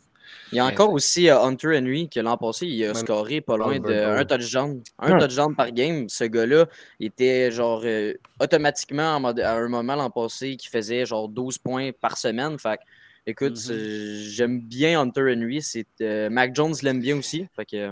[0.52, 3.42] Il y a encore aussi euh, Hunter Henry que l'an passé, il a Même scoré
[3.42, 4.28] pas loin de Albert un Bourne.
[4.28, 4.82] touchdown.
[5.00, 5.20] Un Ouais.
[5.20, 6.10] touchdown par game.
[6.10, 6.66] Ce gars-là,
[7.00, 11.30] il était genre euh, automatiquement en mode- à un moment l'an passé qui faisait genre
[11.30, 12.58] 12 points par semaine.
[12.60, 12.84] Fait que,
[13.32, 13.76] écoute, Mhm.
[13.76, 15.62] euh, j'aime bien Hunter Henry.
[15.62, 17.48] C'est, euh, Mac Jones l'aime bien aussi.
[17.56, 17.92] Fait que,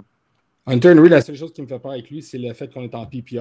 [0.66, 2.84] Hunter Henry, la seule chose qui me fait peur avec lui, c'est le fait qu'on
[2.84, 3.40] est en PPR.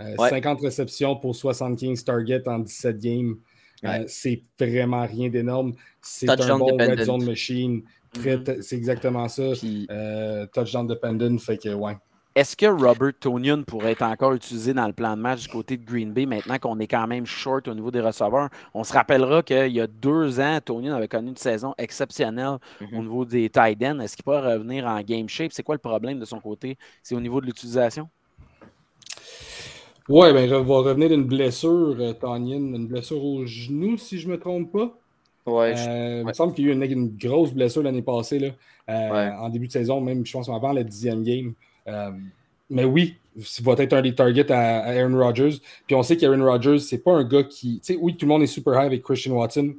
[0.00, 0.28] Euh, Ouais.
[0.28, 3.36] 50 réceptions pour 75 targets en 17 games.
[3.84, 5.72] Euh, c'est vraiment rien d'énorme.
[6.02, 7.82] C'est un bon red zone machine.
[8.16, 8.62] Mhm.
[8.62, 9.52] C'est exactement ça.
[9.58, 11.96] Puis, Euh, touchdown dependent, fait que ouais.
[12.36, 15.78] Est-ce que Robert Tonian pourrait être encore utilisé dans le plan de match du côté
[15.78, 18.50] de Green Bay maintenant qu'on est quand même short au niveau des receveurs?
[18.74, 22.58] On se rappellera qu'il y a deux ans, Tonian avait connu une saison exceptionnelle
[22.92, 23.00] au Mhm.
[23.00, 24.00] niveau des tight ends.
[24.00, 25.50] Est-ce qu'il pourrait revenir en game shape?
[25.52, 26.76] C'est quoi le problème de son côté?
[27.02, 28.10] C'est au niveau de l'utilisation?
[30.08, 34.28] Ouais, ben, je vais revenir d'une blessure, euh, Tanyan, une blessure au genou, si je
[34.28, 34.96] me trompe pas.
[35.46, 38.02] ouais, je- Euh, Il me semble qu'il y a eu une, une grosse blessure l'année
[38.02, 38.48] passée, là,
[38.90, 39.32] euh, Ouais.
[39.38, 41.54] en début de saison, même, je pense, avant le dixième game.
[41.88, 42.10] Euh,
[42.70, 43.16] mais oui,
[43.62, 45.56] va être un des targets à, à Aaron Rodgers.
[45.86, 47.80] Puis on sait qu'Aaron Rodgers, c'est pas un gars qui.
[47.80, 49.74] Tu sais, oui, tout le monde est super high avec Christian Watson.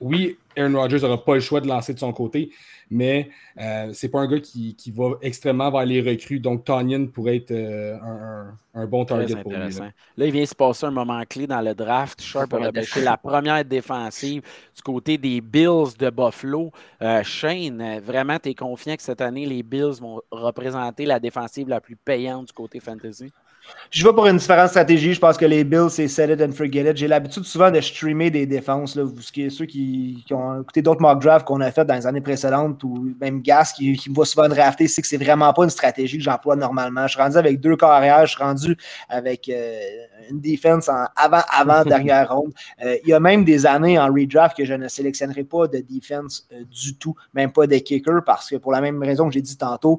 [0.00, 2.50] Oui, Aaron Rodgers n'aura pas le choix de lancer de son côté,
[2.90, 6.40] mais euh, c'est pas un gars qui, qui va extrêmement vers les recrues.
[6.40, 9.74] Donc, Tanyan pourrait être euh, un, un- un bon Très target pour lui.
[9.74, 9.92] là.
[10.16, 10.26] Là.
[10.26, 12.20] il vient se passer un moment clé dans le draft.
[12.22, 14.42] Sharp a repêché la première défensive
[14.76, 16.70] du côté des Bills de Buffalo.
[17.02, 21.68] Euh, Shane, vraiment, tu es confiant que cette année, les Bills vont représenter la défensive
[21.68, 23.32] la plus payante du côté fantasy?
[23.90, 25.14] Je vais pour une différente stratégie.
[25.14, 26.96] Je pense que les Bills, c'est set it and forget it.
[26.96, 28.94] J'ai l'habitude souvent de streamer des défenses.
[28.96, 29.04] Là.
[29.04, 32.20] Vous- ceux qui, qui ont écouté d'autres mock drafts qu'on a fait dans les années
[32.20, 35.64] précédentes, ou même Gas qui, qui me voit souvent drafter, c'est que c'est vraiment pas
[35.64, 37.06] une stratégie que j'emploie normalement.
[37.06, 38.76] Je suis rendu avec deux carrières, je suis rendu
[39.08, 39.78] avec euh,
[40.30, 42.52] une défense en avant, avant, dernière ronde.
[42.84, 45.82] Euh, il y a même des années en redraft que je ne sélectionnerai pas de
[45.88, 49.32] defense euh, du tout, même pas de kicker, parce que pour la même raison que
[49.34, 49.98] j'ai dit tantôt,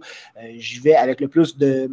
[0.57, 1.89] j'y vais avec le plus de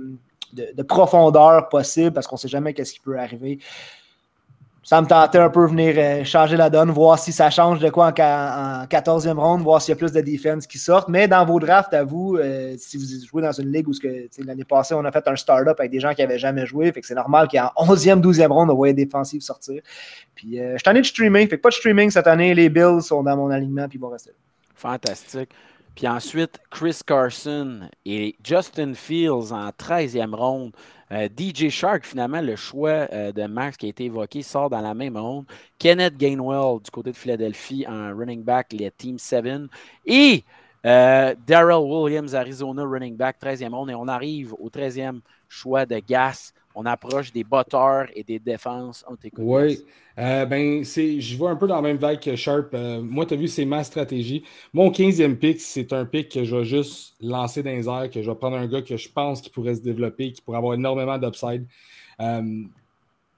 [0.53, 3.59] de, de profondeur possible parce qu'on ne sait jamais qu'est-ce qui peut arriver.
[4.83, 7.91] Ça me tentait un peu venir euh, changer la donne, voir si ça change de
[7.91, 11.09] quoi en, ca- en 14e ronde, voir s'il y a plus de defense qui sortent.
[11.09, 13.93] Mais dans vos drafts, à vous, euh, si vous jouez dans une ligue où
[14.45, 17.01] l'année passée, on a fait un start-up avec des gens qui n'avaient jamais joué, fait
[17.01, 19.83] que c'est normal qu'en 11e, 12e ronde, on voyait défensive sortir.
[20.37, 22.55] Puis euh, je suis tanné de streaming, fait que pas de streaming cette année.
[22.55, 24.37] Les Bills sont dans mon alignement, puis ils vont rester là.
[24.77, 25.51] Fantastique.
[25.97, 30.73] Puis ensuite, Chris Carson et Justin Fields en 13e ronde.
[31.11, 34.83] Euh, DJ Shark, finalement, le choix euh, de Max qui a été évoqué, sort dans
[34.83, 35.47] la même ronde.
[35.79, 39.47] Kenneth Gainwell du côté de Philadelphie en running back, les Team 7.
[40.05, 40.45] Et
[40.85, 43.91] euh, Daryl Williams, Arizona, running back, 13e ronde.
[43.91, 46.53] Et on arrive au 13e choix de Gas.
[46.79, 49.03] On approche des batteurs et des défenses.
[49.09, 49.45] On t'écoute.
[49.47, 49.83] Oui.
[50.19, 52.75] Euh, ben, je vois un peu dans la même vague que Sharp.
[52.75, 54.45] Euh, moi, tu as vu, c'est ma stratégie.
[54.75, 58.21] Mon 15e pick, c'est un pick que je vais juste lancer dans les airs, que
[58.21, 60.75] je vais prendre un gars que je pense qui pourrait se développer, qui pourrait avoir
[60.75, 61.67] énormément d'upside.
[62.21, 62.63] Euh,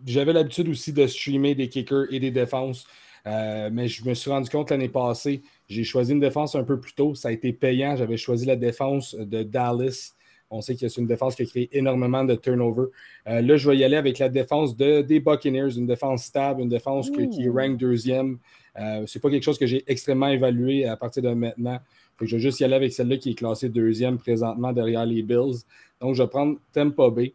[0.05, 2.86] j'avais l'habitude aussi de streamer des kickers et des défenses,
[3.24, 6.94] mais je me suis rendu compte l'année passée, j'ai choisi une défense un peu plus
[6.94, 7.15] tôt.
[7.15, 7.94] Ça a été payant.
[7.94, 10.15] J'avais choisi la défense de Dallas.
[10.51, 12.87] On sait que c'est une défense qui a créé énormément de turnover.
[13.27, 16.62] Euh, là, je vais y aller avec la défense de, des Buccaneers, une défense stable,
[16.62, 18.39] une défense que- qui rank deuxième.
[18.81, 21.79] Euh, c'est pas quelque chose que j'ai extrêmement évalué à partir de maintenant.
[22.19, 25.05] Fait que je vais juste y aller avec celle-là qui est classée deuxième présentement derrière
[25.05, 25.62] les Bills.
[26.01, 27.35] Donc, je vais prendre Tampa Bay.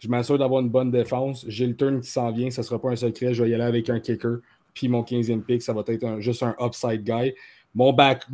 [0.00, 1.44] Je m'assure d'avoir une bonne défense.
[1.48, 2.50] J'ai le turn qui s'en vient.
[2.50, 3.34] Ça ne sera pas un secret.
[3.34, 4.38] Je vais y aller avec un kicker.
[4.74, 7.34] Puis mon 15e pick, ça va être un- juste un upside guy.
[7.74, 8.24] Mon back,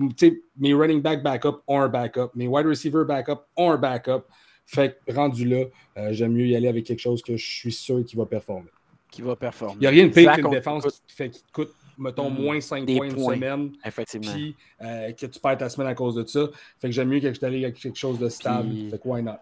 [0.57, 2.31] mes running back backup ont un backup.
[2.35, 4.25] Mes wide receiver backup ont un backup.
[4.67, 5.65] Fait que rendu là,
[5.99, 8.71] euh, j'aime mieux y aller avec quelque chose que je suis sûr qu'il va performer.
[9.11, 9.75] Qui va performer.
[9.77, 12.35] Il n'y a rien de pire qu'une défense qui, fait, qui te coûte mettons, Mm.
[12.43, 13.35] moins 5 Des points une points.
[13.35, 14.33] semaine, Effectivement.
[14.33, 16.49] puis euh, que tu perds ta semaine à cause de ça.
[16.81, 18.69] Fait que j'aime mieux que je t'aille avec quelque chose de stable.
[18.71, 19.33] Puis- Fait que why not?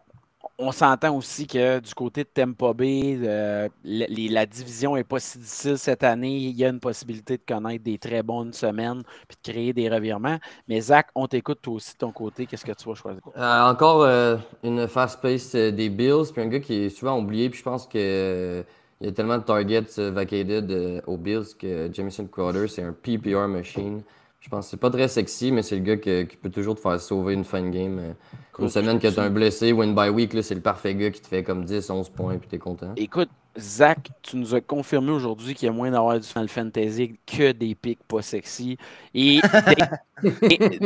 [0.58, 5.38] On s'entend aussi que du côté de Tampa Bay, euh, la division n'est pas si
[5.38, 6.36] difficile cette année.
[6.36, 9.88] Il y a une possibilité de connaître des très bonnes semaines puis de créer des
[9.88, 10.38] revirements.
[10.68, 12.46] Mais Zach, on t'écoute toi aussi de ton côté.
[12.46, 13.22] Qu'est-ce que tu vas choisir?
[13.36, 17.18] Euh, encore euh, une fast pace euh, des Bills, puis un gars qui est souvent
[17.18, 18.64] oublié, puis je pense que
[19.00, 23.48] il y a tellement de targets vacated aux Bills que Jamison Crowder, c'est un PPR
[23.48, 24.02] machine.
[24.42, 26.80] Je pense que c'est pas très sexy, mais c'est le gars qui peut toujours te
[26.80, 27.98] faire sauver une fin de game.
[28.00, 28.12] euh,
[28.52, 28.64] Cool.
[28.64, 31.28] Une semaine que tu un blessé, win by week, c'est le parfait gars qui te
[31.28, 32.92] fait comme 10, 11 points, puis t'es content.
[32.96, 37.18] Écoute, Zach, tu nous as confirmé aujourd'hui qu'il y a moins d'avoir du Final Fantasy
[37.24, 38.76] que des pics pas sexy.
[39.14, 39.40] Et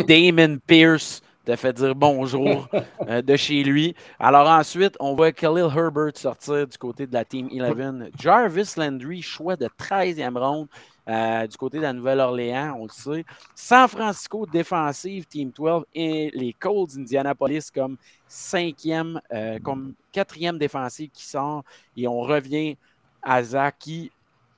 [0.06, 2.68] Damon Pierce t'a fait dire bonjour
[3.08, 3.94] euh, de chez lui.
[4.20, 8.10] Alors ensuite, on voit Khalil Herbert sortir du côté de la Team 11.
[8.20, 10.68] Jarvis Landry, choix de 13e ronde
[11.08, 13.24] euh, du côté de la Nouvelle-Orléans, on le sait.
[13.54, 15.84] San Francisco, défensive, Team 12.
[15.94, 17.96] Et les Colts d'Indianapolis comme
[18.26, 21.62] cinquième, euh, comme quatrième défensive qui sort.
[21.96, 22.76] Et on revient
[23.22, 24.12] à Zach qui,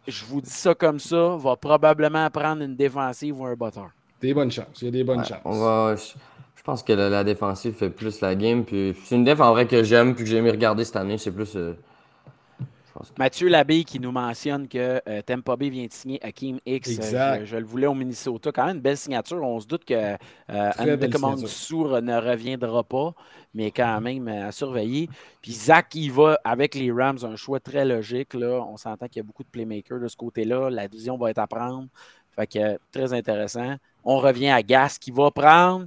[0.06, 3.90] je vous dis ça comme ça, va probablement prendre une défensive ou un botteur.
[4.20, 4.80] Des bonnes chances.
[4.82, 5.40] Il y a des bonnes Ouais, chances.
[5.44, 6.02] on va, je,
[6.56, 8.64] je pense que la, la défensive fait plus la game.
[8.64, 11.18] Puis c'est une déf en vrai que j'aime puis que j'ai aimé regarder cette année.
[11.18, 11.56] C'est plus.
[11.56, 11.74] euh,
[12.98, 16.58] pense que- Mathieu Labbé qui nous mentionne que euh, Tampa Bay vient de signer Hakim
[16.66, 16.88] X.
[16.88, 17.40] Euh, Exact.
[17.40, 18.50] je, je le voulais au Minnesota.
[18.52, 19.42] Quand même une belle signature.
[19.42, 19.94] On se doute que
[20.50, 23.14] euh, Sour ne reviendra pas,
[23.54, 25.08] mais quand même euh, à surveiller.
[25.42, 28.34] Puis Zach, il va avec les Rams, un choix très logique.
[28.34, 28.60] Là.
[28.68, 30.70] On s'entend qu'il y a beaucoup de playmakers de ce côté-là.
[30.70, 31.86] La division va être à prendre.
[32.36, 33.76] Fait que euh, très intéressant.
[34.04, 35.86] On revient à Gas qui va prendre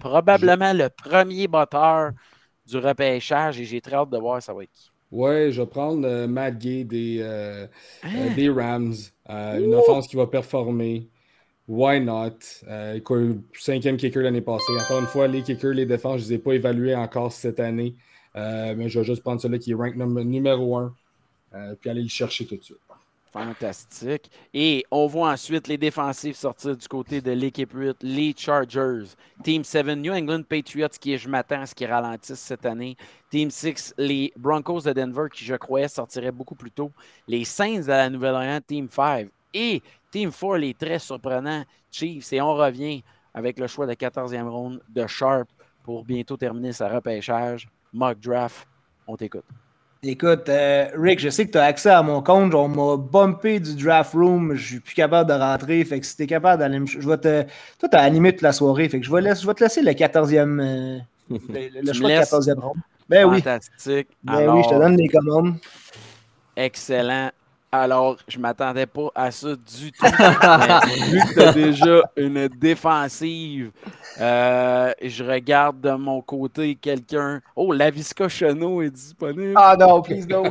[0.00, 2.12] probablement le premier batteur
[2.66, 4.90] du repêchage et j'ai très hâte de voir ça va être qui.
[5.10, 7.66] Ouais, je vais prendre euh, Matt Gay des, euh,
[8.02, 8.10] Hein?
[8.14, 8.94] euh, des Rams.
[9.28, 11.08] Euh, une offense qui va performer.
[11.68, 12.38] Why not?
[13.54, 14.72] Cinquième kicker l'année passée.
[14.80, 17.60] Encore une fois, les kickers, les défenses, je ne les ai pas évalués encore cette
[17.60, 17.96] année.
[18.34, 20.94] Mais je vais juste prendre celui qui est rank num- numéro un.
[21.54, 22.78] euh, puis aller le chercher tout de suite.
[23.32, 24.28] Fantastique.
[24.52, 29.04] Et on voit ensuite les défensifs sortir du côté de l'équipe 8, les Chargers.
[29.44, 32.96] Team 7, New England Patriots, qui est, je m'attends à ce qu'ils ralentissent cette année.
[33.30, 36.90] Team 6, les Broncos de Denver, qui je croyais sortiraient beaucoup plus tôt.
[37.28, 39.28] Les Saints de la Nouvelle-Orléans, Team 5.
[39.54, 39.80] Et
[40.10, 42.32] Team 4, les très surprenants Chiefs.
[42.32, 45.48] Et on revient avec le choix de 14e ronde de Sharp
[45.84, 47.68] pour bientôt terminer sa repêchage.
[47.92, 48.66] Mock draft,
[49.06, 49.44] on t'écoute.
[50.02, 52.54] Écoute, euh, Rick, je sais que tu as accès à mon compte.
[52.54, 54.54] On m'a bumpé du draft room.
[54.54, 55.84] Je suis plus capable de rentrer.
[55.84, 56.86] Fait que si tu es capable d'aller me.
[56.86, 57.42] Je vais te.
[57.78, 58.88] Toi, tu as animé toute la soirée.
[58.88, 60.58] Fait que je vais, laisser- je vais te laisser le 14e.
[60.60, 60.98] euh,
[61.28, 62.30] le, choix de laisses?
[62.32, 62.76] 14e ronde.
[63.10, 63.42] Ben oui.
[63.42, 64.08] Fantastique.
[64.24, 65.56] Ben oui, je te donne les commandes.
[66.56, 67.30] Excellent.
[67.72, 70.04] Alors, je ne m'attendais pas à ça du tout.
[70.04, 73.70] Mais vu que tu as déjà une défensive,
[74.20, 77.40] euh, je regarde de mon côté quelqu'un.
[77.54, 79.52] Oh, Lavisca Chenot est disponible.
[79.54, 80.42] Ah non, please no.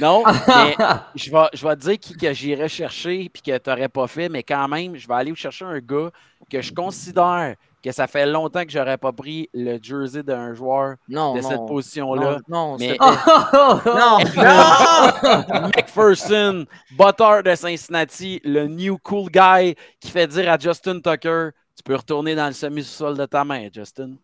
[0.00, 0.76] Non, mais
[1.16, 4.06] je vais, je vais te dire qui que j'irais chercher puis que tu n'aurais pas
[4.06, 6.10] fait, mais quand même, je vais aller chercher un gars
[6.48, 10.94] que je considère que ça fait longtemps que j'aurais pas pris le jersey d'un joueur
[11.08, 11.48] Non, de non.
[11.48, 12.38] cette position-là.
[12.48, 12.96] Non, non, Mais-
[13.84, 14.18] non!
[15.76, 21.82] McPherson, butteur de Cincinnati, le new cool guy qui fait dire à Justin Tucker Tu
[21.84, 24.14] peux retourner dans le semi-sol de ta main, Justin.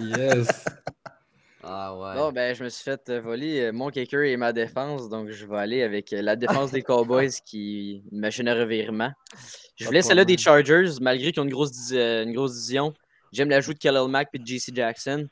[0.00, 0.64] Yes.
[1.70, 2.14] Ah ouais.
[2.14, 5.28] Bon, ben, je me suis fait euh, voler euh, mon kicker et ma défense, donc
[5.30, 9.10] je vais aller avec euh, la défense des Cowboys qui machine à revirement.
[9.76, 12.94] Je voulais celle-là des Chargers, malgré qu'ils ont une grosse, une grosse division.
[13.32, 15.28] J'aime l'ajout de Khalil Mack et de JC Jackson.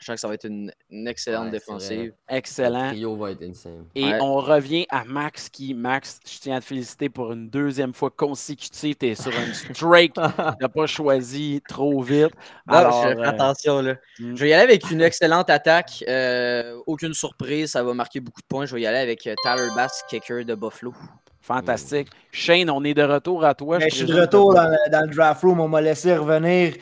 [0.00, 2.12] Je sens que ça va être une, une excellente Ouais, défensive.
[2.28, 2.88] Le Excellent.
[2.88, 3.84] trio va être insane.
[3.94, 4.18] Et Ouais.
[4.20, 8.10] on revient à Max qui, Max, je tiens à te féliciter pour une deuxième fois
[8.10, 8.96] consécutive.
[8.96, 10.14] Tu es sur un streak.
[10.16, 10.20] Tu
[10.60, 12.32] n'as pas choisi trop vite.
[12.66, 13.94] Alors, je- euh, attention, là.
[14.18, 14.34] hmm.
[14.34, 16.02] Je vais y aller avec une excellente attaque.
[16.08, 18.66] euh, aucune surprise, ça va marquer beaucoup de points.
[18.66, 20.92] Je vais y aller avec euh, Tyler Bass, kicker de Buffalo.
[21.40, 22.08] fantastique.
[22.32, 23.78] Shane, on est de retour à toi.
[23.78, 25.60] Mais je suis de retour dans le, dans le draft room.
[25.60, 26.74] On m'a laissé revenir.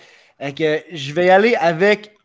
[0.43, 2.09] Fait que je vais y aller avec.
[2.13, 2.19] Tu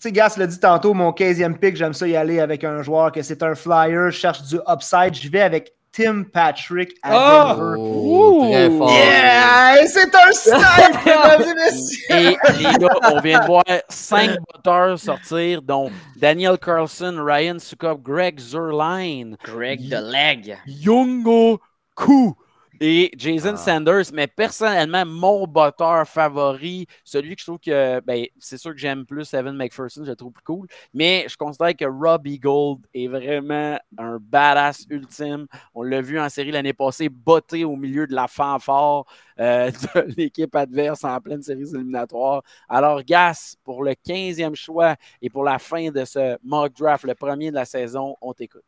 [0.00, 3.10] sais, Gas l'a dit tantôt, mon 15e pick, j'aime ça y aller avec un joueur
[3.10, 5.14] que c'est un flyer, je cherche du upside.
[5.14, 7.54] Je vais avec Tim Patrick à Ah!
[7.56, 7.76] Denver.
[7.80, 8.90] Oh, très fort.
[8.92, 9.86] Yeah!
[9.88, 12.14] C'est un snipe, mesdames et messieurs!
[12.16, 18.00] Et les gars, on vient de voir cinq batteurs sortir, dont Daniel Carlson, Ryan Sukov,
[18.02, 20.58] Greg Zerline, Greg the Leg.
[20.66, 21.60] Yungo
[21.96, 22.34] Ku,
[22.80, 23.56] et Jason Ah.
[23.56, 28.78] Sanders, mais personnellement, mon botteur favori, celui que je trouve que, ben, c'est sûr que
[28.78, 32.80] j'aime plus Evan McPherson, je le trouve plus cool, mais je considère que Robbie Gold
[32.94, 35.46] est vraiment un badass ultime.
[35.74, 39.04] On l'a vu en série l'année passée, botté au milieu de la fanfare
[39.40, 42.42] euh, de l'équipe adverse en pleine série éliminatoire.
[42.68, 47.14] Alors, Gas, pour le 15e choix et pour la fin de ce mock draft, le
[47.14, 48.62] premier de la saison, on t'écoute.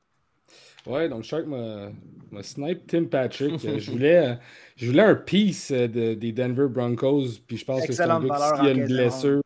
[0.87, 1.91] Ouais, donc Shark m'a
[2.43, 3.65] snipe Tim Patrick.
[3.65, 4.35] Euh, je, voulais, euh,
[4.77, 8.21] je voulais un piece euh, de- des Denver Broncos, puis je pense que c'est un
[8.21, 9.43] gars qui a une 15e blessure,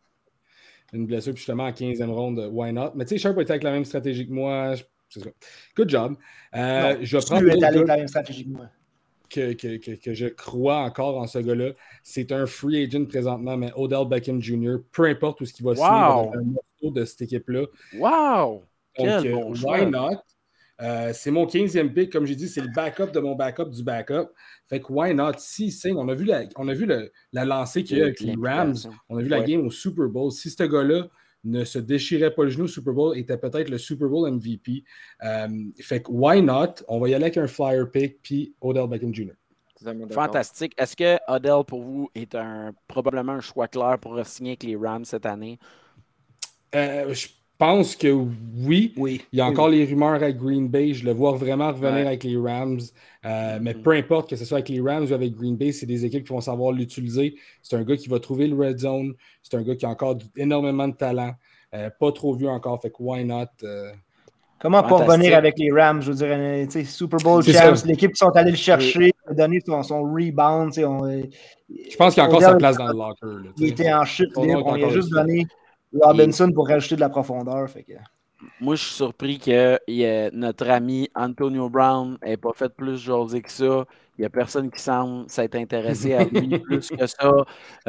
[0.92, 2.92] une blessure, puis justement en 15e ronde, why not?
[2.94, 4.74] Mais tu sais, Shark va être avec la même stratégie que moi.
[4.76, 5.30] je- c'est ça.
[5.76, 6.16] Good job.
[6.56, 8.66] Euh, Non, je vais tu prendre allé avec la même stratégie que moi.
[9.30, 11.70] que, que, que, que je crois encore en ce gars-là.
[12.04, 15.74] C'est un free agent présentement, mais Odell Beckham Jr., peu importe où ce qu'il va
[15.74, 16.30] signer, il va Wow.
[16.32, 16.52] devenir un
[16.82, 17.66] morceau de cette équipe-là.
[17.98, 18.62] Wow!
[18.98, 19.84] Donc, Quel euh, bon why choix.
[19.86, 20.16] not?
[20.82, 23.84] Euh, c'est mon 15e pick, comme j'ai dit, c'est le backup de mon backup du
[23.84, 24.28] backup.
[24.66, 25.32] Fait que why not?
[25.38, 28.04] Si signe, on a vu la, on a vu le- la lancée qu'il y a
[28.04, 28.74] eu avec les Rams,
[29.08, 29.44] on a vu la Ouais.
[29.44, 30.32] game au Super Bowl.
[30.32, 31.08] Si ce gars-là
[31.44, 34.82] ne se déchirait pas le genou au Super Bowl, était peut-être le Super Bowl MVP.
[35.22, 35.48] Euh,
[35.80, 36.82] fait que why not?
[36.88, 39.34] On va y aller avec un flyer pick, puis Odell Beckham Jr.
[40.10, 40.72] Fantastique.
[40.78, 44.76] Est-ce que Odell, pour vous, est un, probablement un choix clair pour signer avec les
[44.76, 45.58] Rams cette année?
[46.74, 47.28] Euh, je
[47.58, 48.92] pense que oui.
[48.96, 49.22] Oui.
[49.32, 50.92] Il y a Oui, encore les rumeurs à Green Bay.
[50.94, 52.06] Je le vois vraiment revenir Ouais.
[52.06, 52.80] avec les Rams.
[53.24, 53.82] Euh, mais Mhm.
[53.82, 56.24] peu importe que ce soit avec les Rams ou avec Green Bay, c'est des équipes
[56.24, 57.34] qui vont savoir l'utiliser.
[57.62, 59.14] C'est un gars qui va trouver le red zone.
[59.42, 61.32] C'est un gars qui a encore énormément de talent.
[61.74, 62.80] Euh, pas trop vieux encore.
[62.80, 63.46] Fait que why not?
[63.64, 63.90] euh,
[64.60, 66.00] Comment pas revenir avec les Rams?
[66.00, 69.60] Je veux dire, tu sais, Super Bowl champs, l'équipe qui sont allés le chercher, donner
[69.66, 70.72] son, son rebound.
[70.78, 73.44] On, Je pense qu'il a encore sa place dans le locker.
[73.44, 74.44] là, Il était en chute libre.
[74.44, 75.46] est On lui a encore juste donné
[76.02, 77.68] Robinson pour rajouter de la profondeur.
[77.68, 77.92] Fait que...
[78.60, 83.40] Moi, je suis surpris que a- notre ami Antonio Brown n'ait pas fait plus jaser
[83.42, 83.84] que ça.
[84.16, 87.32] Il n'y a personne qui semble s'être intéressé à lui plus que ça.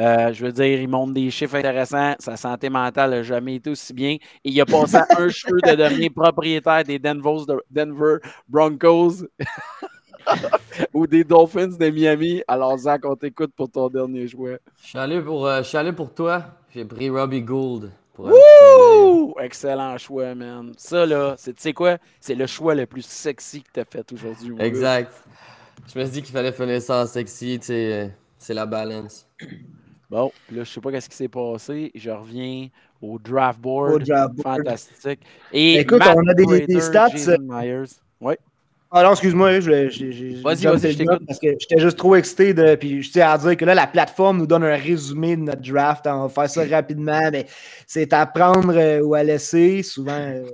[0.00, 2.16] Euh, je veux dire, il montre des chiffres intéressants.
[2.18, 4.14] Sa santé mentale n'a jamais été aussi bien.
[4.44, 8.16] Et il a passé un cheveu de devenir propriétaire des Denver, Denver
[8.48, 9.24] Broncos
[10.94, 12.42] ou des Dolphins de Miami.
[12.48, 14.58] Alors, Zach, on t'écoute pour ton dernier jouet.
[14.82, 16.44] Je suis allé pour, euh, je suis allé pour toi.
[16.74, 17.90] J'ai pris Robbie Gould.
[18.14, 18.32] Pour!
[19.40, 20.72] Excellent choix, man.
[20.78, 21.98] Ça, là, c'est, tu sais quoi?
[22.20, 24.54] C'est le choix le plus sexy que tu as fait aujourd'hui.
[24.58, 25.12] Exact.
[25.92, 28.08] Je me suis dit qu'il fallait finir ça en sexy, euh,
[28.38, 29.28] c'est la balance.
[30.08, 31.90] Bon, là, je sais pas qu'est-ce qui s'est passé.
[31.94, 32.68] Je reviens
[33.02, 33.92] au draft board.
[33.92, 34.56] Au draft board.
[34.58, 35.20] Fantastique.
[35.52, 37.84] Et Écoute, Matt on a des- des stats, Myers.
[38.20, 38.34] Oui.
[38.90, 39.90] Ah non, excuse-moi, je-
[40.42, 41.26] Vas-y, je t'écoute.
[41.26, 42.76] Parce que j'étais juste trop excité de.
[42.76, 45.60] Puis je tiens à dire que là, la plateforme nous donne un résumé de notre
[45.62, 46.06] draft.
[46.06, 47.46] On va faire ça rapidement, mais
[47.86, 49.82] c'est à prendre euh, ou à laisser.
[49.82, 50.44] Souvent, euh,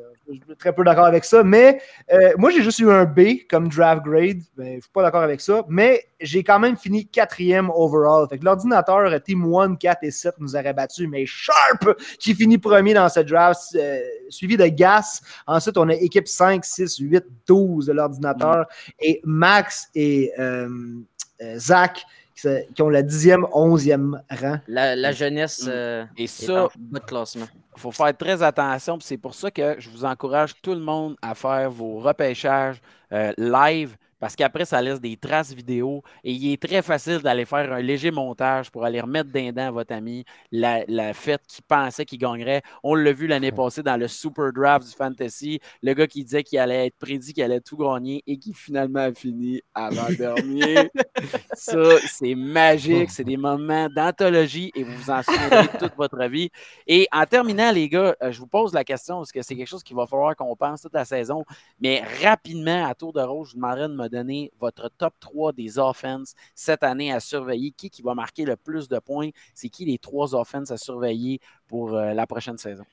[0.58, 1.42] très peu d'accord avec ça.
[1.42, 1.80] Mais
[2.12, 4.40] euh, moi, j'ai juste eu un B comme draft grade.
[4.56, 5.64] Ben, je suis pas d'accord avec ça.
[5.68, 8.28] Mais j'ai quand même fini quatrième overall.
[8.28, 11.06] Fait que l'ordinateur Team 1, 4 et 7 nous aurait battu.
[11.06, 15.20] Mais Sharp qui finit premier dans ce draft, euh, suivi de Gas.
[15.46, 18.66] Ensuite, on a équipe 5, 6, 8, 12 de l'ordinateur.
[19.00, 20.68] Et Max et euh,
[21.56, 22.04] Zach
[22.34, 24.58] qui, ont le 10e, 11e rang.
[24.66, 25.68] La, la jeunesse Mm.
[25.68, 27.46] euh, Et est ça, en bas de classement.
[27.76, 28.98] il faut faire très attention.
[29.00, 32.80] C'est pour ça que je vous encourage tout le monde à faire vos repêchages
[33.12, 33.96] euh, live.
[34.22, 37.80] Parce qu'après, ça laisse des traces vidéo et il est très facile d'aller faire un
[37.80, 42.04] léger montage pour aller remettre d'un dents à votre ami la, la fête qu'il pensait
[42.04, 42.62] qu'il gagnerait.
[42.84, 45.58] On l'a vu l'année passée dans le Super Draft du Fantasy.
[45.82, 49.00] Le gars qui disait qu'il allait être prédit qu'il allait tout gagner et qui finalement
[49.00, 50.88] a fini avant-dernier.
[51.54, 53.10] Ça, c'est magique.
[53.10, 56.48] C'est des moments d'anthologie et vous vous en souviendrez toute votre vie.
[56.86, 59.66] Et en terminant, les gars, euh, je vous pose la question parce que c'est quelque
[59.66, 61.44] chose qu'il va falloir qu'on pense toute la saison?
[61.80, 65.52] Mais rapidement, à tour de rôle, je vous demanderais de me donner votre top 3
[65.52, 67.72] des offenses cette année à surveiller.
[67.72, 69.30] Qui, qui va marquer le plus de points?
[69.54, 72.86] C'est qui les trois offenses à surveiller pour euh, la prochaine saison?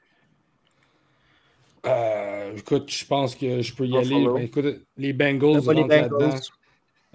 [1.85, 4.27] euh, écoute, je pense que je peux y aller.
[4.27, 4.65] Ben, écoute,
[4.97, 6.41] les Bengals rentrent là-dedans.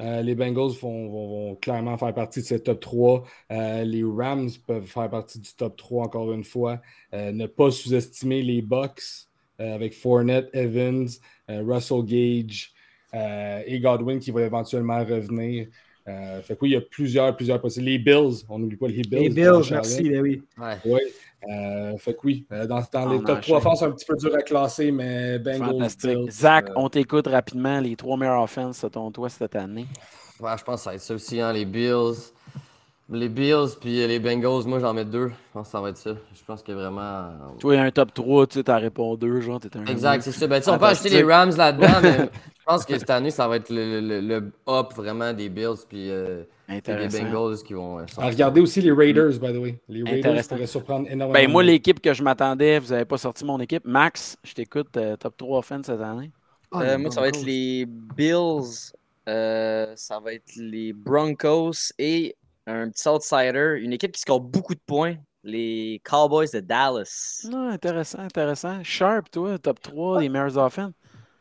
[0.01, 3.25] Euh, les Bengals vont, vont- vont clairement faire partie de ce top 3.
[3.53, 6.83] Euh, les Rams peuvent faire partie du top 3 encore une fois.
[7.15, 9.03] Euh, ne pas sous-estimer les Bucks
[9.59, 11.09] avec Fournette, Evans,
[11.49, 12.74] Russell Gage
[13.15, 15.69] euh, et Godwin qui va éventuellement revenir.
[16.07, 17.87] Euh, fait que oui, il y a plusieurs, plusieurs possibles.
[17.87, 19.21] Les Bills, on n'oublie pas les Bills.
[19.21, 20.43] Les Bills, merci, ben oui.
[20.59, 20.77] Ouais.
[20.85, 21.01] Oui.
[21.51, 23.41] Euh, fait que oui, dans, dans les On top enchaîne.
[23.41, 26.11] 3 offenses, c'est un petit peu dur à classer, mais Bengals, Fantastique.
[26.11, 27.81] Bills, Zach, euh, on t'écoute rapidement.
[27.81, 29.87] Les trois meilleures offenses, selon toi, cette année?
[30.41, 32.15] Ouais, je pense que ça va être ça aussi, hein, les Bills.
[33.11, 35.29] Les Bills puis les Bengals, moi j'en mets deux.
[35.29, 36.13] Je pense que ça va être ça.
[36.35, 37.01] Je pense que vraiment.
[37.03, 39.77] euh, Toi, il y a un top 3, tu sais, t'as répondu deux, genre, t'es
[39.77, 39.85] un.
[39.85, 40.47] Exact, c'est ça.
[40.47, 42.17] Ben, tu on peut acheter les Rams là-dedans, mais
[42.59, 45.85] je pense que cette année, ça va être le, le, le up vraiment des Bills
[45.87, 46.81] puis euh, les.
[47.09, 47.99] Bengals qui vont.
[47.99, 48.33] euh, sortir.
[48.33, 49.79] regarder aussi les Raiders, by the way.
[49.87, 51.35] Les Raiders pourraient surprendre énormément.
[51.35, 53.85] Ben, moi, l'équipe que je m'attendais, vous n'avez pas sorti mon équipe.
[53.85, 56.31] Max, je t'écoute, euh, top 3 offense cette année.
[56.73, 58.93] Ah, Euh, les moi, ça va être les Bills,
[59.29, 62.35] euh, ça va être les Broncos et
[62.67, 67.47] un petit outsider, une équipe qui score beaucoup de points, les Cowboys de Dallas.
[67.51, 68.83] Non, intéressant, intéressant.
[68.83, 70.93] Sharp, toi, top 3 des meilleurs offense.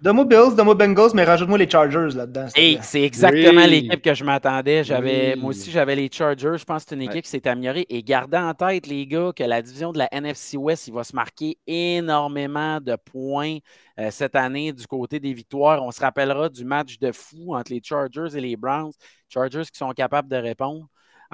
[0.02, 2.48] Donne-moi Bills, donne-moi Bengals, mais rajoute-moi les Chargers là-dedans.
[2.56, 3.70] Hey, c'est exactement Oui.
[3.70, 4.84] l'équipe que je m'attendais.
[4.84, 5.40] J'avais, Oui.
[5.40, 6.58] Moi aussi, j'avais les Chargers.
[6.58, 7.06] Je pense que c'est une Ouais.
[7.06, 7.86] équipe qui s'est améliorée.
[7.88, 11.06] Et gardez en tête, les gars, que la division de la NFC West, il va
[11.06, 13.60] se marquer énormément de points
[13.98, 15.82] euh, cette année du côté des victoires.
[15.82, 18.92] On se rappellera du match de fou entre les Chargers et les Browns.
[19.30, 20.86] Chargers qui sont capables de répondre.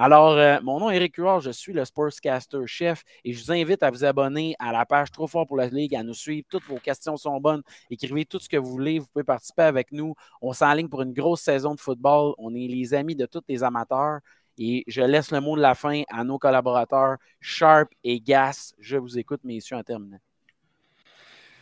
[0.02, 3.52] Alors, euh, mon nom est Eric Huard, je suis le Sportscaster chef et je vous
[3.52, 6.46] invite à vous abonner à la page Trop fort pour la Ligue, à nous suivre.
[6.48, 7.60] Toutes vos questions sont bonnes.
[7.90, 8.98] Écrivez tout ce que vous voulez.
[8.98, 10.14] Vous pouvez participer avec nous.
[10.40, 12.32] On s'enligne pour une grosse saison de football.
[12.38, 14.20] On est les amis de tous les amateurs.
[14.56, 18.72] Et je laisse le mot de la fin à nos collaborateurs, Sharp et Gas.
[18.78, 20.18] Je vous écoute, messieurs, en terminant.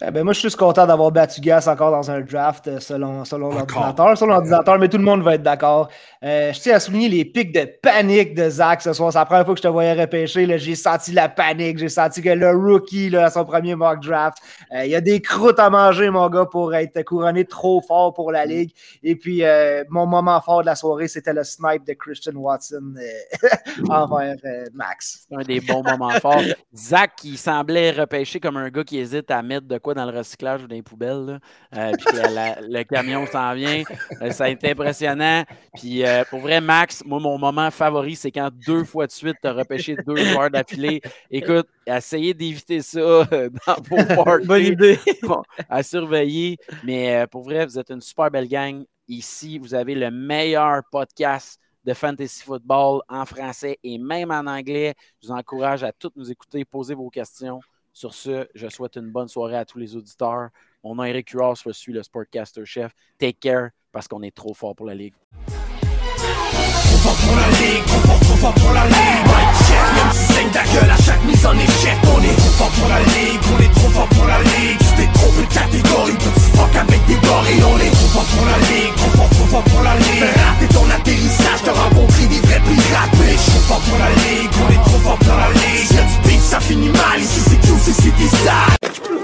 [0.00, 2.78] Eh ben, moi, je suis juste content d'avoir battu Gas encore dans un draft euh,
[2.78, 4.16] selon, selon l'ordinateur.
[4.16, 5.88] Selon l'ordinateur, mais tout le monde va être d'accord.
[6.22, 9.12] Euh, je tiens à souligner les pics de panique de Zach ce soir.
[9.12, 10.46] C'est la première fois que je te voyais repêcher.
[10.46, 10.56] là.
[10.56, 11.78] J'ai senti la panique.
[11.78, 14.38] J'ai senti que le rookie, là, à son premier mock draft,
[14.72, 18.14] euh, il y a des croûtes à manger, mon gars, pour être couronné trop fort
[18.14, 18.70] pour la Ligue.
[19.02, 22.94] Et puis, euh, mon moment fort de la soirée, c'était le snipe de Christian Watson
[22.96, 23.48] euh,
[23.90, 25.26] envers euh, Max.
[25.28, 26.42] C'est un des bons moments forts.
[26.74, 30.16] Zach, qui semblait repêcher comme un gars qui hésite à mettre de quoi dans le
[30.16, 31.40] recyclage ou dans les poubelles.
[31.76, 33.82] Euh, puis la- le camion s'en vient.
[34.22, 35.44] Euh, ça a été impressionnant.
[35.74, 39.36] Puis euh, pour vrai, Max, moi, mon moment favori, c'est quand deux fois de suite,
[39.42, 41.00] tu as repêché deux joueurs d'affilée.
[41.30, 44.46] Écoute, essayez d'éviter ça dans vos parties.
[44.46, 44.98] Bonne idée.
[45.22, 46.56] Bon, à surveiller.
[46.84, 48.84] Mais pour vrai, vous êtes une super belle gang.
[49.08, 54.94] Ici, vous avez le meilleur podcast de fantasy football en français et même en anglais.
[55.22, 57.60] Je vous encourage à tous nous écouter, poser vos questions.
[57.98, 60.50] Sur ce, je souhaite une bonne soirée à tous les auditeurs.
[60.84, 62.92] Mon nom est Eric Huard, je suis le Sportcaster Chef.
[63.18, 65.14] Take care parce qu'on est trop fort pour la Ligue
[68.38, 69.24] fort pour la ligue
[69.94, 73.00] Même si saigne ta à chaque mise en échec On est trop fort pour la
[73.00, 74.78] ligue, on est trop fort pour la ligue.
[74.78, 78.28] Tu t'es trompé de catégorie, tu petit fuck avec des gorilles On est trop fort
[78.32, 80.22] pour la ligue, trop fort, trop fort pour la ligue.
[80.22, 84.52] Fais rater ton atterrissage, t'as rencontré des vrais pirates Mais trop fort pour la ligue,
[84.62, 85.86] on est trop fort pour la ligue.
[85.88, 89.17] Si y'a du beef, ça finit mal, ici c'est QC, c'est des salles